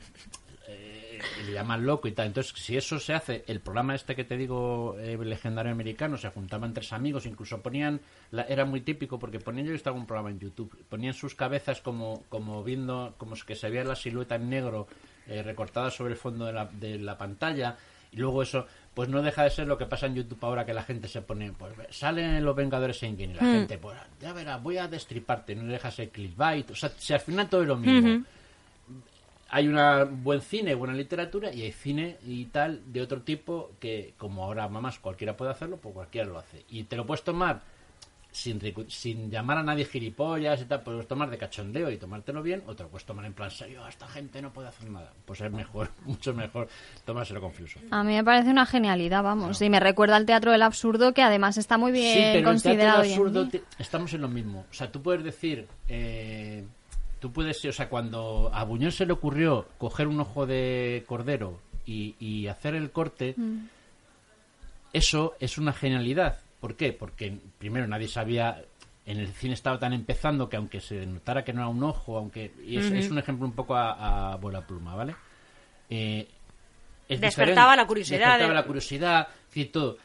Y 1.41 1.47
le 1.47 1.53
llaman 1.53 1.85
loco 1.85 2.07
y 2.07 2.11
tal. 2.11 2.27
Entonces, 2.27 2.53
si 2.55 2.77
eso 2.77 2.99
se 2.99 3.13
hace, 3.13 3.43
el 3.47 3.59
programa 3.59 3.95
este 3.95 4.15
que 4.15 4.23
te 4.23 4.37
digo, 4.37 4.95
eh, 4.99 5.17
legendario 5.23 5.71
americano, 5.71 6.17
se 6.17 6.29
juntaban 6.29 6.73
tres 6.73 6.93
amigos, 6.93 7.25
incluso 7.25 7.61
ponían, 7.61 7.99
la- 8.31 8.43
era 8.43 8.65
muy 8.65 8.81
típico 8.81 9.19
porque 9.19 9.39
ponían, 9.39 9.65
yo 9.67 9.71
visto 9.73 9.89
algún 9.89 10.05
programa 10.05 10.29
en 10.31 10.39
YouTube, 10.39 10.75
ponían 10.89 11.13
sus 11.13 11.35
cabezas 11.35 11.81
como, 11.81 12.23
como 12.29 12.63
viendo, 12.63 13.13
como 13.17 13.35
que 13.45 13.55
se 13.55 13.69
veía 13.69 13.83
la 13.83 13.95
silueta 13.95 14.35
en 14.35 14.49
negro 14.49 14.87
eh, 15.27 15.43
recortada 15.43 15.91
sobre 15.91 16.13
el 16.13 16.17
fondo 16.19 16.45
de 16.45 16.53
la, 16.53 16.65
de 16.65 16.97
la 16.97 17.17
pantalla 17.17 17.77
Y 18.11 18.17
luego 18.17 18.41
eso, 18.41 18.65
pues 18.95 19.07
no 19.07 19.21
deja 19.21 19.43
de 19.43 19.51
ser 19.51 19.67
lo 19.67 19.77
que 19.77 19.85
pasa 19.85 20.07
en 20.07 20.15
YouTube 20.15 20.39
ahora 20.43 20.65
que 20.65 20.73
la 20.73 20.81
gente 20.81 21.07
se 21.07 21.21
pone, 21.21 21.51
pues 21.53 21.73
salen 21.91 22.43
los 22.43 22.55
Vengadores 22.55 23.03
Endgame 23.03 23.33
y 23.33 23.35
la 23.35 23.43
Mm. 23.43 23.51
gente, 23.53 23.77
pues 23.77 23.95
ya 24.19 24.33
verás, 24.33 24.63
voy 24.63 24.77
a 24.77 24.87
destriparte, 24.87 25.53
no 25.53 25.71
dejas 25.71 25.99
el 25.99 26.09
clickbait. 26.09 26.71
O 26.71 26.75
sea, 26.75 26.89
si 26.97 27.13
al 27.13 27.19
final 27.19 27.47
todo 27.47 27.61
es 27.61 27.67
lo 27.67 27.77
mismo. 27.77 28.25
Hay 29.51 29.67
una 29.67 30.03
buen 30.03 30.41
cine, 30.41 30.75
buena 30.75 30.93
literatura 30.93 31.51
y 31.51 31.63
hay 31.63 31.71
cine 31.71 32.17
y 32.25 32.45
tal 32.45 32.81
de 32.93 33.01
otro 33.01 33.21
tipo 33.23 33.71
que 33.79 34.13
como 34.17 34.43
ahora 34.43 34.67
mamás 34.67 34.99
cualquiera 34.99 35.35
puede 35.35 35.51
hacerlo, 35.51 35.77
pues 35.77 35.93
cualquiera 35.93 36.27
lo 36.27 36.37
hace. 36.37 36.65
Y 36.69 36.83
te 36.83 36.95
lo 36.95 37.05
puedes 37.07 37.23
tomar 37.23 37.61
sin, 38.31 38.61
sin 38.89 39.31
llamar 39.31 39.57
a 39.57 39.63
nadie 39.63 39.85
gilipollas 39.85 40.61
y 40.61 40.65
tal, 40.65 40.83
puedes 40.83 41.07
tomar 41.07 41.31
de 41.31 41.39
cachondeo 41.39 41.89
y 41.89 41.97
tomártelo 41.97 42.43
bien, 42.43 42.61
o 42.67 42.75
te 42.75 42.83
lo 42.83 42.89
puedes 42.89 43.03
tomar 43.07 43.25
en 43.25 43.33
plan 43.33 43.49
serio, 43.49 43.83
"Ah, 43.83 43.89
esta 43.89 44.07
gente 44.07 44.39
no 44.39 44.53
puede 44.53 44.67
hacer 44.67 44.87
nada. 44.87 45.11
Pues 45.25 45.41
es 45.41 45.51
mejor, 45.51 45.89
mucho 46.05 46.31
mejor 46.35 46.67
tomárselo 47.05 47.41
con 47.41 47.51
filosofía. 47.51 47.89
A 47.91 48.03
mí 48.03 48.13
me 48.13 48.23
parece 48.23 48.51
una 48.51 48.67
genialidad, 48.67 49.23
vamos. 49.23 49.59
Y 49.63 49.69
me 49.71 49.79
recuerda 49.79 50.15
al 50.15 50.27
teatro 50.27 50.51
del 50.51 50.61
absurdo, 50.61 51.11
que 51.15 51.23
además 51.23 51.57
está 51.57 51.79
muy 51.79 51.91
bien 51.91 52.13
Sí, 52.13 52.19
pero 52.19 52.51
el 52.51 52.61
teatro 52.61 52.69
considerado. 52.69 53.03
en 53.03 53.11
absurdo 53.13 53.47
te- 53.49 53.63
estamos 53.79 54.13
en 54.13 54.21
lo 54.21 54.27
mismo. 54.27 54.63
O 54.69 54.73
sea, 54.75 54.91
tú 54.91 55.01
puedes 55.01 55.23
decir, 55.23 55.67
eh, 55.87 56.67
tú 57.19 57.31
puedes, 57.31 57.63
o 57.65 57.71
sea, 57.71 57.89
cuando 57.89 58.49
a 58.53 58.63
Buñuel 58.63 58.91
se 58.91 59.05
le 59.05 59.13
ocurrió 59.13 59.67
coger 59.77 60.07
un 60.07 60.19
ojo 60.19 60.45
de 60.45 61.03
cordero 61.07 61.59
y, 61.85 62.15
y 62.19 62.47
hacer 62.47 62.75
el 62.75 62.91
corte, 62.91 63.33
Mm. 63.37 63.65
eso 64.93 65.35
es 65.39 65.57
una 65.57 65.73
genialidad. 65.73 66.39
¿Por 66.59 66.75
qué? 66.75 66.93
Porque 66.93 67.37
primero 67.57 67.87
nadie 67.87 68.07
sabía, 68.07 68.61
en 69.05 69.19
el 69.19 69.27
cine 69.33 69.53
estaba 69.53 69.79
tan 69.79 69.93
empezando 69.93 70.49
que 70.49 70.57
aunque 70.57 70.81
se 70.81 71.05
notara 71.05 71.43
que 71.43 71.53
no 71.53 71.61
era 71.61 71.69
un 71.69 71.83
ojo, 71.83 72.17
aunque 72.17 72.51
y 72.65 72.77
es, 72.77 73.09
un 73.09 73.17
ejemplo 73.17 73.45
un 73.45 73.53
poco 73.53 73.75
a, 73.75 74.33
a 74.33 74.35
vuela 74.35 74.61
pluma, 74.65 74.95
¿vale? 74.95 75.15
Eh, 75.89 76.27
es 77.07 77.19
Despertaba 77.21 77.75
la 77.75 77.87
curiosidad 77.87 78.19
Despertaba 78.19 78.49
de- 78.49 78.55
la 78.55 78.65
curiosidad, 78.65 79.27
es 79.29 79.45
decir, 79.47 79.71
todo. 79.71 79.97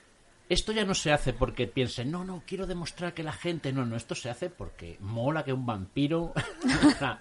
Esto 0.49 0.73
ya 0.73 0.85
no 0.85 0.95
se 0.95 1.11
hace 1.13 1.33
porque 1.33 1.67
piensen, 1.67 2.11
no, 2.11 2.25
no, 2.25 2.43
quiero 2.47 2.67
demostrar 2.67 3.15
que 3.15 3.23
la 3.23 3.33
gente. 3.33 3.73
No, 3.73 3.85
no, 3.87 3.97
esto 3.97 4.15
se 4.15 4.29
hace 4.31 4.51
porque 4.51 4.97
mola 5.01 5.43
que 5.45 5.53
un 5.53 5.65
vampiro. 5.67 6.33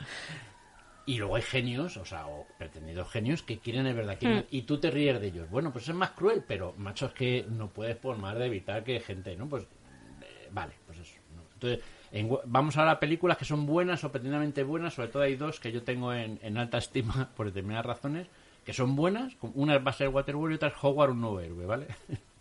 Y 1.05 1.17
luego 1.17 1.35
hay 1.35 1.41
genios, 1.41 1.97
o 1.97 2.05
sea, 2.05 2.27
o 2.27 2.47
pretendidos 2.57 3.09
genios 3.11 3.43
que 3.43 3.59
quieren 3.59 3.83
de 3.83 3.91
verdad. 3.91 4.17
quieren- 4.17 4.39
Hmm. 4.43 4.47
Y 4.51 4.61
tú 4.61 4.79
te 4.79 4.89
ríes 4.89 5.19
de 5.19 5.27
ellos. 5.27 5.49
Bueno, 5.49 5.73
pues 5.73 5.89
es 5.89 5.93
más 5.95 6.11
cruel, 6.11 6.45
pero 6.47 6.73
macho, 6.77 7.07
es 7.07 7.11
que 7.13 7.45
no 7.49 7.67
puedes 7.69 7.97
por 7.97 8.17
más 8.17 8.37
de 8.37 8.45
evitar 8.45 8.85
que 8.85 9.01
gente, 9.01 9.35
¿no? 9.35 9.49
Pues 9.49 9.63
eh, 9.63 10.47
vale, 10.51 10.75
pues 10.85 10.99
eso. 10.99 11.19
¿no? 11.35 11.41
Entonces, 11.55 11.79
en 12.13 12.29
vamos 12.45 12.77
ahora 12.77 12.91
a 12.91 12.99
películas 13.01 13.37
que 13.37 13.43
son 13.43 13.65
buenas 13.65 14.01
o 14.05 14.11
pretendidamente 14.13 14.63
buenas. 14.63 14.93
Sobre 14.93 15.09
todo 15.09 15.23
hay 15.23 15.35
dos 15.35 15.59
que 15.59 15.73
yo 15.73 15.83
tengo 15.83 16.13
en, 16.13 16.39
en 16.41 16.57
alta 16.57 16.77
estima 16.77 17.29
por 17.35 17.47
determinadas 17.47 17.85
razones, 17.85 18.27
que 18.63 18.71
son 18.71 18.95
buenas. 18.95 19.33
Una 19.41 19.79
va 19.79 19.91
a 19.91 19.93
ser 19.93 20.07
Waterworld 20.07 20.53
y 20.53 20.55
otra 20.55 20.69
es 20.69 20.75
Howard, 20.81 21.11
un 21.11 21.19
nuevo 21.19 21.41
héroe, 21.41 21.65
¿vale? 21.65 21.87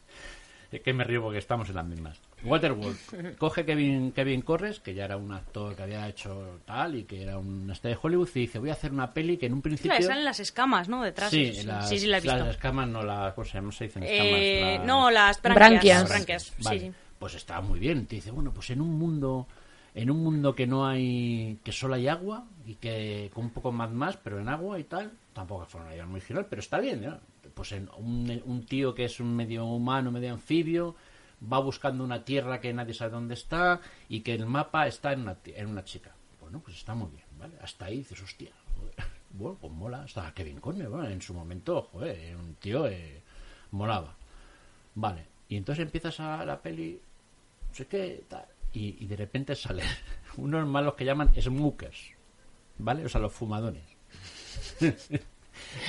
Es 0.73 0.81
que 0.81 0.93
me 0.95 1.05
río 1.05 1.23
porque 1.23 1.39
estamos 1.39 1.69
en 1.69 1.75
las 1.77 1.85
mismas. 1.85 2.19
Waterworld 2.45 3.37
coge 3.37 3.65
Kevin, 3.65 4.13
Kevin 4.13 4.41
Corres, 4.43 4.81
que 4.81 4.95
ya 4.95 5.05
era 5.05 5.17
un 5.17 5.31
actor 5.33 5.77
que 5.77 5.83
había 5.83 6.09
hecho 6.09 6.61
tal 6.65 6.97
y 6.97 7.05
que 7.05 7.23
era 7.23 7.39
un 7.39 7.71
estrella 7.71 7.97
de 7.97 8.01
Hollywood, 8.03 8.29
y 8.35 8.41
dice, 8.41 8.59
voy 8.59 8.71
a 8.71 8.73
hacer 8.73 8.91
una 8.91 9.13
peli 9.13 9.37
que 9.37 9.47
en 9.47 9.53
un 9.53 9.63
principio... 9.63 9.91
Claro, 9.91 10.07
salen 10.07 10.25
las 10.25 10.41
escamas, 10.41 10.89
¿no? 10.89 11.03
Detrás. 11.03 11.31
Sí, 11.31 11.53
sí, 11.55 11.67
las, 11.67 11.89
sí, 11.89 11.99
sí, 11.99 12.07
la 12.07 12.19
he 12.19 12.21
visto. 12.23 12.37
las 12.39 12.49
escamas 12.49 12.89
no 12.89 13.03
las... 13.03 13.35
¿Cómo 13.35 13.45
se 13.45 13.53
llama? 13.55 13.71
Se 13.73 13.85
dicen 13.85 14.03
escamas. 14.03 14.33
Eh, 14.35 14.75
las- 14.79 14.87
no, 14.87 15.11
las 15.11 15.43
branquias. 15.43 15.69
Branquias. 15.71 16.09
branquias, 16.09 16.43
sí, 16.45 16.63
Vale, 16.65 16.81
sí. 16.81 16.93
Pues 17.19 17.35
está 17.35 17.61
muy 17.61 17.79
bien. 17.79 18.07
Te 18.07 18.17
dice, 18.17 18.31
bueno, 18.31 18.53
pues 18.53 18.71
en 18.71 18.81
un 18.81 18.99
mundo 18.99 19.47
en 19.95 20.11
un 20.11 20.23
mundo 20.25 20.55
que 20.55 20.67
no 20.67 20.87
hay 20.87 21.59
que 21.63 21.71
solo 21.71 21.95
hay 21.95 22.09
agua 22.09 22.45
y 22.67 22.77
que 22.77 23.31
con 23.35 23.45
un 23.45 23.51
poco 23.51 23.71
más 23.73 23.91
más, 23.91 24.17
pero 24.17 24.41
en 24.41 24.49
agua 24.49 24.79
y 24.79 24.85
tal, 24.85 25.13
tampoco 25.35 25.67
fue 25.67 25.83
una 25.83 25.93
idea 25.93 26.07
muy 26.07 26.21
general, 26.23 26.47
pero 26.49 26.61
está 26.61 26.81
bien, 26.81 27.03
¿no? 27.03 27.19
Pues 27.55 27.73
en 27.73 27.89
un, 27.97 28.43
un 28.45 28.67
tío 28.67 28.95
que 28.95 29.05
es 29.05 29.21
un 29.21 29.35
medio 29.35 29.65
humano, 29.67 30.11
medio 30.11 30.33
anfibio, 30.33 30.97
va 31.51 31.59
buscando 31.59 32.05
una 32.05 32.25
tierra 32.25 32.61
que 32.61 32.73
nadie 32.73 32.95
sabe 32.95 33.13
dónde 33.13 33.35
está 33.35 33.81
y 34.09 34.21
que 34.21 34.35
el 34.35 34.47
mapa 34.47 34.87
está 34.87 35.13
en 35.13 35.23
una, 35.23 35.37
en 35.45 35.67
una 35.67 35.85
chica. 35.85 36.15
Bueno, 36.41 36.61
pues 36.61 36.77
está 36.77 36.95
muy 36.95 37.11
bien, 37.11 37.25
¿vale? 37.39 37.55
Hasta 37.61 37.87
ahí 37.87 37.99
dices, 37.99 38.21
hostia, 38.23 38.53
joder, 38.77 38.95
bueno, 39.31 39.59
pues 39.61 39.73
mola, 39.73 40.03
hasta 40.03 40.33
Kevin 40.35 40.61
Conner, 40.61 40.89
bueno, 40.89 41.09
en 41.09 41.23
su 41.23 41.35
momento, 41.35 41.83
joder, 41.93 42.19
era 42.19 42.39
un 42.39 42.55
tío 42.57 42.87
eh, 42.87 43.23
molaba. 43.71 44.15
Vale, 44.95 45.27
y 45.49 45.57
entonces 45.57 45.85
empiezas 45.85 46.21
a 46.21 46.45
la 46.45 46.61
peli, 46.61 47.01
no 47.69 47.75
sé 47.75 47.87
qué, 47.87 48.25
tal, 48.29 48.47
y, 48.73 49.03
y 49.03 49.07
de 49.07 49.17
repente 49.17 49.55
salen 49.55 49.87
unos 50.37 50.67
malos 50.67 50.95
que 50.95 51.05
llaman 51.05 51.33
smokers, 51.41 52.13
¿vale? 52.79 53.05
O 53.05 53.09
sea, 53.09 53.21
los 53.21 53.33
fumadores. 53.33 53.85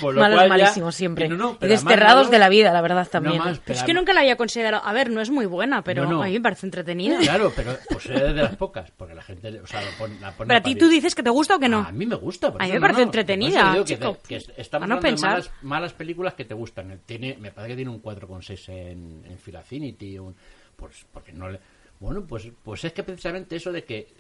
Por 0.02 0.14
lo 0.16 0.22
Malos 0.22 0.38
cual 0.40 0.50
ya- 0.50 0.64
malísimos 0.66 0.96
siempre. 0.96 1.26
y 1.26 1.30
no, 1.30 1.36
no, 1.38 1.52
Y 1.52 1.56
pero 1.60 1.74
además 1.74 1.84
desterrados 1.86 2.16
malos- 2.26 2.32
de 2.32 2.40
la 2.40 2.50
vida, 2.50 2.74
la 2.74 2.82
verdad, 2.82 3.08
también. 3.10 3.38
No 3.38 3.46
más, 3.46 3.58
¿eh? 3.58 3.62
pero 3.66 3.80
Es 3.80 3.84
que 3.86 3.94
nunca 3.94 4.14
la 4.14 4.22
había 4.22 4.36
considerado. 4.36 4.86
A 4.86 4.94
ver, 4.94 5.10
no 5.10 5.22
es 5.22 5.30
muy 5.30 5.46
buena, 5.46 5.84
pero 5.84 6.04
No, 6.06 6.12
no. 6.12 6.24
a 6.24 6.28
mí 6.28 6.34
me 6.34 6.42
parece 6.42 6.66
entretenida. 6.66 7.20
Claro, 7.20 7.52
pero 7.56 7.78
pues 7.90 8.06
es 8.08 8.22
de 8.22 8.34
las 8.34 8.56
pocas, 8.56 8.92
porque 8.92 9.14
la 9.16 9.24
gente 9.24 9.60
o 9.62 9.68
sea, 9.68 9.82
pone, 9.98 10.20
la 10.20 10.32
pone 10.32 10.48
Pero 10.48 10.58
a 10.60 10.64
ti 10.64 10.76
tú 10.76 10.88
dices 10.90 11.16
que 11.16 11.24
te 11.24 11.30
gusta 11.30 11.56
o 11.56 11.60
que 11.60 11.70
no. 11.70 11.80
A 11.80 11.92
mí 11.92 12.06
me 12.06 12.16
gusta. 12.16 12.52
por 12.52 12.62
A 12.62 12.66
mí 12.66 12.72
me 12.72 12.76
no, 12.78 12.82
parece 12.82 13.00
no, 13.02 13.06
entretenida, 13.06 13.60
por 13.74 13.76
eso 13.76 14.00
digo 14.00 14.18
que 14.26 14.38
te- 14.40 14.46
que 14.46 14.62
estamos 14.62 14.90
A 14.90 14.94
no 14.96 15.00
pensar. 15.00 15.30
malas, 15.32 15.52
malas 15.62 15.94
películas 15.94 16.34
que 16.34 16.46
te 16.46 16.54
gustan. 16.54 17.00
Tiene, 17.06 17.38
me 17.40 17.52
parece 17.52 17.72
que 17.74 17.76
tiene 17.78 17.92
un 17.92 18.02
4,6 18.02 18.70
en, 18.70 19.24
en 19.26 19.38
Filafinity. 19.38 20.20
Un, 20.20 20.36
pues, 20.76 21.06
porque 21.12 21.32
no 21.32 21.50
le, 21.50 21.60
bueno, 22.00 22.26
pues, 22.28 22.48
pues 22.64 22.84
es 22.84 22.94
que 22.94 23.04
precisamente 23.04 23.56
eso 23.56 23.72
de 23.72 23.84
que 23.84 24.14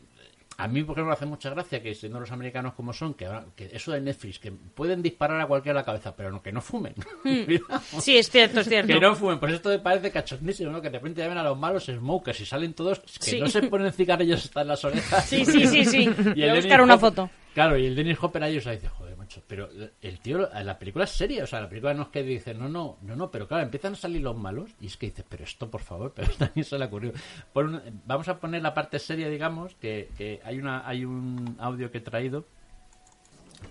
a 0.58 0.68
mí, 0.68 0.84
por 0.84 0.94
ejemplo, 0.96 1.08
me 1.08 1.14
hace 1.14 1.26
mucha 1.26 1.50
gracia 1.50 1.82
que 1.82 1.96
siendo 1.96 2.20
los 2.20 2.32
americanos 2.32 2.74
como 2.74 2.94
son, 2.94 3.14
que, 3.16 3.28
que 3.56 3.70
eso 3.74 3.92
de 3.92 4.02
Netflix, 4.02 4.40
que 4.40 4.52
pueden 4.52 5.02
disparar 5.02 5.42
a 5.42 5.48
cualquiera 5.48 5.80
la 5.80 5.86
cabeza, 5.86 6.16
pero 6.16 6.32
no, 6.32 6.42
que 6.42 6.52
no 6.52 6.62
fumen. 6.62 6.94
Hmm. 7.24 8.00
Sí, 8.02 8.18
es 8.18 8.30
cierto, 8.30 8.60
es 8.60 8.68
cierto. 8.68 8.94
Que 8.94 9.00
no 9.00 9.16
fumen, 9.16 9.40
pues 9.40 9.54
esto 9.54 9.70
me 9.70 9.80
parece 9.80 10.12
cachondísimo, 10.12 10.72
¿no? 10.72 10.82
Que 10.82 10.90
de 10.90 10.98
repente 11.00 11.22
llamen 11.22 11.38
a 11.38 11.44
los 11.44 11.58
malos 11.58 11.86
smokers 11.86 12.40
y 12.42 12.46
salen 12.46 12.74
todos, 12.74 13.00
que 13.00 13.08
Sí. 13.20 13.40
no 13.40 13.48
se 13.48 13.64
ponen 13.64 13.92
cigarrillos 13.94 14.44
hasta 14.46 14.62
en 14.62 14.68
las 14.68 14.84
orejas. 14.84 15.26
Sí, 15.26 15.46
sí, 15.46 15.66
sí, 15.68 15.86
sí. 15.86 16.04
Y 16.36 16.42
Voy 16.42 16.50
a 16.50 16.56
buscar 16.56 16.82
una 16.82 16.98
foto. 16.98 17.30
Claro, 17.54 17.78
y 17.78 17.86
el 17.86 17.96
Dennis 17.96 18.18
Hopper 18.22 18.44
ahí, 18.44 18.58
o 18.58 18.62
sea, 18.62 18.74
dice, 18.74 18.90
macho, 19.34 19.46
pero 19.48 19.68
el 20.02 20.20
tío, 20.20 20.38
la 20.64 20.78
película 20.78 21.06
es 21.06 21.12
seria, 21.12 21.44
o 21.44 21.48
sea, 21.48 21.62
la 21.62 21.70
película 21.70 21.94
no 21.94 22.04
es 22.04 22.08
que 22.10 22.24
dice, 22.24 22.54
no, 22.54 22.70
no, 22.70 22.98
no, 23.02 23.16
no, 23.16 23.32
pero 23.32 23.48
claro, 23.48 23.64
empiezan 23.64 23.94
a 23.94 23.96
salir 23.96 24.22
los 24.22 24.38
malos 24.38 24.70
y 24.80 24.88
es 24.88 24.98
que 24.98 25.08
dices, 25.08 25.26
pero 25.28 25.44
esto, 25.44 25.70
por 25.70 25.82
favor, 25.82 26.14
pero 26.16 26.32
también 26.34 26.64
se 26.66 26.78
le 26.78 26.86
ocurrió. 26.86 27.12
Por 27.52 27.66
un- 27.66 27.82
vamos 28.06 28.28
a 28.28 28.40
poner 28.40 28.62
la 28.62 28.74
parte 28.74 29.00
seria, 29.00 29.30
digamos, 29.30 29.76
que, 29.76 30.10
que 30.18 30.40
hay 30.44 30.58
una 30.60 30.88
hay 30.88 31.06
un 31.06 31.56
audio 31.60 31.90
que 31.92 31.98
he 32.00 32.02
traído. 32.02 32.46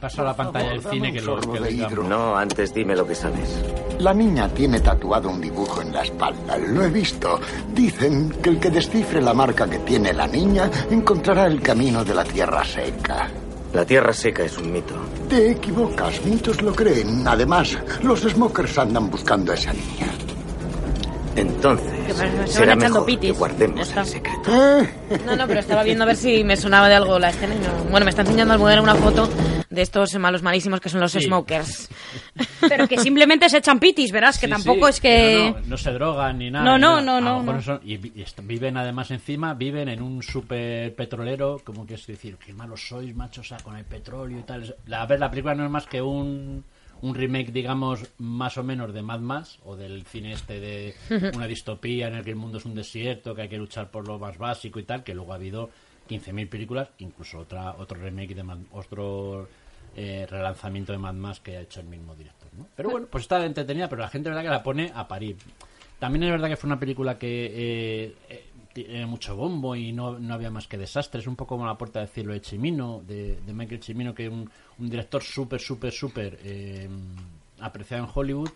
Paso 0.01 0.23
a 0.23 0.25
la 0.25 0.35
pantalla 0.35 0.71
del 0.71 0.81
cine 0.81 1.13
que 1.13 1.21
lo, 1.21 1.39
que 1.39 1.61
lo 1.61 1.67
digamos. 1.67 2.09
No, 2.09 2.35
antes 2.35 2.73
dime 2.73 2.97
lo 2.97 3.07
que 3.07 3.15
sabes. 3.15 3.63
La 3.99 4.15
niña 4.15 4.49
tiene 4.49 4.81
tatuado 4.81 5.29
un 5.29 5.39
dibujo 5.39 5.83
en 5.83 5.93
la 5.93 6.03
espalda. 6.03 6.57
Lo 6.57 6.83
he 6.83 6.89
visto. 6.89 7.39
Dicen 7.75 8.31
que 8.43 8.49
el 8.51 8.59
que 8.59 8.71
descifre 8.71 9.21
la 9.21 9.35
marca 9.35 9.69
que 9.69 9.79
tiene 9.81 10.15
la 10.15 10.27
niña 10.27 10.71
encontrará 10.91 11.47
el 11.47 11.61
camino 11.61 12.03
de 12.05 12.15
la 12.15 12.25
tierra 12.25 12.65
seca. 12.65 13.31
La 13.73 13.87
tierra 13.87 14.13
seca 14.13 14.45
es 14.45 14.59
un 14.59 14.71
mito. 14.71 14.95
Te 15.31 15.53
equivocas, 15.53 16.23
muchos 16.27 16.61
lo 16.61 16.75
creen. 16.75 17.27
Además, 17.27 17.79
los 18.03 18.21
smokers 18.21 18.77
andan 18.77 19.11
buscando 19.11 19.53
a 19.53 19.55
esa 19.55 19.73
niña. 19.73 20.09
Entonces, 21.35 21.91
Que 22.07 22.13
se 22.13 22.47
será 22.49 22.67
van 22.75 22.79
echando 22.79 23.01
mejor 23.01 23.07
que 23.07 23.13
pitis. 23.17 23.39
guardemos 23.39 23.89
Está. 23.89 24.01
el 24.01 24.07
secreto. 24.07 24.51
No, 25.27 25.37
no, 25.37 25.47
pero 25.47 25.61
estaba 25.61 25.83
viendo 25.83 26.05
a 26.05 26.07
ver 26.07 26.17
si 26.17 26.43
me 26.45 26.57
sonaba 26.57 26.89
de 26.89 26.95
algo 26.95 27.19
la 27.19 27.31
escena 27.31 27.55
y 27.55 27.59
no. 27.59 27.91
Bueno, 27.91 28.05
me 28.05 28.11
está 28.11 28.23
enseñando 28.23 28.55
al 28.55 28.59
modelo 28.61 28.83
una 28.83 28.95
foto 28.95 29.29
de 29.69 29.83
estos 29.83 30.15
malos 30.17 30.43
malísimos 30.43 30.81
que 30.81 30.89
son 30.89 31.01
los 31.01 31.13
Sí. 31.13 31.23
smokers. 31.23 31.89
Pero 32.69 32.87
que 32.89 32.99
simplemente 32.99 33.49
se 33.49 33.59
echan 33.59 33.79
pitis, 33.79 34.11
verás, 34.13 34.39
que 34.39 34.47
Sí, 34.47 34.53
tampoco 34.53 34.87
sí, 34.87 34.91
es 34.91 35.01
que... 35.01 35.53
No, 35.55 35.61
no, 35.61 35.67
no 35.69 35.77
se 35.77 35.93
drogan 35.93 36.39
ni 36.39 36.51
nada. 36.51 36.65
No, 36.65 36.79
no, 36.79 37.01
no, 37.01 37.21
no, 37.43 37.63
son- 37.63 37.81
y, 37.85 37.97
viven 37.97 38.77
además 38.77 39.11
encima, 39.11 39.55
viven 39.55 39.89
en 39.89 40.03
un 40.03 40.23
super 40.23 40.95
petrolero, 40.95 41.61
como 41.65 41.87
que 41.87 41.95
es 41.95 42.07
decir, 42.07 42.37
qué 42.45 42.53
malos 42.53 42.87
sois, 42.89 43.15
machos, 43.15 43.47
o 43.47 43.49
sea, 43.49 43.59
con 43.59 43.77
el 43.77 43.85
petróleo 43.85 44.39
y 44.39 44.43
tal. 44.43 44.75
La- 44.87 45.03
A 45.03 45.07
ver, 45.07 45.19
la 45.21 45.31
película 45.31 45.55
no 45.55 45.65
es 45.65 45.71
más 45.71 45.87
que 45.87 46.01
un, 46.03 46.65
un 47.03 47.15
remake, 47.15 47.53
digamos, 47.53 48.05
más 48.19 48.57
o 48.57 48.63
menos 48.63 48.95
de 48.95 49.03
Mad 49.03 49.21
Max, 49.21 49.59
o 49.65 49.77
del 49.77 50.05
cine 50.05 50.33
este 50.33 50.61
de 50.61 50.95
una 51.35 51.47
distopía 51.47 52.09
en 52.09 52.15
el 52.15 52.25
que 52.25 52.31
el 52.31 52.37
mundo 52.37 52.59
es 52.59 52.65
un 52.65 52.75
desierto, 52.75 53.35
que 53.35 53.43
hay 53.43 53.49
que 53.49 53.59
luchar 53.59 53.91
por 53.91 54.07
lo 54.07 54.19
más 54.19 54.39
básico 54.39 54.79
y 54.79 54.85
tal, 54.85 55.05
que 55.05 55.15
luego 55.15 55.33
ha 55.33 55.37
habido 55.37 55.69
15.000 56.09 56.49
películas, 56.49 56.89
incluso 56.99 57.41
otra 57.41 57.73
otro 57.73 58.01
remake 58.01 58.35
de 58.35 58.43
Mad, 58.43 58.59
otro 58.73 59.49
eh, 59.95 60.27
relanzamiento 60.31 60.93
de 60.93 60.99
Mad 60.99 61.15
Max 61.15 61.41
que 61.41 61.57
ha 61.57 61.61
hecho 61.61 61.81
el 61.81 61.87
mismo 61.87 62.15
director. 62.15 62.49
¿no? 62.57 62.67
Pero 62.75 62.91
bueno, 62.91 63.07
pues 63.11 63.25
está 63.25 63.45
entretenida, 63.45 63.89
pero 63.89 64.03
la 64.03 64.09
gente 64.09 64.31
verdad 64.31 64.43
que 64.43 64.49
la 64.49 64.63
pone 64.63 64.91
a 64.95 65.07
parir. 65.07 65.37
También 65.99 66.25
es 66.25 66.31
verdad 66.31 66.49
que 66.49 66.57
fue 66.57 66.69
una 66.69 66.81
película 66.81 67.19
que 67.19 67.47
eh, 67.47 68.17
eh, 68.29 68.45
tiene 68.73 69.07
mucho 69.07 69.37
bombo 69.37 69.77
y 69.77 69.93
no, 69.93 70.19
no 70.19 70.35
había 70.35 70.51
más 70.51 70.67
que 70.67 70.79
desastres, 70.79 71.27
un 71.27 71.37
poco 71.37 71.57
como 71.57 71.67
La 71.67 71.77
Puerta 71.77 72.01
del 72.01 72.09
Cielo 72.09 72.33
de 72.33 72.41
Chimino, 72.41 73.03
de, 73.07 73.39
de 73.41 73.53
Michael 73.53 73.81
Chimino, 73.81 74.15
que 74.15 74.29
un, 74.29 74.51
un 74.83 74.91
director 74.91 75.23
súper, 75.23 75.61
súper, 75.61 75.93
súper 75.93 76.39
eh, 76.43 76.89
apreciado 77.61 78.05
en 78.05 78.11
Hollywood. 78.13 78.51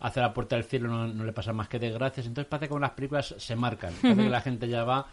Hace 0.00 0.20
La 0.20 0.32
Puerta 0.32 0.56
del 0.56 0.64
Cielo 0.64 0.88
no, 0.88 1.06
no 1.08 1.24
le 1.24 1.32
pasa 1.32 1.52
más 1.52 1.68
que 1.68 1.78
desgracias, 1.78 2.26
entonces 2.26 2.48
parece 2.48 2.66
que 2.66 2.72
con 2.72 2.82
las 2.82 2.90
películas 2.90 3.34
se 3.38 3.56
marcan, 3.56 3.92
parece 4.02 4.22
que 4.22 4.28
la 4.28 4.40
gente 4.40 4.68
ya 4.68 4.84
va 4.84 5.06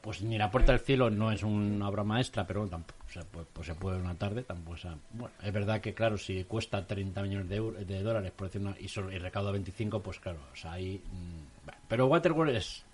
pues 0.00 0.22
ni 0.22 0.38
La 0.38 0.50
Puerta 0.50 0.72
del 0.72 0.80
Cielo 0.80 1.10
no 1.10 1.30
es 1.32 1.42
una 1.42 1.88
obra 1.88 2.04
maestra, 2.04 2.46
pero 2.46 2.66
tampoco, 2.66 3.04
o 3.06 3.12
sea, 3.12 3.24
pues, 3.30 3.46
pues 3.52 3.66
se 3.66 3.74
puede 3.74 3.98
una 3.98 4.14
tarde, 4.14 4.42
tampoco, 4.42 4.74
o 4.74 4.78
sea, 4.78 4.96
bueno, 5.12 5.34
es 5.42 5.52
verdad 5.52 5.80
que 5.80 5.92
claro, 5.92 6.16
si 6.16 6.44
cuesta 6.44 6.86
30 6.86 7.20
millones 7.22 7.48
de, 7.48 7.56
euros, 7.56 7.86
de 7.86 8.02
dólares 8.02 8.32
por 8.34 8.46
decir 8.46 8.62
una, 8.62 8.76
y, 8.78 8.88
solo, 8.88 9.12
y 9.12 9.18
recauda 9.18 9.50
25, 9.50 10.00
pues 10.00 10.20
claro, 10.20 10.38
o 10.52 10.56
sea, 10.56 10.72
ahí... 10.72 11.02
mm, 11.04 11.64
bueno. 11.66 11.80
pero 11.88 12.06
Waterworld 12.06 12.56
es... 12.56 12.84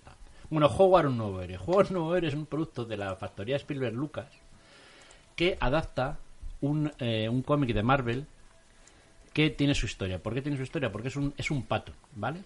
Bueno, 0.49 0.67
Howard 0.67 1.07
un 1.07 1.17
nuevo 1.17 1.41
héroe. 1.41 1.57
Howard 1.65 1.87
un 1.87 1.93
nuevo 1.93 2.15
héroe 2.15 2.29
es 2.29 2.35
un 2.35 2.45
producto 2.45 2.85
de 2.85 2.97
la 2.97 3.15
factoría 3.15 3.55
Spielberg 3.55 3.95
Lucas 3.95 4.27
que 5.35 5.57
adapta 5.59 6.19
un, 6.61 6.91
eh, 6.99 7.29
un 7.29 7.41
cómic 7.41 7.73
de 7.73 7.83
Marvel 7.83 8.25
que 9.33 9.49
tiene 9.49 9.75
su 9.75 9.85
historia. 9.85 10.21
¿Por 10.21 10.33
qué 10.33 10.41
tiene 10.41 10.57
su 10.57 10.63
historia? 10.63 10.91
Porque 10.91 11.09
es 11.09 11.15
un, 11.15 11.33
es 11.37 11.51
un 11.51 11.63
pato, 11.63 11.91
¿vale? 12.15 12.41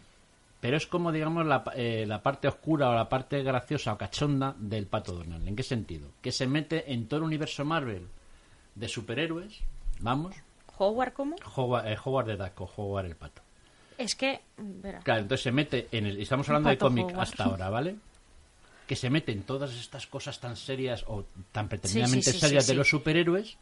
Pero 0.59 0.75
es 0.75 0.87
como, 0.87 1.11
digamos, 1.11 1.45
la, 1.45 1.63
eh, 1.75 2.05
la 2.05 2.21
parte 2.21 2.47
oscura 2.47 2.89
o 2.89 2.95
la 2.95 3.07
parte 3.07 3.41
graciosa 3.43 3.93
o 3.93 3.97
cachonda 3.97 4.55
del 4.57 4.87
pato 4.87 5.13
Donald. 5.13 5.47
¿En 5.47 5.55
qué 5.55 5.63
sentido? 5.63 6.09
Que 6.21 6.31
se 6.31 6.47
mete 6.47 6.91
en 6.91 7.07
todo 7.07 7.19
el 7.19 7.25
universo 7.25 7.63
Marvel 7.63 8.07
de 8.75 8.87
superhéroes, 8.87 9.61
vamos, 9.99 10.35
¿Howard 10.79 11.13
cómo? 11.13 11.35
Howard, 11.55 11.87
eh, 11.87 11.97
Howard 12.03 12.25
the 12.27 12.37
Duck 12.37 12.61
o 12.61 12.71
Howard 12.77 13.05
el 13.05 13.15
pato. 13.15 13.41
Es 13.97 14.15
que... 14.15 14.41
verá. 14.57 14.99
Claro, 14.99 15.21
entonces 15.21 15.43
se 15.43 15.51
mete 15.51 15.89
en 15.91 16.05
el. 16.05 16.17
y 16.19 16.23
Estamos 16.23 16.47
hablando 16.47 16.69
de 16.69 16.77
cómic 16.77 17.13
hasta 17.17 17.43
ahora, 17.43 17.69
¿vale? 17.69 17.97
Que 18.87 18.95
se 18.95 19.09
mete 19.09 19.33
en 19.33 19.43
todas 19.43 19.75
estas 19.75 20.07
cosas 20.07 20.39
tan 20.39 20.55
serias 20.55 21.03
o 21.07 21.25
tan 21.51 21.67
pretendidamente 21.67 22.31
sí, 22.31 22.31
sí, 22.31 22.39
serias 22.39 22.65
de 22.65 22.73
los 22.73 22.89
superhéroes 22.89 23.57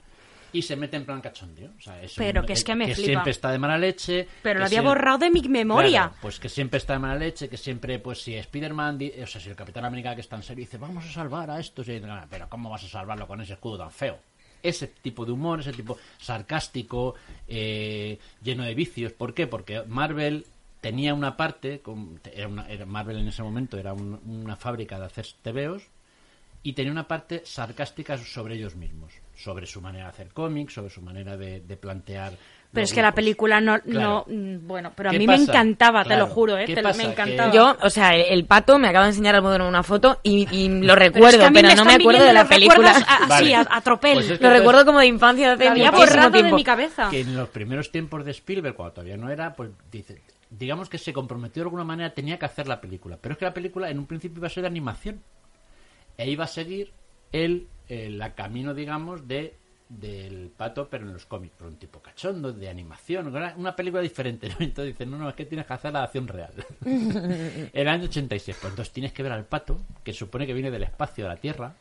y 0.53 0.61
se 0.61 0.75
mete 0.75 0.97
en 0.97 1.05
plan 1.05 1.21
cachondeo. 1.21 1.71
O 1.77 1.81
sea, 1.81 2.01
es 2.01 2.13
Pero 2.15 2.41
un- 2.41 2.47
que 2.47 2.53
es 2.53 2.61
eh, 2.61 2.63
que 2.65 2.75
me 2.75 2.85
que 2.87 2.95
flipa. 2.95 3.07
siempre 3.07 3.31
está 3.31 3.51
de 3.51 3.59
mala 3.59 3.77
leche. 3.77 4.27
Pero 4.41 4.59
lo 4.59 4.65
había 4.65 4.81
borrado 4.81 5.17
de 5.19 5.29
mi 5.31 5.41
memoria. 5.41 6.03
Claro, 6.07 6.15
pues 6.21 6.39
que 6.39 6.49
siempre 6.49 6.77
está 6.77 6.93
de 6.93 6.99
mala 6.99 7.15
leche, 7.15 7.49
que 7.49 7.57
siempre, 7.57 7.99
pues 7.99 8.21
si 8.21 8.35
Spider-Man, 8.35 8.97
di- 8.97 9.13
o 9.21 9.27
sea, 9.27 9.39
si 9.41 9.49
el 9.49 9.55
Capitán 9.55 9.85
América 9.85 10.15
que 10.15 10.21
está 10.21 10.35
en 10.35 10.43
serio 10.43 10.63
dice, 10.65 10.77
vamos 10.77 11.05
a 11.05 11.11
salvar 11.11 11.49
a 11.51 11.59
estos, 11.59 11.87
y 11.87 11.93
dice, 11.93 12.05
"Ah, 12.09 12.25
pero 12.29 12.47
¿cómo 12.49 12.69
vas 12.69 12.83
a 12.83 12.87
salvarlo 12.87 13.27
con 13.27 13.41
ese 13.41 13.53
escudo 13.53 13.77
tan 13.77 13.91
feo? 13.91 14.19
Ese 14.63 14.87
tipo 14.87 15.25
de 15.25 15.31
humor, 15.33 15.59
ese 15.59 15.71
tipo 15.73 15.97
sarcástico, 16.17 17.15
eh, 17.47 18.17
lleno 18.41 18.63
de 18.63 18.73
vicios. 18.73 19.11
¿Por 19.13 19.33
qué? 19.33 19.47
Porque 19.47 19.83
Marvel 19.87 20.45
tenía 20.81 21.13
una 21.13 21.35
parte, 21.37 21.81
era 22.33 22.47
una- 22.47 22.67
era- 22.69 22.85
Marvel 22.85 23.17
en 23.17 23.27
ese 23.27 23.43
momento 23.43 23.77
era 23.77 23.93
un- 23.93 24.19
una 24.25 24.55
fábrica 24.55 24.99
de 24.99 25.05
hacer 25.05 25.25
tebeos, 25.41 25.83
y 26.63 26.73
tenía 26.73 26.91
una 26.91 27.07
parte 27.07 27.41
sarcástica 27.45 28.17
sobre 28.17 28.55
ellos 28.55 28.75
mismos, 28.75 29.13
sobre 29.35 29.65
su 29.65 29.79
manera 29.81 30.05
de 30.05 30.09
hacer 30.09 30.33
cómics, 30.33 30.73
sobre 30.73 30.89
su 30.89 31.01
manera 31.01 31.37
de, 31.37 31.61
de 31.61 31.77
plantear. 31.77 32.33
Pero 32.73 32.83
es 32.83 32.91
que 32.93 33.01
la 33.01 33.13
película 33.13 33.61
no... 33.61 33.79
Claro. 33.79 34.25
no 34.27 34.35
mm, 34.35 34.67
bueno, 34.67 34.91
pero 34.93 35.09
a 35.09 35.11
¿Qué 35.13 35.19
mí 35.19 35.25
me 35.25 35.35
encantaba, 35.35 36.03
te 36.03 36.17
lo 36.17 36.27
juro, 36.27 36.57
¿eh? 36.57 36.65
Me 36.97 37.03
encantaba. 37.05 37.53
Yo, 37.53 37.77
o 37.81 37.89
sea, 37.89 38.13
el, 38.13 38.25
el 38.29 38.45
pato 38.45 38.77
me 38.77 38.89
acaba 38.89 39.05
de 39.05 39.11
enseñar 39.11 39.35
al 39.35 39.41
modo 39.41 39.55
en 39.55 39.61
una 39.61 39.83
foto 39.83 40.19
y, 40.21 40.45
y 40.53 40.67
lo 40.81 40.93
Pero 40.93 41.05
es 41.05 41.13
recuerdo, 41.13 41.39
que 41.39 41.45
a 41.45 41.49
mí 41.49 41.55
pero 41.55 41.67
me 41.69 41.75
no 41.75 41.85
me 41.85 41.93
acuerdo 41.93 42.25
de 42.25 42.33
la 42.33 42.45
película. 42.45 42.91
a- 43.07 43.35
así, 43.37 43.53
a- 43.53 43.65
a 43.69 43.81
tropel. 43.81 44.15
Pues 44.15 44.25
es 44.25 44.31
que 44.37 44.43
lo 44.43 44.49
entonces- 44.49 44.59
recuerdo 44.59 44.85
como 44.85 44.99
de 44.99 45.05
infancia 45.07 45.55
de 45.55 45.69
muchísimo 45.69 45.91
borrado 45.97 46.29
de 46.29 46.39
tiempo. 46.39 46.55
mi 46.57 46.63
cabeza. 46.65 47.09
que 47.09 47.21
en 47.21 47.35
los 47.37 47.47
primeros 47.49 47.89
tiempos 47.91 48.25
de 48.25 48.31
Spielberg, 48.31 48.75
cuando 48.75 48.95
todavía 48.95 49.15
no 49.15 49.29
era, 49.31 49.55
pues 49.55 49.69
dice, 49.89 50.21
digamos 50.49 50.89
que 50.89 50.97
se 50.97 51.13
comprometió 51.13 51.63
de 51.63 51.67
alguna 51.67 51.85
manera, 51.85 52.13
tenía 52.13 52.37
que 52.37 52.45
hacer 52.45 52.67
la 52.67 52.81
película. 52.81 53.17
Pero 53.21 53.31
es 53.33 53.39
que 53.39 53.45
la 53.45 53.53
película 53.53 53.89
en 53.89 53.97
un 53.97 54.07
principio 54.07 54.39
iba 54.39 54.47
a 54.47 54.51
ser 54.51 54.63
de 54.63 54.67
animación. 54.67 55.21
E 56.17 56.29
iba 56.29 56.45
a 56.45 56.47
seguir 56.47 56.91
el, 57.31 57.67
el 57.87 58.21
camino, 58.35 58.73
digamos, 58.73 59.27
de 59.27 59.55
del 59.89 60.49
pato, 60.49 60.89
pero 60.89 61.05
en 61.05 61.13
los 61.13 61.25
cómics, 61.25 61.55
por 61.57 61.67
un 61.67 61.77
tipo 61.77 62.01
cachondo, 62.01 62.51
de 62.51 62.69
animación, 62.69 63.33
una 63.55 63.75
película 63.75 64.01
diferente, 64.01 64.49
¿no? 64.49 64.55
Entonces 64.59 64.93
dicen, 64.93 65.09
no, 65.09 65.17
no, 65.17 65.29
es 65.29 65.35
que 65.35 65.45
tienes 65.45 65.65
que 65.65 65.73
hacer 65.73 65.93
la 65.93 66.03
acción 66.03 66.27
real. 66.27 66.53
el 67.73 67.87
año 67.87 68.05
86, 68.05 68.57
pues 68.59 68.71
entonces 68.71 68.93
tienes 68.93 69.13
que 69.13 69.23
ver 69.23 69.31
al 69.31 69.45
pato, 69.45 69.79
que 70.03 70.13
supone 70.13 70.45
que 70.45 70.53
viene 70.53 70.71
del 70.71 70.83
espacio 70.83 71.25
a 71.25 71.29
la 71.29 71.37
Tierra. 71.37 71.73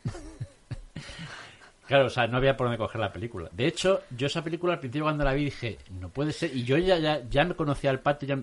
Claro, 1.86 2.06
o 2.06 2.10
sea, 2.10 2.26
no 2.26 2.38
había 2.38 2.56
por 2.56 2.66
dónde 2.66 2.78
coger 2.78 3.00
la 3.00 3.12
película. 3.12 3.48
De 3.52 3.66
hecho, 3.66 4.02
yo 4.10 4.26
esa 4.26 4.42
película 4.42 4.74
al 4.74 4.80
principio 4.80 5.04
cuando 5.04 5.24
la 5.24 5.32
vi 5.32 5.44
dije, 5.44 5.78
no 6.00 6.08
puede 6.08 6.32
ser. 6.32 6.54
Y 6.54 6.64
yo 6.64 6.76
ya, 6.78 6.98
ya, 6.98 7.22
ya 7.28 7.44
me 7.44 7.54
conocía 7.54 7.90
al 7.90 8.00
pato, 8.00 8.26
ya... 8.26 8.40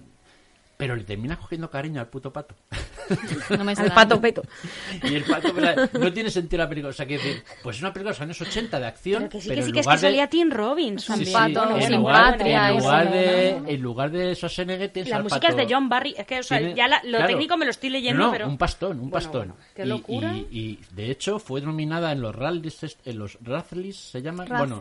pero 0.78 0.96
le 0.96 1.04
termina 1.04 1.38
cogiendo 1.38 1.70
cariño 1.70 2.00
al 2.02 2.08
puto 2.08 2.32
pato. 2.34 2.56
No 3.58 3.66
me 3.66 3.74
Al 3.74 3.94
pato 3.94 4.20
peto. 4.22 4.42
Y 5.04 5.14
el 5.16 5.24
pato, 5.26 5.54
¿verdad? 5.54 5.92
no 6.00 6.14
tiene 6.14 6.30
sentido 6.32 6.64
la 6.64 6.70
película. 6.70 6.90
O 6.92 6.94
sea, 6.94 7.06
decir, 7.06 7.44
pues 7.62 7.76
es 7.76 7.82
una 7.82 7.92
película 7.92 8.12
de 8.12 8.18
los 8.18 8.22
años 8.22 8.42
80 8.42 8.80
de 8.80 8.86
acción. 8.88 9.24
Pero 9.24 9.30
que 9.30 9.42
sí, 9.42 9.50
pero 9.50 9.62
que 9.62 9.66
sí, 9.68 9.72
que 9.74 9.80
es 9.82 9.86
que 9.86 9.90
lugar 9.90 10.00
de- 10.00 10.08
salía 10.08 10.30
Tim 10.30 10.50
Robbins 10.52 11.02
Sí, 11.02 11.08
también. 11.08 11.28
sí, 11.28 11.34
pato, 11.34 11.70
no, 11.70 11.76
en 11.78 11.84
sin 11.84 11.96
lugar, 11.98 12.32
patria, 12.38 12.70
en 12.72 12.78
lugar 12.78 13.06
no, 13.06 13.12
de, 13.12 13.58
no, 13.62 13.68
en 13.70 13.82
lugar 13.82 14.12
de 14.12 14.36
Schwarzenegger 14.36 14.90
tienes 14.90 15.10
La 15.10 15.18
al 15.18 15.24
música 15.24 15.48
es 15.50 15.56
de 15.58 15.68
John 15.70 15.90
Barry. 15.90 16.16
Es 16.18 16.26
que, 16.26 16.40
o 16.40 16.44
sea, 16.44 16.58
Tiene- 16.60 16.76
ya 16.76 16.88
la- 16.88 17.02
lo 17.04 17.10
claro. 17.10 17.28
técnico 17.28 17.58
me 17.58 17.66
lo 17.66 17.72
estoy 17.72 17.90
leyendo, 17.90 18.32
pero... 18.32 18.48
un 18.48 18.58
pastón, 18.58 19.00
un 19.02 19.12
pastón. 19.12 19.48
bueno, 19.50 19.58
qué 19.76 19.84
Y- 19.84 19.88
locura. 19.88 20.34
Y, 20.34 20.48
y, 20.52 20.80
de 20.96 21.12
hecho 21.12 21.40
fue 21.40 21.60
nominada 21.62 22.14
en 22.14 22.22
los 22.22 22.34
rallies, 22.34 22.98
en 23.04 23.20
los 23.20 23.38
Razzies 23.44 23.98
se 23.98 24.22
llaman, 24.22 24.48
bueno, 24.48 24.80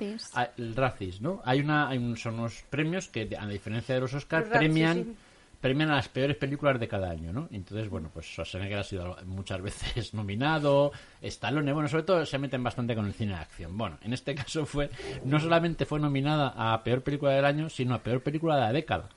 el 0.59 0.77
Razzies, 0.77 1.21
¿no? 1.21 1.43
Hay 1.45 1.59
una, 1.61 1.89
hay 1.89 1.99
un- 1.99 2.17
son 2.17 2.39
unos 2.39 2.63
premios 2.71 3.09
que 3.09 3.29
a 3.39 3.47
diferencia 3.49 3.97
de 3.97 4.01
los 4.01 4.15
Oscars 4.15 4.49
premian 4.49 5.05
sí. 5.05 5.17
Premian 5.63 5.91
a 5.91 5.95
las 5.97 6.09
peores 6.09 6.37
películas 6.37 6.79
de 6.79 6.89
cada 6.89 7.09
año, 7.09 7.33
¿no? 7.33 7.49
Entonces, 7.53 7.89
bueno, 7.89 8.11
pues 8.13 8.27
Schwarzenegger 8.27 8.79
ha 8.81 8.85
sido 8.85 9.17
muchas 9.25 9.63
veces 9.63 10.13
nominado, 10.15 10.93
Stallone, 11.23 11.73
bueno, 11.73 11.89
sobre 11.89 12.03
todo 12.03 12.27
se 12.27 12.39
meten 12.39 12.63
bastante 12.63 12.95
con 12.95 13.07
el 13.07 13.15
cine 13.15 13.33
de 13.33 13.39
acción. 13.39 13.79
Bueno, 13.79 13.97
en 14.03 14.13
este 14.13 14.35
caso 14.35 14.67
fue, 14.67 14.91
no 15.25 15.41
solamente 15.41 15.87
fue 15.87 16.01
nominada 16.01 16.53
a 16.57 16.83
peor 16.83 17.03
película 17.03 17.33
del 17.33 17.45
año, 17.47 17.71
sino 17.71 17.95
a 17.95 18.03
peor 18.03 18.21
película 18.23 18.57
de 18.57 18.61
la 18.61 18.73
década. 18.73 19.09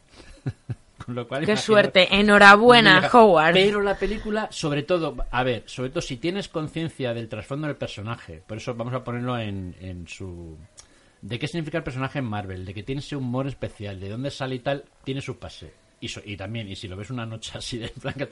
Con 1.06 1.14
lo 1.14 1.28
cual, 1.28 1.42
Qué 1.46 1.52
imagino- 1.52 1.62
suerte. 1.66 2.16
Enhorabuena, 2.16 2.96
Mira, 2.96 3.10
Howard. 3.12 3.54
Pero 3.54 3.82
la 3.82 3.98
película, 3.98 4.48
sobre 4.50 4.84
todo, 4.84 5.16
a 5.30 5.44
ver, 5.44 5.64
sobre 5.66 5.90
todo 5.90 6.02
si 6.02 6.16
tienes 6.18 6.48
conciencia 6.48 7.14
del 7.14 7.28
trasfondo 7.28 7.68
del 7.68 7.76
personaje, 7.76 8.42
por 8.48 8.58
eso 8.58 8.74
vamos 8.76 8.94
a 8.94 9.04
ponerlo 9.04 9.38
en, 9.38 9.76
en 9.82 10.08
su... 10.08 10.58
De 11.22 11.38
qué 11.38 11.48
significa 11.48 11.80
el 11.80 11.84
personaje 11.84 12.20
en 12.20 12.26
Marvel, 12.26 12.66
de 12.66 12.74
que 12.74 12.84
tiene 12.84 13.00
ese 13.00 13.16
humor 13.18 13.46
especial, 13.48 14.00
de 14.00 14.10
dónde 14.10 14.32
sale 14.32 14.56
y 14.56 14.60
tal, 14.60 14.86
tiene 15.04 15.22
su 15.22 15.38
pase. 15.38 15.74
Y, 16.02 16.08
so- 16.10 16.22
y 16.26 16.36
también, 16.38 16.68
y 16.70 16.76
si 16.76 16.88
lo 16.88 16.96
ves 16.98 17.10
una 17.10 17.26
noche 17.26 17.54
así 17.58 17.78
de 17.78 17.92
blanca, 18.02 18.28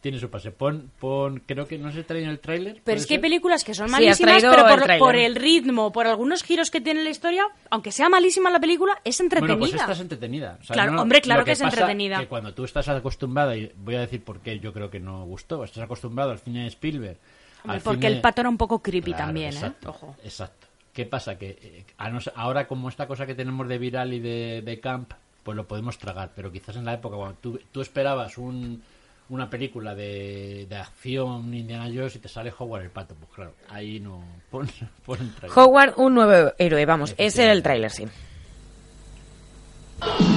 tiene 0.00 0.18
su 0.18 0.28
pase. 0.28 0.50
Pon, 0.50 0.90
pon, 0.98 1.42
creo 1.46 1.66
que 1.66 1.78
no 1.78 1.90
se 1.92 2.02
trae 2.02 2.22
en 2.22 2.28
el 2.28 2.40
tráiler. 2.40 2.74
Pero 2.74 2.82
¿puede 2.84 2.96
es 2.98 3.06
que 3.06 3.14
hay 3.14 3.20
películas 3.20 3.64
que 3.64 3.74
son 3.74 3.90
malísimas, 3.90 4.42
pero 4.42 4.98
por, 4.98 5.16
el 5.16 5.34
ritmo, 5.36 5.92
por 5.92 6.06
algunos 6.06 6.42
giros 6.42 6.70
que 6.70 6.80
tiene 6.80 7.02
la 7.04 7.10
historia, 7.10 7.46
aunque 7.70 7.92
sea 7.92 8.08
malísima 8.08 8.50
la 8.50 8.60
película, 8.60 9.00
es 9.04 9.20
entretenida. 9.20 9.56
Bueno, 9.56 9.70
pues 9.70 9.80
esta 9.80 9.92
es 9.92 10.00
entretenida. 10.00 10.58
O 10.60 10.64
sea, 10.64 10.74
Claro, 10.74 10.92
no- 10.92 11.02
hombre, 11.02 11.20
claro 11.20 11.44
que 11.44 11.52
es 11.52 11.58
pasa 11.60 11.70
entretenida. 11.74 12.18
Que 12.18 12.26
cuando 12.26 12.52
tú 12.54 12.64
estás 12.64 12.88
acostumbrada, 12.88 13.56
y 13.56 13.72
voy 13.76 13.94
a 13.94 14.00
decir 14.00 14.22
por 14.22 14.40
qué 14.40 14.58
yo 14.58 14.72
creo 14.72 14.90
que 14.90 15.00
no 15.00 15.24
gustó, 15.24 15.62
estás 15.64 15.84
acostumbrado 15.84 16.32
al 16.32 16.38
cine 16.40 16.62
de 16.62 16.66
Spielberg. 16.68 17.16
Hombre, 17.64 17.80
porque 17.80 18.00
cine- 18.08 18.16
el 18.16 18.20
pato 18.20 18.40
era 18.42 18.50
un 18.50 18.58
poco 18.58 18.80
creepy 18.82 19.12
Claro, 19.12 19.26
también, 19.26 19.52
exacto, 19.52 19.88
¿eh? 19.88 19.90
Ojo. 19.90 20.16
Exacto. 20.24 20.66
¿Qué 20.92 21.04
pasa? 21.04 21.36
Que 21.36 21.58
eh, 21.60 21.84
a 21.98 22.08
no 22.10 22.18
ahora 22.36 22.66
como 22.66 22.88
esta 22.88 23.06
cosa 23.06 23.26
que 23.26 23.34
tenemos 23.34 23.68
de 23.68 23.76
viral 23.78 24.14
y 24.14 24.18
de, 24.20 24.62
de 24.62 24.80
camp, 24.80 25.12
pues 25.46 25.56
lo 25.56 25.66
podemos 25.68 25.96
tragar. 25.96 26.32
Pero 26.34 26.50
quizás 26.50 26.74
en 26.76 26.84
la 26.84 26.94
época 26.94 27.16
cuando 27.16 27.36
tú, 27.40 27.60
tú 27.70 27.80
esperabas 27.80 28.36
un, 28.36 28.82
una 29.28 29.48
película 29.48 29.94
de, 29.94 30.66
de 30.68 30.76
acción 30.76 31.54
Indiana 31.54 31.84
Jones 31.84 32.16
y 32.16 32.18
te 32.18 32.28
sale 32.28 32.52
Howard 32.58 32.82
el 32.82 32.90
pato, 32.90 33.14
pues 33.14 33.30
claro, 33.32 33.54
ahí 33.70 34.00
no... 34.00 34.24
Pon, 34.50 34.68
pon 35.06 35.20
el 35.20 35.32
trailer. 35.32 35.56
Howard, 35.56 35.94
un 35.98 36.14
nuevo 36.14 36.52
héroe, 36.58 36.84
vamos. 36.84 37.14
Ese 37.16 37.44
era 37.44 37.52
el 37.52 37.62
tráiler, 37.62 37.92
sí. 37.92 38.06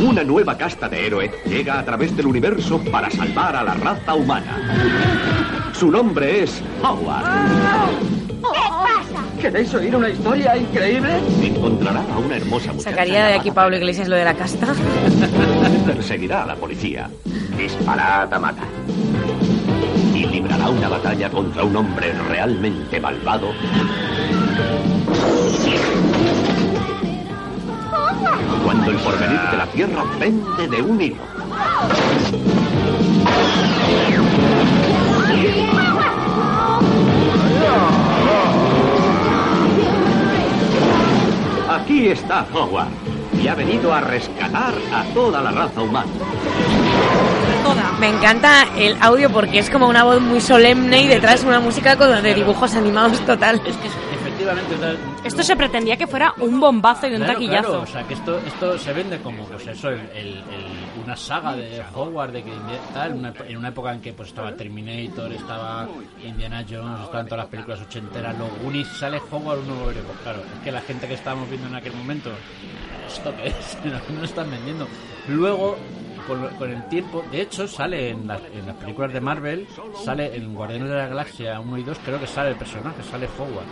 Una 0.07 0.23
nueva 0.23 0.55
casta 0.57 0.87
de 0.87 1.07
héroes 1.07 1.31
llega 1.45 1.79
a 1.79 1.83
través 1.83 2.15
del 2.15 2.27
universo 2.27 2.81
para 2.91 3.09
salvar 3.09 3.55
a 3.55 3.63
la 3.63 3.73
raza 3.73 4.13
humana. 4.13 5.73
Su 5.73 5.91
nombre 5.91 6.43
es 6.43 6.63
Howard. 6.83 7.25
¿Qué 8.39 8.69
pasa? 8.83 9.08
¿Queréis 9.39 9.73
oír 9.73 9.95
una 9.95 10.09
historia 10.09 10.57
increíble? 10.57 11.13
Encontrará 11.41 12.01
a 12.13 12.19
una 12.19 12.35
hermosa 12.35 12.73
muchacha. 12.73 12.89
Sacaría 12.89 13.25
de 13.27 13.33
aquí 13.35 13.51
Pablo 13.51 13.77
Iglesias 13.77 14.09
lo 14.09 14.17
de 14.17 14.25
la 14.25 14.33
casta. 14.33 14.67
Perseguirá 15.85 16.43
a 16.43 16.45
la 16.45 16.55
policía. 16.55 17.09
Disparad 17.57 18.33
a 18.33 18.39
matar. 18.39 18.67
Y 20.13 20.25
librará 20.25 20.69
una 20.69 20.89
batalla 20.89 21.29
contra 21.29 21.63
un 21.63 21.75
hombre 21.75 22.11
realmente 22.27 22.99
malvado. 22.99 23.53
Cuando 28.65 28.91
el 28.91 28.97
porvenir 28.97 29.39
de 29.51 29.57
la 29.57 29.67
Tierra 29.67 30.03
pende 30.19 30.67
de 30.67 30.81
un 30.81 31.01
hilo. 31.01 31.23
Aquí 41.89 42.07
está 42.09 42.45
Howard. 42.53 42.89
Y 43.41 43.47
ha 43.47 43.55
venido 43.55 43.91
a 43.91 43.99
rescatar 43.99 44.75
a 44.93 45.03
toda 45.11 45.41
la 45.41 45.49
raza 45.49 45.81
humana. 45.81 46.05
Me 47.99 48.09
encanta 48.09 48.67
el 48.77 48.95
audio 49.01 49.31
porque 49.31 49.57
es 49.57 49.71
como 49.71 49.87
una 49.89 50.03
voz 50.03 50.21
muy 50.21 50.39
solemne 50.39 51.01
y 51.01 51.07
detrás 51.07 51.43
una 51.43 51.59
música 51.59 51.95
con- 51.97 52.21
de 52.21 52.35
dibujos 52.35 52.75
animados 52.75 53.19
total. 53.25 53.59
Es 53.65 53.75
que 53.77 53.87
efectivamente 53.87 54.08
efectivamente. 54.53 55.03
o 55.05 55.17
sea, 55.19 55.27
Esto 55.27 55.43
se 55.43 55.55
pretendía 55.55 55.97
que 55.97 56.07
fuera 56.07 56.33
un 56.39 56.59
bombazo 56.59 57.07
y 57.07 57.11
un 57.11 57.17
Claro, 57.17 57.33
taquillazo. 57.33 57.67
claro, 57.67 57.81
o 57.83 57.85
sea, 57.85 58.03
que 58.07 58.13
esto, 58.13 58.37
esto 58.39 58.77
se 58.77 58.93
vende 58.93 59.19
como, 59.19 59.43
pues 59.45 59.67
eso, 59.67 59.89
el, 59.89 59.99
el- 60.15 60.27
el- 60.37 60.89
una 61.03 61.15
saga 61.15 61.55
de 61.55 61.81
Hogwarts, 61.93 62.33
de 62.33 62.43
que 62.43 62.51
tal, 62.93 63.13
una- 63.13 63.33
en 63.47 63.57
una 63.57 63.69
época 63.69 63.93
en 63.93 64.01
que 64.01 64.13
pues 64.13 64.29
estaba 64.29 64.53
Terminator, 64.55 65.31
estaba 65.33 65.87
Indiana 66.23 66.63
Jones, 66.69 67.01
estaban 67.05 67.25
todas 67.25 67.43
las 67.43 67.47
películas 67.47 67.81
ochenteras, 67.81 68.37
los 68.37 68.49
Goonies, 68.61 68.87
sale 68.87 69.17
Hogwarts 69.31 69.61
un 69.63 69.67
nuevo 69.69 69.89
héroe. 69.91 70.03
Pues 70.03 70.19
claro, 70.19 70.39
es 70.39 70.63
que 70.63 70.71
la 70.71 70.81
gente 70.81 71.07
que 71.07 71.13
estábamos 71.15 71.49
viendo 71.49 71.67
en 71.67 71.75
aquel 71.75 71.93
momento, 71.93 72.31
¿esto 73.07 73.33
qué 73.37 73.47
es? 73.49 73.77
No 74.09 74.19
lo 74.19 74.25
están 74.25 74.49
vendiendo. 74.51 74.87
Luego, 75.27 75.77
con, 76.27 76.41
lo- 76.41 76.49
con 76.57 76.69
el 76.71 76.83
tiempo, 76.89 77.23
de 77.31 77.41
hecho, 77.41 77.67
sale 77.67 78.09
en, 78.09 78.27
las- 78.27 78.41
en 78.53 78.65
las 78.67 78.75
películas 78.75 79.11
de 79.13 79.21
Marvel, 79.21 79.67
sale 80.03 80.35
en 80.35 80.53
Guardianes 80.53 80.89
de 80.89 80.95
la 80.95 81.07
Galaxia 81.07 81.59
1 81.59 81.77
y 81.77 81.83
2, 81.83 81.97
creo 82.05 82.19
que 82.19 82.27
sale 82.27 82.49
el 82.51 82.55
personaje, 82.55 83.01
sale 83.03 83.27
Hogwarts 83.37 83.69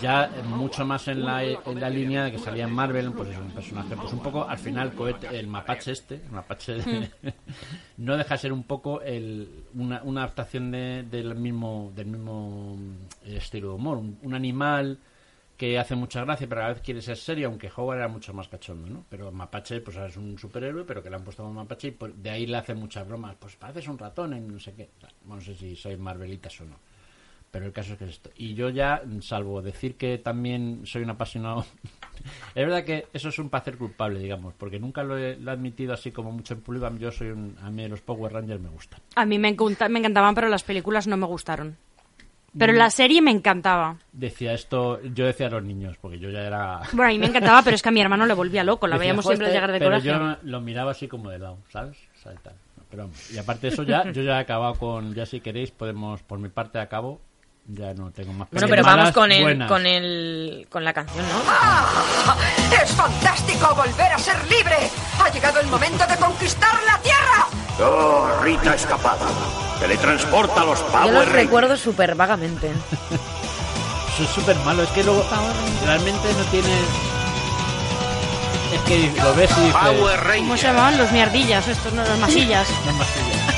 ya 0.00 0.30
mucho 0.44 0.84
más 0.84 1.08
en 1.08 1.24
la, 1.24 1.42
en 1.44 1.80
la 1.80 1.88
línea 1.90 2.24
de 2.24 2.32
que 2.32 2.38
salía 2.38 2.64
en 2.64 2.72
Marvel, 2.72 3.12
pues 3.12 3.30
es 3.30 3.38
un 3.38 3.50
personaje, 3.50 3.96
pues 3.96 4.12
un 4.12 4.20
poco 4.20 4.46
al 4.48 4.58
final 4.58 4.92
cohete- 4.94 5.32
el 5.32 5.46
mapache 5.46 5.92
este, 5.92 6.16
el 6.16 6.30
mapache 6.30 6.74
de- 6.74 7.10
no 7.98 8.16
deja 8.16 8.34
de 8.34 8.38
ser 8.38 8.52
un 8.52 8.64
poco 8.64 9.00
el, 9.02 9.64
una, 9.74 10.02
una 10.02 10.22
adaptación 10.22 10.70
de- 10.70 11.02
del 11.04 11.34
mismo 11.34 11.92
del 11.94 12.06
mismo 12.06 12.76
eh, 13.24 13.36
estilo 13.38 13.68
de 13.70 13.74
humor, 13.74 13.98
un, 13.98 14.18
un 14.22 14.34
animal 14.34 14.98
que 15.56 15.78
hace 15.78 15.94
mucha 15.96 16.22
gracia, 16.22 16.46
pero 16.46 16.60
a 16.60 16.64
la 16.68 16.74
vez 16.74 16.82
quiere 16.82 17.00
ser 17.00 17.16
serio, 17.16 17.48
aunque 17.48 17.70
Howard 17.74 17.96
era 17.96 18.08
mucho 18.08 18.34
más 18.34 18.46
cachondo, 18.46 18.90
¿no? 18.90 19.06
Pero 19.08 19.32
Mapache, 19.32 19.80
pues 19.80 19.96
ahora 19.96 20.10
es 20.10 20.16
un 20.18 20.38
superhéroe, 20.38 20.84
pero 20.84 21.02
que 21.02 21.08
le 21.08 21.16
han 21.16 21.24
puesto 21.24 21.42
como 21.42 21.54
Mapache 21.54 21.88
y 21.88 21.90
por- 21.92 22.12
de 22.14 22.28
ahí 22.28 22.44
le 22.46 22.58
hacen 22.58 22.76
muchas 22.78 23.08
bromas. 23.08 23.36
Pues 23.40 23.56
pareces 23.56 23.88
un 23.88 23.96
ratón 23.96 24.34
en 24.34 24.52
no 24.52 24.60
sé 24.60 24.74
qué. 24.74 24.90
O 24.98 25.00
sea, 25.00 25.08
No 25.24 25.40
sé 25.40 25.54
si 25.54 25.74
soy 25.74 25.96
Marvelitas 25.96 26.60
o 26.60 26.64
no. 26.66 26.76
Pero 27.50 27.64
el 27.66 27.72
caso 27.72 27.92
es 27.92 27.98
que 27.98 28.04
es 28.04 28.10
esto. 28.10 28.30
Y 28.36 28.54
yo 28.54 28.68
ya, 28.68 29.00
salvo 29.20 29.62
decir 29.62 29.96
que 29.96 30.18
también 30.18 30.82
soy 30.84 31.02
un 31.02 31.10
apasionado... 31.10 31.64
es 32.54 32.66
verdad 32.66 32.84
que 32.84 33.06
eso 33.12 33.28
es 33.30 33.38
un 33.38 33.48
placer 33.48 33.78
culpable, 33.78 34.18
digamos, 34.20 34.52
porque 34.54 34.78
nunca 34.78 35.02
lo 35.02 35.16
he, 35.16 35.36
lo 35.36 35.50
he 35.50 35.54
admitido 35.54 35.94
así 35.94 36.10
como 36.12 36.32
mucho 36.32 36.54
en 36.54 36.60
público. 36.60 36.90
Yo 36.98 37.10
soy 37.12 37.28
un... 37.28 37.56
A 37.62 37.70
mí 37.70 37.86
los 37.88 38.02
Power 38.02 38.32
Rangers 38.32 38.60
me 38.60 38.68
gustan. 38.68 39.00
A 39.14 39.24
mí 39.24 39.38
me, 39.38 39.48
encanta- 39.56 39.88
me 39.88 40.00
encantaban, 40.00 40.34
pero 40.34 40.48
las 40.48 40.64
películas 40.64 41.06
no 41.06 41.16
me 41.16 41.26
gustaron. 41.26 41.76
Pero 42.58 42.72
Mm. 42.72 42.76
la 42.76 42.90
serie 42.90 43.22
me 43.22 43.30
encantaba. 43.30 43.96
Decía 44.12 44.52
esto... 44.52 45.00
Yo 45.14 45.24
decía 45.26 45.46
a 45.46 45.50
los 45.50 45.62
niños, 45.62 45.96
porque 46.00 46.18
yo 46.18 46.28
ya 46.30 46.40
era... 46.42 46.80
Bueno, 46.92 47.04
a 47.10 47.12
mí 47.12 47.18
me 47.18 47.26
encantaba, 47.26 47.62
pero 47.62 47.76
es 47.76 47.82
que 47.82 47.88
a 47.88 47.92
mi 47.92 48.00
hermano 48.02 48.26
le 48.26 48.34
volvía 48.34 48.64
loco. 48.64 48.86
La 48.86 48.96
Decía, 48.96 49.00
veíamos 49.12 49.24
"Joder, 49.24 49.38
siempre 49.38 49.54
llegar 49.54 49.72
de 49.72 49.78
pero 49.78 49.98
yo 49.98 50.36
lo 50.42 50.60
miraba 50.60 50.90
así 50.90 51.06
como 51.08 51.30
de 51.30 51.38
lado, 51.38 51.58
¿sabes? 51.70 51.96
O 52.18 52.22
sea, 52.22 52.32
tal. 52.42 52.54
Pero 52.90 53.02
vamos, 53.04 53.30
y 53.32 53.38
aparte 53.38 53.66
de 53.66 53.72
eso 53.72 53.82
ya, 53.82 54.10
yo 54.12 54.22
ya 54.22 54.36
he 54.36 54.40
acabado 54.40 54.74
con, 54.74 55.12
ya 55.12 55.26
si 55.26 55.40
queréis 55.40 55.72
podemos, 55.72 56.22
por 56.22 56.38
mi 56.38 56.48
parte 56.48 56.78
acabo, 56.78 57.20
ya 57.68 57.94
no 57.94 58.10
tengo 58.12 58.32
más 58.32 58.48
Bueno, 58.50 58.68
pero 58.68 58.84
vamos 58.84 59.10
con 59.12 59.32
el, 59.32 59.66
con 59.66 59.86
el, 59.86 60.66
con 60.70 60.84
la 60.84 60.92
canción, 60.92 61.26
¿no? 61.28 61.42
¡Ah! 61.48 62.36
¡Es 62.82 62.92
fantástico 62.92 63.74
volver 63.74 64.12
a 64.12 64.18
ser 64.18 64.36
libre! 64.48 64.90
¡Ha 65.22 65.28
llegado 65.30 65.60
el 65.60 65.66
momento 65.66 66.06
de 66.06 66.16
conquistar 66.16 66.74
la 66.84 66.98
Tierra! 66.98 67.46
Oh, 67.80 68.28
Rita 68.42 68.74
escapada. 68.74 69.26
Teletransporta 69.80 70.62
a 70.62 70.64
los 70.64 70.78
Yo 70.78 70.86
Power 70.86 71.04
los 71.06 71.14
Rangers. 71.26 71.32
recuerdo 71.44 71.76
súper 71.76 72.14
vagamente. 72.14 72.70
Eso 72.70 74.22
es 74.22 74.30
súper 74.30 74.56
malo, 74.58 74.82
es 74.82 74.90
que 74.90 75.02
luego 75.02 75.24
realmente 75.84 76.32
no 76.34 76.44
tiene... 76.50 76.78
Es 78.72 78.80
que 78.82 79.22
lo 79.22 79.34
ves 79.34 79.50
y 79.58 79.60
dices... 79.60 80.38
¿Cómo 80.38 80.56
se 80.56 80.66
llamaban? 80.66 80.98
Los 80.98 81.10
mierdillas, 81.12 81.66
estos 81.68 81.92
no, 81.92 82.04
los 82.04 82.18
masillas. 82.18 82.68
Es 82.68 82.94
masillas. 82.94 83.36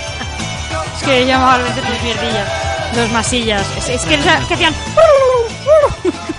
Es 0.99 1.05
que 1.05 1.27
llamaban 1.27 1.63
los 1.63 2.03
mierdillas. 2.03 2.68
Los 2.97 3.11
masillas. 3.13 3.67
Es, 3.77 3.89
es 3.89 4.05
que, 4.05 4.17
o 4.19 4.23
sea, 4.23 4.41
que 4.49 4.55
hacían... 4.55 4.75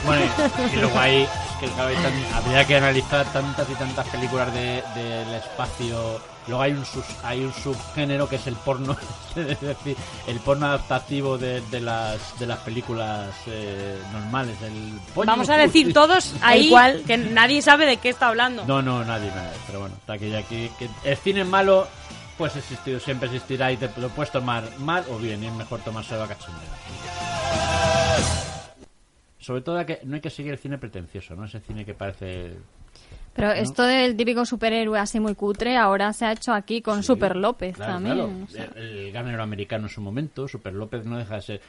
Bueno, 0.06 0.26
y 0.74 0.76
luego 0.78 1.00
hay, 1.00 1.28
que 1.60 1.68
tan- 1.68 2.34
habría 2.36 2.66
que 2.66 2.76
analizar 2.78 3.26
tantas 3.32 3.70
y 3.70 3.74
tantas 3.76 4.08
películas 4.08 4.54
de- 4.54 4.84
del 4.96 5.36
espacio. 5.36 6.20
Luego 6.48 6.64
hay 6.64 6.72
un 6.72 6.86
sus- 6.86 7.04
hay 7.24 7.44
un 7.44 7.54
subgénero 7.54 8.28
que 8.28 8.38
es 8.38 8.48
el 8.48 8.56
porno, 8.56 8.98
es 9.36 9.62
decir, 9.62 9.96
el 10.28 10.40
porno 10.40 10.66
adaptativo 10.66 11.38
de, 11.38 11.62
de 11.62 11.80
las 11.80 12.38
de 12.40 12.48
las 12.48 12.58
películas 12.60 13.28
eh, 13.46 14.00
normales. 14.12 14.56
El 14.64 15.00
pollo 15.14 15.28
Vamos 15.28 15.50
a 15.50 15.58
decir 15.58 15.94
todos 15.94 16.34
ahí 16.42 16.70
cual. 16.70 17.04
que 17.06 17.18
nadie 17.18 17.62
sabe 17.62 17.86
de 17.86 17.98
qué 17.98 18.10
está 18.10 18.28
hablando. 18.30 18.66
No, 18.66 18.82
no, 18.82 19.06
nadie, 19.06 19.30
nadie. 19.36 19.52
Pero 19.68 19.82
bueno, 19.82 19.96
está 20.00 20.18
que 20.18 20.30
ya 20.32 20.40
aquí 20.40 20.72
que 20.80 20.90
el 21.04 21.18
cine 21.18 21.44
malo 21.44 21.88
pues 22.40 22.56
ha 22.56 22.60
existido, 22.60 23.00
siempre 23.02 23.28
existirá 23.28 23.70
y 23.70 23.76
te 23.76 23.90
lo 24.00 24.08
puedes 24.10 24.32
tomar 24.32 24.64
mal 24.80 25.04
o 25.12 25.18
bien, 25.18 25.44
y 25.44 25.48
es 25.48 25.54
mejor 25.54 25.82
tomárselo 25.82 26.24
a 26.24 26.28
cachondeo. 26.30 26.70
Sobre 29.40 29.62
todo 29.62 29.86
que 29.86 30.00
no 30.06 30.16
hay 30.16 30.22
que 30.22 30.30
seguir 30.30 30.54
el 30.54 30.58
cine 30.58 30.78
pretencioso, 30.78 31.36
¿no? 31.36 31.44
Ese 31.46 31.60
cine 31.60 31.84
que 31.84 31.94
parece... 31.94 32.54
Pero 33.34 33.50
¿no? 33.50 33.54
esto 33.54 33.84
del 33.84 34.16
típico 34.16 34.46
superhéroe 34.46 34.98
así 34.98 35.20
muy 35.20 35.36
cutre 35.36 35.76
ahora 35.76 36.14
se 36.14 36.26
ha 36.26 36.32
hecho 36.32 36.54
aquí 36.54 36.82
con 36.82 37.04
Super 37.04 37.36
López 37.36 37.76
Claro, 37.76 37.94
también. 37.94 38.16
claro. 38.16 38.32
o 38.44 38.48
sea. 38.48 38.70
El, 38.76 39.16
el 39.16 39.40
americano 39.42 39.88
en 39.88 39.90
su 39.90 40.00
momento, 40.02 40.48
Super 40.48 40.74
López 40.74 41.06
no 41.06 41.18
deja 41.18 41.36
de 41.36 41.42
ser. 41.42 41.62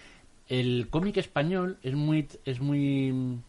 El 0.48 0.86
cómic 0.88 1.16
español 1.16 1.78
es 1.82 1.94
muy, 1.94 2.28
es 2.44 2.60
muy, 2.60 3.40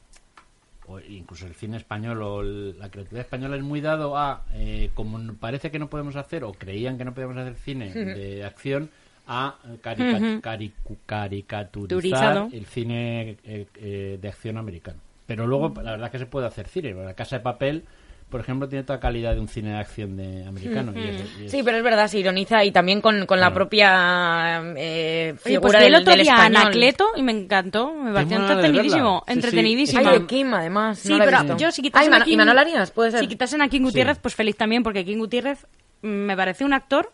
o 0.92 1.00
incluso 1.00 1.46
el 1.48 1.54
cine 1.56 1.78
español 1.78 2.22
o 2.22 2.42
el- 2.42 2.78
la 2.80 2.90
creatividad 2.90 3.22
española 3.26 3.56
es 3.56 3.64
muy 3.64 3.82
dado 3.82 4.18
a, 4.18 4.44
eh, 4.54 4.90
como 4.94 5.20
parece 5.36 5.72
que 5.72 5.80
no 5.80 5.90
podemos 5.90 6.16
hacer 6.16 6.44
o 6.44 6.52
creían 6.54 6.98
que 6.98 7.06
no 7.06 7.14
podíamos 7.14 7.38
hacer 7.38 7.56
cine 7.56 7.94
de 7.94 8.44
acción, 8.44 8.90
a 9.28 9.56
carica- 9.82 10.18
Ujú. 10.18 10.42
caricu- 10.42 10.98
caricaturizar 11.06 11.88
Turizado. 12.02 12.50
el 12.52 12.66
cine 12.66 13.38
eh, 13.44 13.68
eh, 13.76 14.18
de 14.22 14.28
acción 14.28 14.58
americano. 14.58 15.00
Pero 15.28 15.48
luego, 15.48 15.72
la 15.82 15.92
verdad 15.92 16.08
es 16.08 16.12
que 16.12 16.20
se 16.20 16.26
puede 16.26 16.48
hacer 16.48 16.68
cine. 16.68 16.94
La 16.94 17.14
Casa 17.14 17.38
de 17.38 17.44
Papel, 17.44 17.84
por 18.32 18.42
ejemplo, 18.42 18.68
tiene 18.68 18.84
toda 18.84 19.00
calidad 19.00 19.36
de 19.36 19.40
un 19.42 19.48
cine 19.48 19.72
de 19.74 19.78
acción 19.78 20.16
de 20.18 20.44
americano. 20.48 20.92
y 20.96 21.00
es- 21.10 21.22
y 21.42 21.46
es- 21.46 21.52
Sí, 21.52 21.62
pero 21.64 21.78
es 21.78 21.84
verdad, 21.84 22.08
se 22.08 22.18
ironiza 22.18 22.64
y 22.66 22.72
también 22.72 23.02
con, 23.02 23.26
con 23.28 23.40
la 23.40 23.54
propia 23.54 24.64
eh, 24.78 25.36
Oye, 25.46 25.60
pues 25.60 25.74
vi 25.74 25.78
el 25.78 25.84
del, 25.92 26.02
otro 26.02 26.14
del 26.14 26.22
día 26.24 26.34
español. 26.34 26.62
Anacleto 26.62 27.06
y 27.16 27.22
me 27.24 27.34
encantó. 27.34 27.94
Me 27.94 28.14
pareció 28.14 28.38
entretenidísimo. 28.38 29.04
verla. 29.04 29.24
Sí, 29.28 29.34
entretenidísimo. 29.34 30.10
Ay, 30.10 30.20
de 30.20 30.26
Kim, 30.26 30.54
además. 30.54 30.98
Sí, 31.00 31.14
no 31.14 31.20
pero 31.24 31.58
yo 31.58 31.72
si 31.72 31.82
Ay, 31.82 31.84
quitasen 31.84 32.10
Mano- 32.10 32.24
a 32.24 32.26
King, 32.26 32.34
¿Y 32.34 32.38
Manol 32.38 32.58
Arias? 32.58 32.92
Puede 32.92 33.12
ser. 33.12 33.20
Si 33.20 33.28
quitasen 33.28 33.62
a 33.62 33.68
King 33.68 33.82
Gutiérrez, 33.82 34.18
pues 34.20 34.34
feliz 34.34 34.56
también, 34.58 34.82
porque 34.84 35.06
King 35.06 35.18
Gutiérrez 35.18 35.68
mm, 36.02 36.08
me 36.08 36.36
parece 36.38 36.64
un 36.66 36.74
actor 36.74 37.12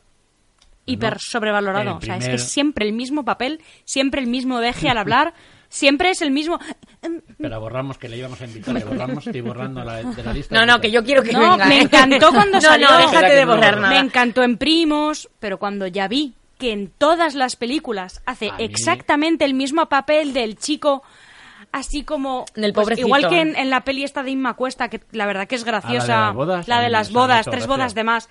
hiper 0.86 1.18
sobrevalorado. 1.20 1.98
O 1.98 2.02
sea, 2.02 2.16
es 2.18 2.28
que 2.30 2.38
siempre 2.38 2.86
el 2.86 2.94
mismo 2.94 3.26
papel, 3.26 3.60
siempre 3.84 4.22
el 4.22 4.28
mismo 4.28 4.60
deje 4.62 4.88
al 4.90 4.98
hablar, 4.98 5.34
siempre 5.70 6.10
es 6.12 6.22
el 6.22 6.32
mismo... 6.32 6.60
Pero 7.38 7.60
borramos 7.60 7.98
que 7.98 8.10
le 8.10 8.18
íbamos 8.18 8.42
a 8.42 8.46
invitar, 8.46 8.74
le 8.74 8.84
borramos, 8.84 9.26
estoy 9.26 9.42
borrando 9.42 9.84
la, 9.84 10.04
de 10.04 10.24
la 10.24 10.34
lista. 10.34 10.56
No, 10.56 10.66
no, 10.66 10.82
que 10.82 10.92
yo 10.92 11.04
quiero 11.04 11.24
que 11.24 11.32
No, 11.34 11.52
venga. 11.52 11.66
me 11.66 11.78
¿eh? 11.78 11.82
encantó 11.84 12.30
cuando 12.32 12.54
no, 12.58 12.62
salió. 12.62 12.90
No, 12.90 12.98
déjate 12.98 13.34
de 13.36 13.46
borrar 13.46 13.76
Me 13.76 13.82
nada. 13.82 14.00
encantó 14.00 14.44
en 14.44 14.58
Primos, 14.58 15.30
pero 15.40 15.58
cuando 15.60 15.88
ya 15.88 16.08
vi 16.08 16.34
que 16.58 16.72
en 16.72 16.90
todas 16.90 17.36
las 17.36 17.56
películas 17.56 18.22
hace 18.26 18.50
A 18.50 18.58
mí- 18.58 18.64
exactamente 18.64 19.46
el 19.46 19.54
mismo 19.54 19.86
papel 19.88 20.34
del 20.34 20.58
chico 20.58 21.04
así 21.72 22.04
como 22.04 22.46
Del 22.56 22.74
pues, 22.74 22.98
igual 22.98 23.30
que 23.30 23.42
en, 23.42 23.56
en 23.56 23.70
la 23.70 23.82
peli 23.82 24.04
esta 24.04 24.24
de 24.24 24.32
Inma 24.32 24.56
Cuesta 24.56 24.90
que 24.90 25.02
la 25.12 25.26
verdad 25.28 25.48
que 25.48 25.56
es 25.56 25.64
graciosa 25.66 26.30
Ah, 26.30 26.34
la 26.34 26.34
de 26.34 26.34
las 26.34 26.36
bodas, 26.36 26.68
la 26.68 26.82
de 26.82 26.90
las 26.90 27.12
bodas 27.12 27.46
tres 27.46 27.54
gracia. 27.68 27.68
bodas 27.68 27.94
de 27.96 28.04
más 28.04 28.30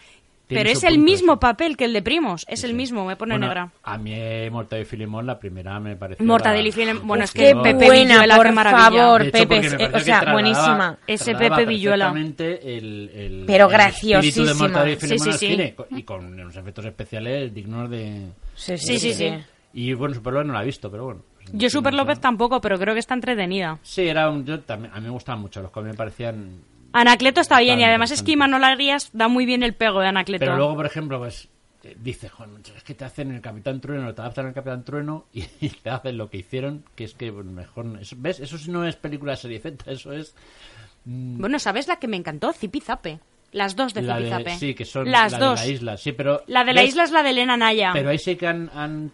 pero 0.49 0.71
es 0.71 0.85
el 0.85 0.99
mismo 0.99 1.39
papel 1.41 1.77
que 1.77 1.85
el 1.87 1.93
de 1.93 2.03
Primos 2.03 2.45
es 2.49 2.63
el 2.65 2.75
mismo 2.75 3.05
me 3.05 3.17
pone 3.17 3.35
Bueno, 3.35 3.47
negra 3.47 3.71
A 3.83 3.99
mí 3.99 4.15
Mortadelo 4.51 4.83
y 4.87 4.89
Filemón, 4.89 5.27
la 5.27 5.39
primera 5.39 5.79
me 5.81 5.97
pareció... 5.97 6.25
Mortadelo 6.25 6.69
y 6.69 6.73
Filemón 6.73 7.07
bueno 7.07 7.25
es 7.25 7.33
Qué 7.33 7.49
que 7.49 7.57
Pepe 7.57 7.87
buena, 7.87 8.15
Villuela 8.23 8.37
por 8.37 8.55
favor, 8.55 9.23
hecho, 9.23 9.33
Pepe, 9.33 9.67
eh, 9.85 9.91
o 9.93 10.01
sea, 10.01 10.33
buenísima. 10.33 10.99
Ese 11.07 11.35
Pepe 11.35 11.65
Villuela. 11.67 12.13
el, 12.17 13.11
el, 13.15 13.45
Pero 13.47 13.69
el 13.69 13.69
espíritu 13.69 13.69
de 13.69 13.73
graciosísima. 13.73 14.55
Mortadelo 14.55 14.93
y 14.93 14.95
Sí, 14.95 15.01
Filemón 15.01 15.33
sí, 15.33 15.33
sí. 15.39 15.47
cine, 15.49 15.75
co- 15.75 15.87
y 15.91 16.03
con 16.03 16.25
unos 16.27 16.57
efectos 16.57 16.85
especiales 16.85 17.53
dignos 17.53 17.91
de... 17.91 18.29
Sí, 18.55 18.79
sí, 18.79 18.99
sí, 18.99 19.13
sí. 19.15 19.33
Y 19.75 19.93
bueno, 19.95 20.15
Superlópez 20.15 20.47
no 20.47 20.53
la 20.55 20.63
he 20.63 20.67
visto, 20.67 20.91
pero 20.91 21.05
bueno. 21.05 21.23
yo 21.53 21.69
Super 21.69 21.93
López 21.93 22.19
tampoco 22.21 22.61
pero 22.61 22.79
creo 22.79 22.95
que 22.95 23.01
está 23.01 23.15
entretenida 23.15 23.79
Sí, 23.83 24.03
era 24.09 24.31
un... 24.31 24.45
Yo 24.47 24.61
también, 24.61 24.93
a 24.95 24.99
mí 25.01 25.05
me 25.05 25.11
gustaban 25.11 25.41
mucho, 25.43 25.61
los 25.61 25.71
cómics 25.71 25.93
me 25.93 25.97
parecían... 25.97 26.61
Anacleto 27.01 27.41
está 27.41 27.61
bien 27.61 27.81
y 27.81 27.85
además 27.85 28.11
es 28.11 28.23
que 28.23 28.33
Imanol 28.33 28.65
Arias 28.65 29.11
da 29.13 29.29
muy 29.29 29.47
bien 29.47 29.63
el 29.63 29.75
pego 29.75 30.01
de 30.01 30.09
Anacleto 30.09 30.41
Pero 30.45 30.57
luego, 30.57 30.75
por 30.77 30.87
ejemplo, 30.87 31.19
pues 31.19 31.49
eh, 31.85 31.97
dice, 32.01 32.29
"Joder, 32.29 32.53
macho, 32.53 32.73
es 32.77 32.83
que 32.83 32.95
te 32.95 33.05
hacen 33.05 33.31
el 33.33 33.41
Capitán 33.41 33.81
Trueno, 33.81 34.15
te 34.15 34.21
adaptan 34.23 34.47
al 34.47 34.55
Capitán 34.55 34.85
Trueno 34.85 35.27
y, 35.33 35.41
y 35.61 35.69
te 35.71 35.91
hacen 35.91 36.17
lo 36.17 36.29
que 36.31 36.39
hicieron, 36.39 36.85
que 36.95 37.05
es 37.05 37.15
que 37.15 37.31
bueno, 37.31 37.53
mejor... 37.53 37.87
eso- 38.01 38.17
¿Ves? 38.19 38.41
Eso 38.41 38.59
sí 38.59 38.71
no 38.71 38.85
es 38.87 38.97
película 38.97 39.33
de 39.33 39.37
serie 39.39 39.61
Z, 39.61 39.91
eso 39.91 40.13
es... 40.13 40.35
mm, 41.05 41.39
Bueno, 41.41 41.59
¿sabes 41.59 41.87
la 41.89 41.97
que 41.97 42.09
me 42.09 42.17
encantó? 42.17 42.53
Zipizape. 42.53 43.21
Las 43.53 43.77
dos 43.77 43.95
de 43.95 44.03
la 44.03 44.17
de- 44.19 44.25
Zipizape. 44.29 44.57
sí, 44.59 44.75
que 44.75 44.85
son 44.85 45.11
Las 45.11 45.33
la 45.33 45.39
dos. 45.39 45.61
de 45.61 45.67
la 45.67 45.73
isla, 45.73 45.97
sí, 45.97 46.13
pero... 46.13 46.43
La 46.49 46.65
de 46.65 46.75
la 46.75 46.81
¿ves? 46.83 46.91
isla 46.91 47.05
es 47.05 47.13
la 47.13 47.23
de 47.23 47.31
Elena 47.31 47.57
Naya. 47.57 47.91
Pero 47.93 48.11
ahí 48.11 48.19
sí 48.19 48.37
que 48.37 48.47
han, 48.49 48.69
han 48.75 49.13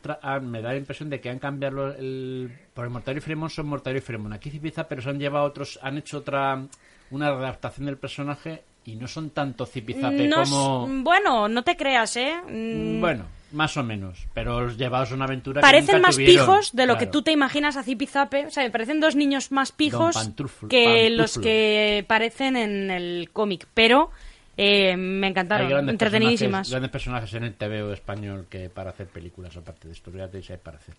me 0.50 0.62
da 0.62 0.70
la 0.70 0.78
impresión 0.78 1.10
de 1.10 1.20
que 1.20 1.28
han 1.30 1.38
cambiado 1.38 1.88
el... 1.94 2.50
Por 2.72 2.84
el 2.86 2.90
Mortario 2.90 3.18
y 3.18 3.20
Fremont 3.20 3.52
son 3.52 3.66
Mortario 3.66 3.98
y 3.98 4.00
Fremont. 4.00 4.34
Aquí 4.34 4.50
Zipizape, 4.50 4.88
pero 4.88 5.02
se 5.02 5.10
han 5.10 5.18
llevado 5.18 5.44
otros... 5.44 5.78
Han 5.82 5.98
hecho 5.98 6.18
otra... 6.18 6.64
Una 7.12 7.28
adaptación 7.28 7.86
del 7.86 7.96
personaje 7.98 8.62
y 8.84 8.96
no 8.96 9.06
son 9.06 9.30
tanto 9.30 9.64
Zipizape 9.64 10.26
No 10.26 10.42
como... 10.42 10.88
bueno, 11.04 11.48
no 11.48 11.62
te 11.62 11.76
creas, 11.76 12.16
¿eh? 12.16 12.34
Mm, 12.48 13.00
Bueno. 13.00 13.24
Más 13.52 13.76
o 13.76 13.82
menos, 13.82 14.26
pero 14.32 14.70
llevados 14.70 15.12
a 15.12 15.14
una 15.14 15.26
aventura 15.26 15.60
Parecen 15.60 15.86
que 15.88 15.92
nunca 15.96 16.08
más 16.08 16.14
tuvieron. 16.14 16.46
pijos 16.46 16.72
de 16.72 16.86
lo 16.86 16.96
que 16.96 17.06
tú 17.06 17.20
te 17.20 17.32
imaginas 17.32 17.76
a 17.76 17.82
Zipizape. 17.82 18.46
O 18.46 18.50
sea, 18.50 18.62
me 18.64 18.70
parecen 18.70 18.98
dos 18.98 19.14
niños 19.14 19.52
más 19.52 19.72
pijos 19.72 20.16
Pantuflo- 20.16 20.68
que 20.68 20.84
Pantuflo. 20.86 21.16
los 21.18 21.38
que 21.38 22.02
parecen 22.08 22.56
en 22.56 22.90
el 22.90 23.28
cómic. 23.30 23.66
Pero 23.74 24.10
eh, 24.56 24.96
me 24.96 25.26
encantaron, 25.26 25.68
grandes 25.68 25.92
entretenidísimas. 25.92 26.60
personajes, 26.60 26.70
grandes 26.70 26.90
personajes 26.90 27.34
en 27.34 27.44
el 27.44 27.52
TVO 27.54 27.92
español 27.92 28.46
que 28.48 28.70
para 28.70 28.88
hacer 28.88 29.08
películas, 29.08 29.54
aparte 29.54 29.86
de 29.86 29.92
de 30.32 30.38
hay 30.54 30.58
para 30.58 30.78
hacer. 30.78 30.94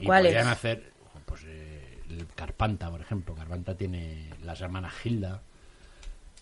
Y 0.00 0.04
¿Cuáles? 0.06 0.32
podrían 0.32 0.48
hacer, 0.52 0.82
pues, 1.26 1.42
eh, 1.46 1.93
el 2.10 2.26
Carpanta, 2.34 2.90
por 2.90 3.00
ejemplo. 3.00 3.34
Carpanta 3.34 3.74
tiene 3.76 4.30
las 4.44 4.60
hermanas 4.60 4.92
Gilda. 4.94 5.40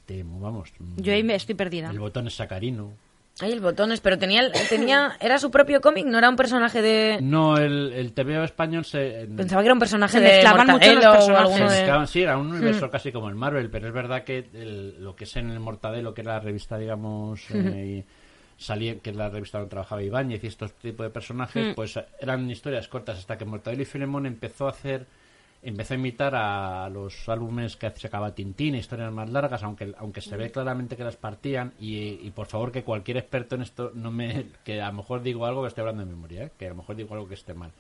te- 0.06 0.22
vamos. 0.24 0.72
Yo 0.96 1.12
ahí 1.12 1.22
me 1.22 1.34
estoy 1.34 1.54
perdida. 1.54 1.90
El 1.90 1.98
botón 2.00 2.26
es 2.26 2.34
sacarino. 2.34 2.92
Ay, 3.40 3.52
el 3.52 3.60
botones, 3.60 4.00
pero 4.02 4.18
tenía, 4.18 4.52
tenía 4.68 5.16
era 5.18 5.38
su 5.38 5.50
propio 5.50 5.80
cómic, 5.80 6.04
no 6.04 6.18
era 6.18 6.28
un 6.28 6.36
personaje 6.36 6.82
de... 6.82 7.18
No, 7.22 7.56
el, 7.56 7.90
el 7.94 8.12
TVO 8.12 8.44
español 8.44 8.84
se. 8.84 9.26
Pensaba 9.34 9.62
que 9.62 9.66
era 9.68 9.72
un 9.72 9.78
personaje 9.80 10.18
Se 10.18 10.20
de 10.22 10.28
mezclaban 10.32 10.66
mucho 10.66 10.86
los 10.92 10.94
Mortadelo 10.96 11.10
o 11.10 11.14
personajes. 11.14 11.72
Se 11.72 11.84
de... 12.00 12.06
sí, 12.08 12.22
era 12.22 12.36
un 12.36 12.48
universo 12.52 12.88
Mm. 12.88 12.90
casi 12.90 13.10
como 13.10 13.30
el 13.30 13.34
Marvel, 13.34 13.70
pero 13.70 13.88
es 13.88 13.94
verdad 13.94 14.22
que 14.24 14.50
el- 14.52 15.02
lo 15.02 15.16
que 15.16 15.24
es 15.24 15.34
en 15.36 15.48
el 15.50 15.60
Mortadelo, 15.60 16.12
que 16.12 16.20
era 16.20 16.34
la 16.34 16.40
revista, 16.40 16.76
digamos, 16.76 17.50
eh, 17.52 18.04
y 18.04 18.62
salía, 18.62 18.98
que 18.98 19.10
es 19.10 19.16
la 19.16 19.30
revista 19.30 19.58
donde 19.58 19.70
trabajaba 19.70 20.02
Ibáñez 20.02 20.44
y 20.44 20.48
estos 20.48 20.74
tipos 20.74 21.04
de 21.06 21.10
personajes, 21.10 21.68
Mm. 21.68 21.74
pues 21.74 21.98
eran 22.20 22.50
historias 22.50 22.86
cortas 22.86 23.18
hasta 23.18 23.38
que 23.38 23.46
Mortadelo 23.46 23.80
y 23.82 23.86
Filemón 23.86 24.26
empezó 24.26 24.66
a 24.66 24.70
hacer 24.70 25.06
empezó 25.62 25.94
a 25.94 25.96
imitar 25.96 26.34
a 26.34 26.88
los 26.90 27.28
álbumes 27.28 27.76
que 27.76 27.90
sacaba 27.90 28.34
Tintín, 28.34 28.74
historias 28.74 29.12
más 29.12 29.30
largas, 29.30 29.62
aunque 29.62 29.94
aunque 29.96 30.20
se 30.20 30.36
ve 30.36 30.50
claramente 30.50 30.96
que 30.96 31.04
las 31.04 31.16
partían 31.16 31.72
y, 31.78 32.18
y 32.26 32.30
por 32.32 32.46
favor 32.46 32.72
que 32.72 32.82
cualquier 32.82 33.18
experto 33.18 33.54
en 33.54 33.62
esto 33.62 33.92
no 33.94 34.10
me 34.10 34.46
que 34.64 34.80
a 34.82 34.88
lo 34.88 34.94
mejor 34.94 35.22
digo 35.22 35.46
algo 35.46 35.62
que 35.62 35.68
estoy 35.68 35.82
hablando 35.82 36.04
de 36.04 36.10
memoria, 36.10 36.44
¿eh? 36.44 36.50
que 36.58 36.66
a 36.66 36.70
lo 36.70 36.74
mejor 36.76 36.96
digo 36.96 37.14
algo 37.14 37.28
que 37.28 37.34
esté 37.34 37.54
mal. 37.54 37.70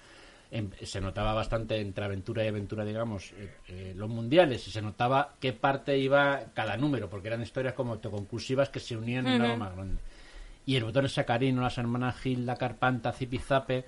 Em- 0.50 0.70
se 0.82 1.00
notaba 1.00 1.32
bastante 1.32 1.80
entre 1.80 2.04
aventura 2.04 2.44
y 2.44 2.48
aventura, 2.48 2.84
digamos, 2.84 3.32
eh, 3.32 3.50
eh, 3.68 3.94
los 3.96 4.10
mundiales, 4.10 4.68
y 4.68 4.70
se 4.70 4.82
notaba 4.82 5.34
qué 5.40 5.54
parte 5.54 5.96
iba 5.96 6.40
cada 6.52 6.76
número, 6.76 7.08
porque 7.08 7.28
eran 7.28 7.40
historias 7.40 7.72
como 7.72 7.94
autoconclusivas 7.94 8.68
que 8.68 8.78
se 8.78 8.94
unían 8.96 9.26
en 9.26 9.36
Ujú. 9.36 9.44
algo 9.44 9.56
más 9.56 9.74
grande. 9.74 9.96
Y 10.66 10.76
el 10.76 10.84
botón 10.84 11.08
sacarino, 11.08 11.62
las 11.62 11.78
hermanas 11.78 12.20
Gil, 12.20 12.44
la 12.44 12.56
Carpanta, 12.56 13.12
Zipizape, 13.12 13.84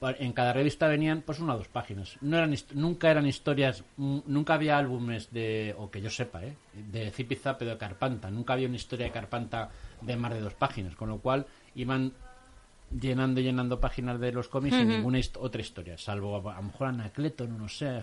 en 0.00 0.32
cada 0.32 0.52
revista 0.52 0.88
venían 0.88 1.22
pues 1.22 1.38
una 1.40 1.54
o 1.54 1.58
dos 1.58 1.68
páginas. 1.68 2.16
No 2.20 2.36
eran 2.36 2.54
nunca 2.74 3.10
eran 3.10 3.26
historias, 3.26 3.82
mm, 3.96 4.18
nunca 4.26 4.54
había 4.54 4.76
álbumes 4.78 5.30
de, 5.32 5.74
o 5.78 5.90
que 5.90 6.00
yo 6.02 6.10
sepa, 6.10 6.44
¿eh? 6.44 6.54
de 6.74 7.10
Zipizape 7.10 7.64
o 7.64 7.68
de 7.68 7.78
Carpanta. 7.78 8.30
Nunca 8.30 8.52
había 8.52 8.68
una 8.68 8.76
historia 8.76 9.06
de 9.06 9.12
Carpanta 9.12 9.70
de 10.02 10.16
más 10.16 10.32
de 10.34 10.40
dos 10.40 10.54
páginas, 10.54 10.94
con 10.96 11.08
lo 11.08 11.18
cual 11.18 11.46
iban 11.74 12.12
llenando 13.00 13.40
y 13.40 13.44
llenando 13.44 13.80
páginas 13.80 14.20
de 14.20 14.30
los 14.32 14.48
cómics 14.48 14.76
sin 14.76 14.86
Ujú. 14.86 14.96
ninguna 14.96 15.18
hist- 15.18 15.36
otra 15.40 15.60
historia, 15.60 15.98
salvo 15.98 16.36
a, 16.48 16.52
a 16.52 16.56
lo 16.58 16.62
mejor 16.64 16.86
Anacleto, 16.88 17.46
no 17.46 17.58
lo 17.58 17.68
sé, 17.68 18.00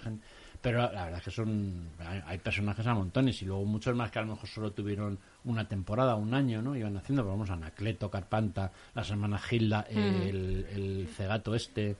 pero 0.62 0.80
la, 0.80 0.92
la 0.92 1.04
verdad 1.06 1.20
es 1.20 1.26
que 1.26 1.32
son 1.32 1.90
hay, 2.00 2.22
hay 2.26 2.38
personajes 2.40 2.86
a 2.86 2.94
montones 2.94 3.42
y 3.42 3.46
luego 3.46 3.64
muchos 3.66 3.96
más 3.96 4.12
que 4.12 4.20
a 4.20 4.24
lo 4.24 4.30
mejor 4.34 4.50
solo 4.50 4.72
tuvieron 4.74 5.18
una 5.46 5.68
temporada, 5.68 6.16
un 6.16 6.34
año, 6.34 6.62
¿no? 6.62 6.76
Iban 6.76 6.98
haciendo, 6.98 7.24
pero 7.24 7.32
vamos, 7.34 7.50
Anacleto, 7.50 8.10
Carpanta, 8.10 8.72
las 8.96 9.10
hermanas 9.10 9.44
Gilda, 9.44 9.86
Ujú. 9.90 10.00
el, 10.00 10.66
el 10.72 11.08
cegato 11.16 11.54
este, 11.56 11.96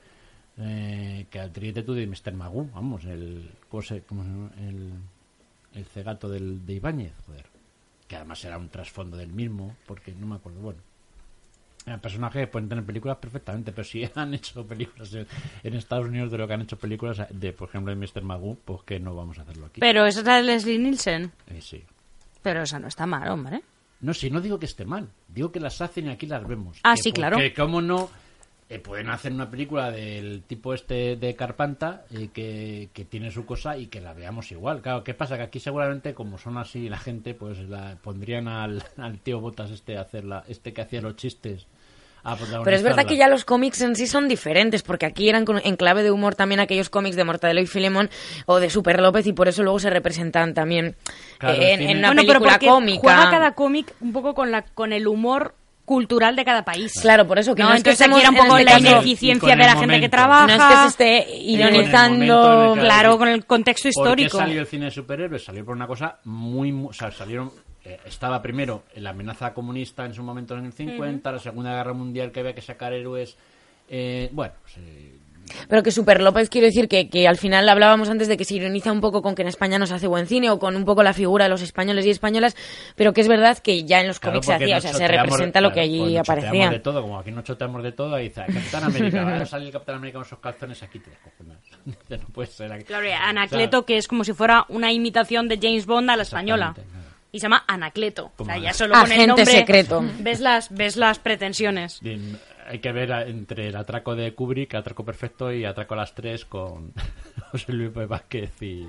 eh, 0.58 1.26
que 1.30 1.40
atríete 1.40 1.82
tú 1.82 1.94
de 1.94 2.06
Mr. 2.06 2.32
Magoo, 2.32 2.68
vamos, 2.72 3.04
el, 3.04 3.50
¿cómo 3.68 3.82
se, 3.82 4.02
cómo 4.02 4.22
se 4.22 4.28
llama? 4.30 4.50
el, 4.58 4.92
el 5.74 5.84
cegato 5.86 6.28
del, 6.28 6.64
de 6.64 6.74
Ibáñez, 6.74 7.12
joder, 7.26 7.44
que 8.08 8.16
además 8.16 8.44
era 8.44 8.56
un 8.58 8.68
trasfondo 8.68 9.16
del 9.16 9.30
mismo, 9.32 9.76
porque 9.86 10.12
no 10.14 10.26
me 10.26 10.36
acuerdo, 10.36 10.60
bueno. 10.60 10.80
El 11.86 12.00
personaje 12.00 12.46
pueden 12.46 12.66
tener 12.70 12.82
películas 12.82 13.18
perfectamente, 13.18 13.70
pero 13.72 13.84
si 13.84 14.08
han 14.14 14.32
hecho 14.32 14.66
películas 14.66 15.12
en, 15.12 15.26
en 15.62 15.74
Estados 15.74 16.06
Unidos 16.08 16.30
de 16.30 16.38
lo 16.38 16.48
que 16.48 16.54
han 16.54 16.62
hecho 16.62 16.78
películas 16.78 17.26
de, 17.28 17.52
por 17.52 17.68
ejemplo, 17.68 17.94
de 17.94 18.00
Mr. 18.00 18.22
Magoo, 18.22 18.56
pues 18.64 18.82
que 18.84 18.98
no 18.98 19.14
vamos 19.14 19.38
a 19.38 19.42
hacerlo 19.42 19.66
aquí. 19.66 19.80
Pero 19.80 20.06
esa 20.06 20.20
es 20.20 20.26
la 20.26 20.36
de 20.36 20.42
Leslie 20.44 20.78
Nielsen. 20.78 21.30
Eh, 21.48 21.60
sí. 21.60 21.84
Pero 22.44 22.62
esa 22.62 22.78
no 22.78 22.88
está 22.88 23.06
mal, 23.06 23.26
hombre. 23.30 23.62
No, 24.02 24.12
si 24.12 24.28
no 24.30 24.42
digo 24.42 24.58
que 24.58 24.66
esté 24.66 24.84
mal, 24.84 25.08
digo 25.28 25.50
que 25.50 25.60
las 25.60 25.80
hacen 25.80 26.06
y 26.06 26.10
aquí 26.10 26.26
las 26.26 26.46
vemos. 26.46 26.78
Ah, 26.82 26.94
Que 26.94 27.02
sí, 27.02 27.12
claro. 27.12 27.38
Que 27.38 27.54
cómo 27.54 27.80
no 27.80 28.10
eh, 28.68 28.78
pueden 28.78 29.08
hacer 29.08 29.32
una 29.32 29.50
película 29.50 29.90
del 29.90 30.42
tipo 30.42 30.74
este 30.74 31.16
de 31.16 31.34
Carpanta 31.34 32.04
eh, 32.10 32.28
que, 32.30 32.90
que 32.92 33.06
tiene 33.06 33.30
su 33.30 33.46
cosa 33.46 33.78
y 33.78 33.86
que 33.86 34.02
la 34.02 34.12
veamos 34.12 34.52
igual. 34.52 34.82
Claro, 34.82 35.02
¿qué 35.02 35.14
pasa? 35.14 35.38
Que 35.38 35.44
aquí 35.44 35.58
seguramente 35.58 36.12
como 36.12 36.36
son 36.36 36.58
así 36.58 36.90
la 36.90 36.98
gente, 36.98 37.32
pues 37.32 37.58
la 37.60 37.96
pondrían 38.02 38.46
al, 38.46 38.84
al 38.98 39.20
tío 39.20 39.40
Botas 39.40 39.70
este 39.70 39.96
a 39.96 40.02
hacer 40.02 40.26
la, 40.26 40.44
este 40.48 40.74
que 40.74 40.82
hacía 40.82 41.00
los 41.00 41.16
chistes. 41.16 41.66
A 42.24 42.36
Pero 42.36 42.76
es 42.76 42.82
verdad 42.82 43.04
que 43.06 43.16
ya 43.16 43.28
los 43.28 43.44
cómics 43.44 43.80
en 43.82 43.96
sí 43.96 44.06
son 44.06 44.28
diferentes, 44.28 44.82
porque 44.82 45.06
aquí 45.06 45.28
eran 45.28 45.44
con- 45.44 45.60
en 45.62 45.76
clave 45.76 46.02
de 46.02 46.10
humor 46.10 46.34
también 46.34 46.60
aquellos 46.60 46.88
cómics 46.90 47.16
de 47.16 47.24
Mortadelo 47.24 47.60
y 47.60 47.66
Filemón 47.66 48.08
o 48.46 48.60
de 48.60 48.70
Super 48.70 49.00
López 49.00 49.26
y 49.26 49.32
por 49.32 49.48
eso 49.48 49.62
luego 49.62 49.78
se 49.78 49.90
representan 49.90 50.54
también 50.54 50.96
Claro, 51.38 51.54
eh, 51.60 51.72
en, 51.74 51.82
en 51.82 51.98
una 51.98 52.08
bueno, 52.08 52.22
pero 52.22 52.40
película 52.40 52.52
porque 52.52 52.66
cómica. 52.66 53.00
juega 53.02 53.30
cada 53.30 53.52
cómic 53.54 53.94
un 54.00 54.12
poco 54.12 54.34
con 54.34 54.50
la 54.50 54.62
con 54.62 54.92
el 54.92 55.06
humor 55.06 55.54
cultural 55.84 56.34
de 56.34 56.46
cada 56.46 56.64
país. 56.64 56.94
Claro, 57.02 57.26
por 57.26 57.38
eso 57.38 57.54
que 57.54 57.62
no, 57.62 57.68
es 57.74 57.82
que 57.82 57.90
entonces 57.90 58.00
aquí 58.00 58.10
estemos 58.14 58.20
era 58.22 58.30
un 58.30 58.36
poco 58.48 58.56
este 58.58 58.70
la 58.72 58.78
caso- 58.78 58.90
ineficiencia 59.02 59.50
de 59.54 59.64
la 59.66 59.76
gente 59.76 60.00
que 60.00 60.08
trabaja. 60.08 60.46
No 60.46 60.52
es 60.54 60.62
que 60.62 60.76
se 60.80 60.86
esté 60.86 61.36
ironizando. 61.42 62.74
Claro, 62.80 63.18
con 63.18 63.28
el 63.28 63.44
contexto 63.44 63.88
¿Por 63.92 64.16
qué 64.16 64.22
histórico. 64.22 64.38
salió 64.38 64.60
el 64.62 64.66
cine 64.66 64.86
de 64.86 64.90
superhéroes? 64.90 65.44
Salió 65.44 65.64
por 65.64 65.74
una 65.76 65.86
cosa 65.86 66.18
muy... 66.24 66.72
mu- 66.72 66.88
o 66.88 66.92
sea, 66.94 67.10
salieron... 67.10 67.50
eh, 67.84 67.98
estaba 68.06 68.40
primero 68.40 68.84
la 68.96 69.10
amenaza 69.10 69.52
comunista 69.52 70.04
en 70.06 70.14
su 70.14 70.22
momento 70.22 70.56
en 70.56 70.66
el 70.66 70.72
50, 70.72 71.32
la 71.32 71.38
Segunda 71.38 71.74
Guerra 71.74 71.92
Mundial 71.92 72.32
que 72.32 72.40
había 72.40 72.54
que 72.54 72.62
sacar 72.62 72.92
héroes... 72.92 73.36
eh, 73.88 74.28
bueno, 74.32 74.54
pues, 74.62 74.76
eh, 74.78 75.18
Pero 75.68 75.82
que 75.82 75.90
Super 75.90 76.22
López 76.22 76.48
quiero 76.48 76.66
decir 76.66 76.88
que, 76.88 77.10
que 77.10 77.28
al 77.28 77.36
final 77.36 77.68
hablábamos 77.68 78.08
antes 78.08 78.28
de 78.28 78.38
que 78.38 78.46
se 78.46 78.54
ironiza 78.54 78.90
un 78.90 79.02
poco 79.02 79.20
con 79.20 79.34
que 79.34 79.42
en 79.42 79.48
España 79.48 79.78
no 79.78 79.86
se 79.86 79.92
hace 79.92 80.06
buen 80.06 80.26
cine 80.26 80.48
o 80.48 80.58
con 80.58 80.74
un 80.74 80.86
poco 80.86 81.02
la 81.02 81.12
figura 81.12 81.44
de 81.44 81.50
los 81.50 81.60
españoles 81.60 82.06
y 82.06 82.10
españolas, 82.10 82.56
pero 82.96 83.12
que 83.12 83.20
es 83.20 83.28
verdad 83.28 83.58
que 83.58 83.84
ya 83.84 84.00
en 84.00 84.06
los 84.08 84.18
claro, 84.20 84.40
cómics 84.40 84.46
se 84.46 84.54
hacía, 84.54 84.78
o 84.78 84.80
sea, 84.80 84.94
se 84.94 85.06
representa 85.06 85.60
lo 85.60 85.70
que 85.70 85.80
allí 85.80 85.98
pues 86.16 86.18
aparecía. 86.20 86.70
de 86.70 86.78
todo, 86.78 87.02
como 87.02 87.18
aquí 87.18 87.30
no 87.30 87.42
choteamos 87.42 87.82
de 87.82 87.92
todo, 87.92 88.14
ahí 88.14 88.28
dice, 88.28 88.40
"Ah, 88.40 88.46
Capitán 88.46 88.84
América, 88.84 89.20
ahora 89.22 89.44
sale 89.44 89.66
el 89.66 89.72
Capitán 89.72 89.96
América 89.96 90.18
con 90.20 90.26
esos 90.26 90.38
calzones, 90.38 90.82
aquí 90.82 90.98
te 90.98 91.10
no 92.16 92.24
puede 92.32 92.48
ser 92.48 92.72
aquí. 92.72 92.84
Claro, 92.84 93.06
Anacleto, 93.20 93.84
que 93.84 93.98
es 93.98 94.08
como 94.08 94.24
si 94.24 94.32
fuera 94.32 94.64
una 94.70 94.92
imitación 94.92 95.48
de 95.48 95.58
James 95.60 95.84
Bond 95.84 96.08
a 96.08 96.16
la 96.16 96.22
española. 96.22 96.74
Y 97.34 97.40
se 97.40 97.46
llama 97.46 97.64
Anacleto. 97.66 98.30
O 98.36 98.44
sea, 98.44 98.56
ya 98.58 98.72
solo 98.72 98.94
con 98.94 99.10
el 99.10 99.26
nombre 99.26 99.44
secreto. 99.44 100.04
ves 100.20 100.38
las 100.38 100.70
ves 100.72 100.96
las 100.96 101.18
pretensiones. 101.18 101.98
Bien, 102.00 102.38
hay 102.70 102.78
que 102.78 102.92
ver 102.92 103.10
entre 103.26 103.66
el 103.68 103.76
atraco 103.76 104.14
de 104.14 104.32
Kubrick, 104.36 104.72
atraco 104.76 105.04
perfecto 105.04 105.52
y 105.52 105.64
atraco 105.64 105.94
a 105.94 105.96
las 105.96 106.14
tres 106.14 106.44
con 106.44 106.92
José 107.50 107.72
Luis 107.72 107.90
Vázquez 107.92 108.52
y 108.62 108.86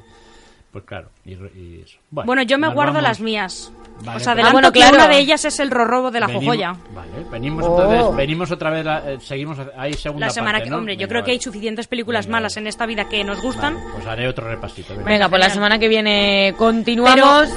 pues 0.72 0.84
claro, 0.86 1.10
y, 1.26 1.32
y 1.34 1.82
eso. 1.86 1.98
Bueno, 2.12 2.44
yo 2.44 2.58
me 2.60 2.68
guardo 2.68 2.94
vamos- 2.96 3.04
las 3.08 3.20
mías. 3.22 3.72
Vale, 4.04 4.18
Os 4.18 4.24
pero- 4.24 4.32
adelanto 4.34 4.50
Ah, 4.50 4.52
bueno, 4.52 4.72
que 4.74 4.80
claro. 4.82 4.96
una 4.98 5.08
de 5.08 5.18
ellas 5.20 5.46
es 5.46 5.60
el 5.62 5.72
rorrobo 5.72 6.12
de 6.12 6.20
la 6.20 6.28
Venimos- 6.28 6.44
jojoya. 6.44 6.76
Vale, 6.94 7.12
venimos 7.32 7.66
Oh. 7.66 7.82
entonces, 7.82 8.16
venimos 8.18 8.52
otra 8.52 8.70
vez, 8.70 8.86
la- 8.86 9.12
eh, 9.14 9.18
seguimos, 9.22 9.58
hay 9.76 9.94
segunda 9.94 10.28
La 10.28 10.34
semana 10.34 10.52
parte, 10.60 10.66
que, 10.66 10.70
¿no? 10.70 10.78
hombre, 10.78 10.96
yo 10.96 11.00
Venga, 11.00 11.10
creo 11.10 11.24
que 11.24 11.32
hay 11.32 11.40
suficientes 11.42 11.88
películas 11.88 12.26
Venga, 12.28 12.38
malas 12.38 12.58
en 12.58 12.68
esta 12.68 12.86
vida 12.86 13.08
que 13.10 13.24
nos 13.24 13.42
gustan. 13.42 13.74
Vale, 13.76 13.90
pues 13.94 14.06
haré 14.06 14.28
otro 14.28 14.48
repasito. 14.50 14.94
venga. 14.96 15.10
Venga, 15.10 15.30
pues 15.30 15.40
la 15.40 15.50
semana 15.50 15.80
que 15.80 15.88
viene 15.88 16.54
continuamos. 16.58 17.50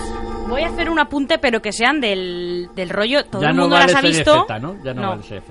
Voy 0.48 0.62
a 0.62 0.68
hacer 0.68 0.90
un 0.90 0.98
apunte, 0.98 1.38
pero 1.38 1.60
que 1.60 1.72
sean 1.72 2.00
del, 2.00 2.68
del 2.74 2.88
rollo. 2.90 3.24
Todo 3.24 3.42
ya 3.42 3.50
el 3.50 3.56
no 3.56 3.62
mundo 3.62 3.76
vale 3.76 3.92
las 3.92 4.02
ha 4.02 4.06
visto. 4.06 4.46
¿no? 4.60 4.82
Ya 4.82 4.94
no, 4.94 5.02
No. 5.02 5.08
vale. 5.10 5.42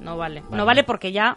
No 0.00 0.16
vale. 0.16 0.40
Vale. 0.42 0.56
No 0.56 0.64
vale 0.66 0.84
porque 0.84 1.12
ya. 1.12 1.36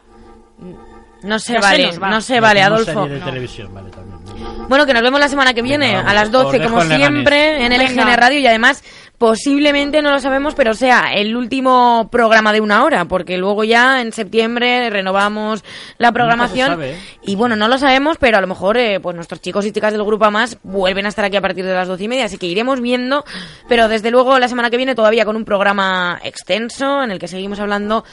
No 1.24 1.40
se 1.40 1.54
Ya 1.54 1.62
se 1.62 1.68
vale, 1.68 1.86
nos 1.88 2.02
va. 2.02 2.10
no 2.10 2.22
se 2.22 2.40
vale, 2.40 2.62
Adolfo. 2.62 2.86
serie 3.04 3.10
de 3.16 3.20
No. 3.20 3.26
televisión, 3.26 3.74
vale, 3.74 3.90
también. 3.92 4.23
Bueno, 4.68 4.86
que 4.86 4.94
nos 4.94 5.04
vemos 5.04 5.20
la 5.20 5.28
semana 5.28 5.54
que 5.54 5.62
viene, 5.62 5.88
Venga, 5.88 6.10
a 6.10 6.14
las 6.14 6.32
12, 6.32 6.58
Os 6.60 6.68
como 6.68 6.82
siempre, 6.84 7.66
en 7.66 7.72
el. 7.72 7.84
LGN 7.84 8.16
Radio 8.18 8.40
y 8.40 8.48
además 8.48 8.84
posiblemente, 9.24 10.02
no 10.02 10.12
lo 10.12 10.20
sabemos, 10.20 10.54
pero 10.54 10.74
sea 10.74 11.14
el 11.14 11.38
último 11.38 12.10
programa 12.12 12.52
de 12.52 12.60
una 12.60 12.84
hora, 12.84 13.06
porque 13.06 13.38
luego 13.38 13.64
ya 13.64 14.02
en 14.02 14.12
septiembre 14.12 14.90
renovamos 14.90 15.64
la 15.98 16.12
programación. 16.12 16.72
sabe, 16.72 16.92
¿eh? 16.92 17.00
Y 17.22 17.38
bueno, 17.38 17.56
no 17.56 17.70
lo 17.70 17.78
sabemos, 17.78 18.18
pero 18.20 18.38
a 18.38 18.42
lo 18.42 18.48
mejor 18.48 18.76
eh, 18.76 19.00
pues 19.00 19.16
nuestros 19.16 19.40
chicos 19.40 19.66
y 19.66 19.72
chicas 19.72 19.94
del 19.94 20.04
grupo 20.04 20.30
más 20.30 20.58
vuelven 20.64 21.06
a 21.06 21.10
estar 21.10 21.24
aquí 21.24 21.38
a 21.38 21.42
partir 21.42 21.64
de 21.64 21.74
las 21.74 21.88
doce 21.88 22.04
y 22.04 22.08
media, 22.10 22.26
así 22.26 22.38
que 22.38 22.48
iremos 22.48 22.82
viendo, 22.82 23.24
pero 23.70 23.88
desde 23.88 24.12
luego 24.12 24.40
la 24.40 24.50
semana 24.50 24.70
que 24.70 24.76
viene 24.76 24.94
todavía 24.94 25.24
con 25.24 25.38
un 25.38 25.46
programa 25.46 26.20
extenso 26.22 27.02
en 27.02 27.12
el 27.12 27.18
que 27.18 27.30
seguimos 27.30 27.62
hablando 27.62 28.04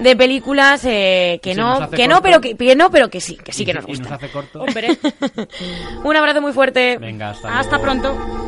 de 0.00 0.16
películas 0.16 0.84
eh, 0.84 1.38
que 1.44 1.54
no, 1.54 1.88
que 1.90 2.08
no, 2.08 2.22
pero 2.22 2.40
que, 2.40 2.56
que 2.56 2.74
no, 2.74 2.90
pero 2.90 3.08
que 3.08 3.20
sí, 3.20 3.36
que 3.36 3.52
sí 3.52 3.64
que 3.64 3.72
nos 3.72 3.86
gusta. 3.86 4.16
hace 4.16 4.30
corto. 4.30 4.62
Hombre, 4.62 4.88
Un 6.04 6.16
abrazo 6.16 6.40
muy 6.40 6.52
fuerte. 6.52 6.98
Venga, 6.98 7.30
hasta, 7.30 7.58
hasta 7.58 7.78
luego. 7.78 8.00
pronto. 8.00 8.46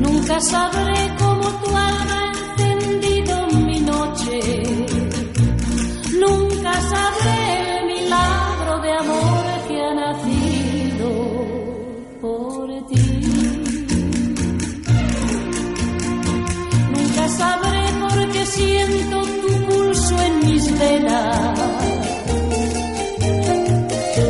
Nunca 0.00 0.40
sabré 0.40 1.05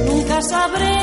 nunca 0.06 0.40
sabré 0.42 0.95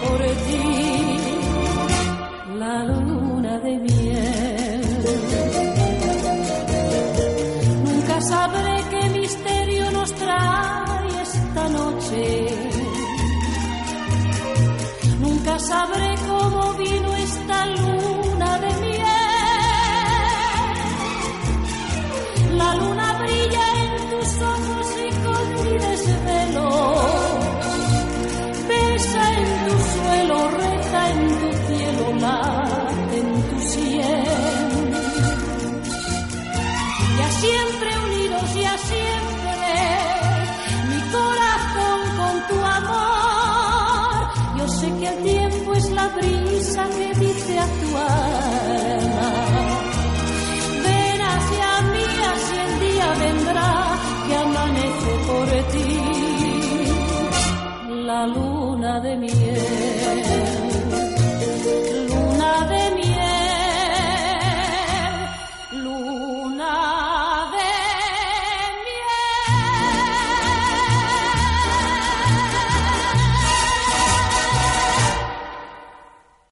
por 0.00 0.20
ti 0.46 0.62
la 2.58 2.84
luna 2.84 3.58
de 3.60 3.78
miel. 3.78 4.09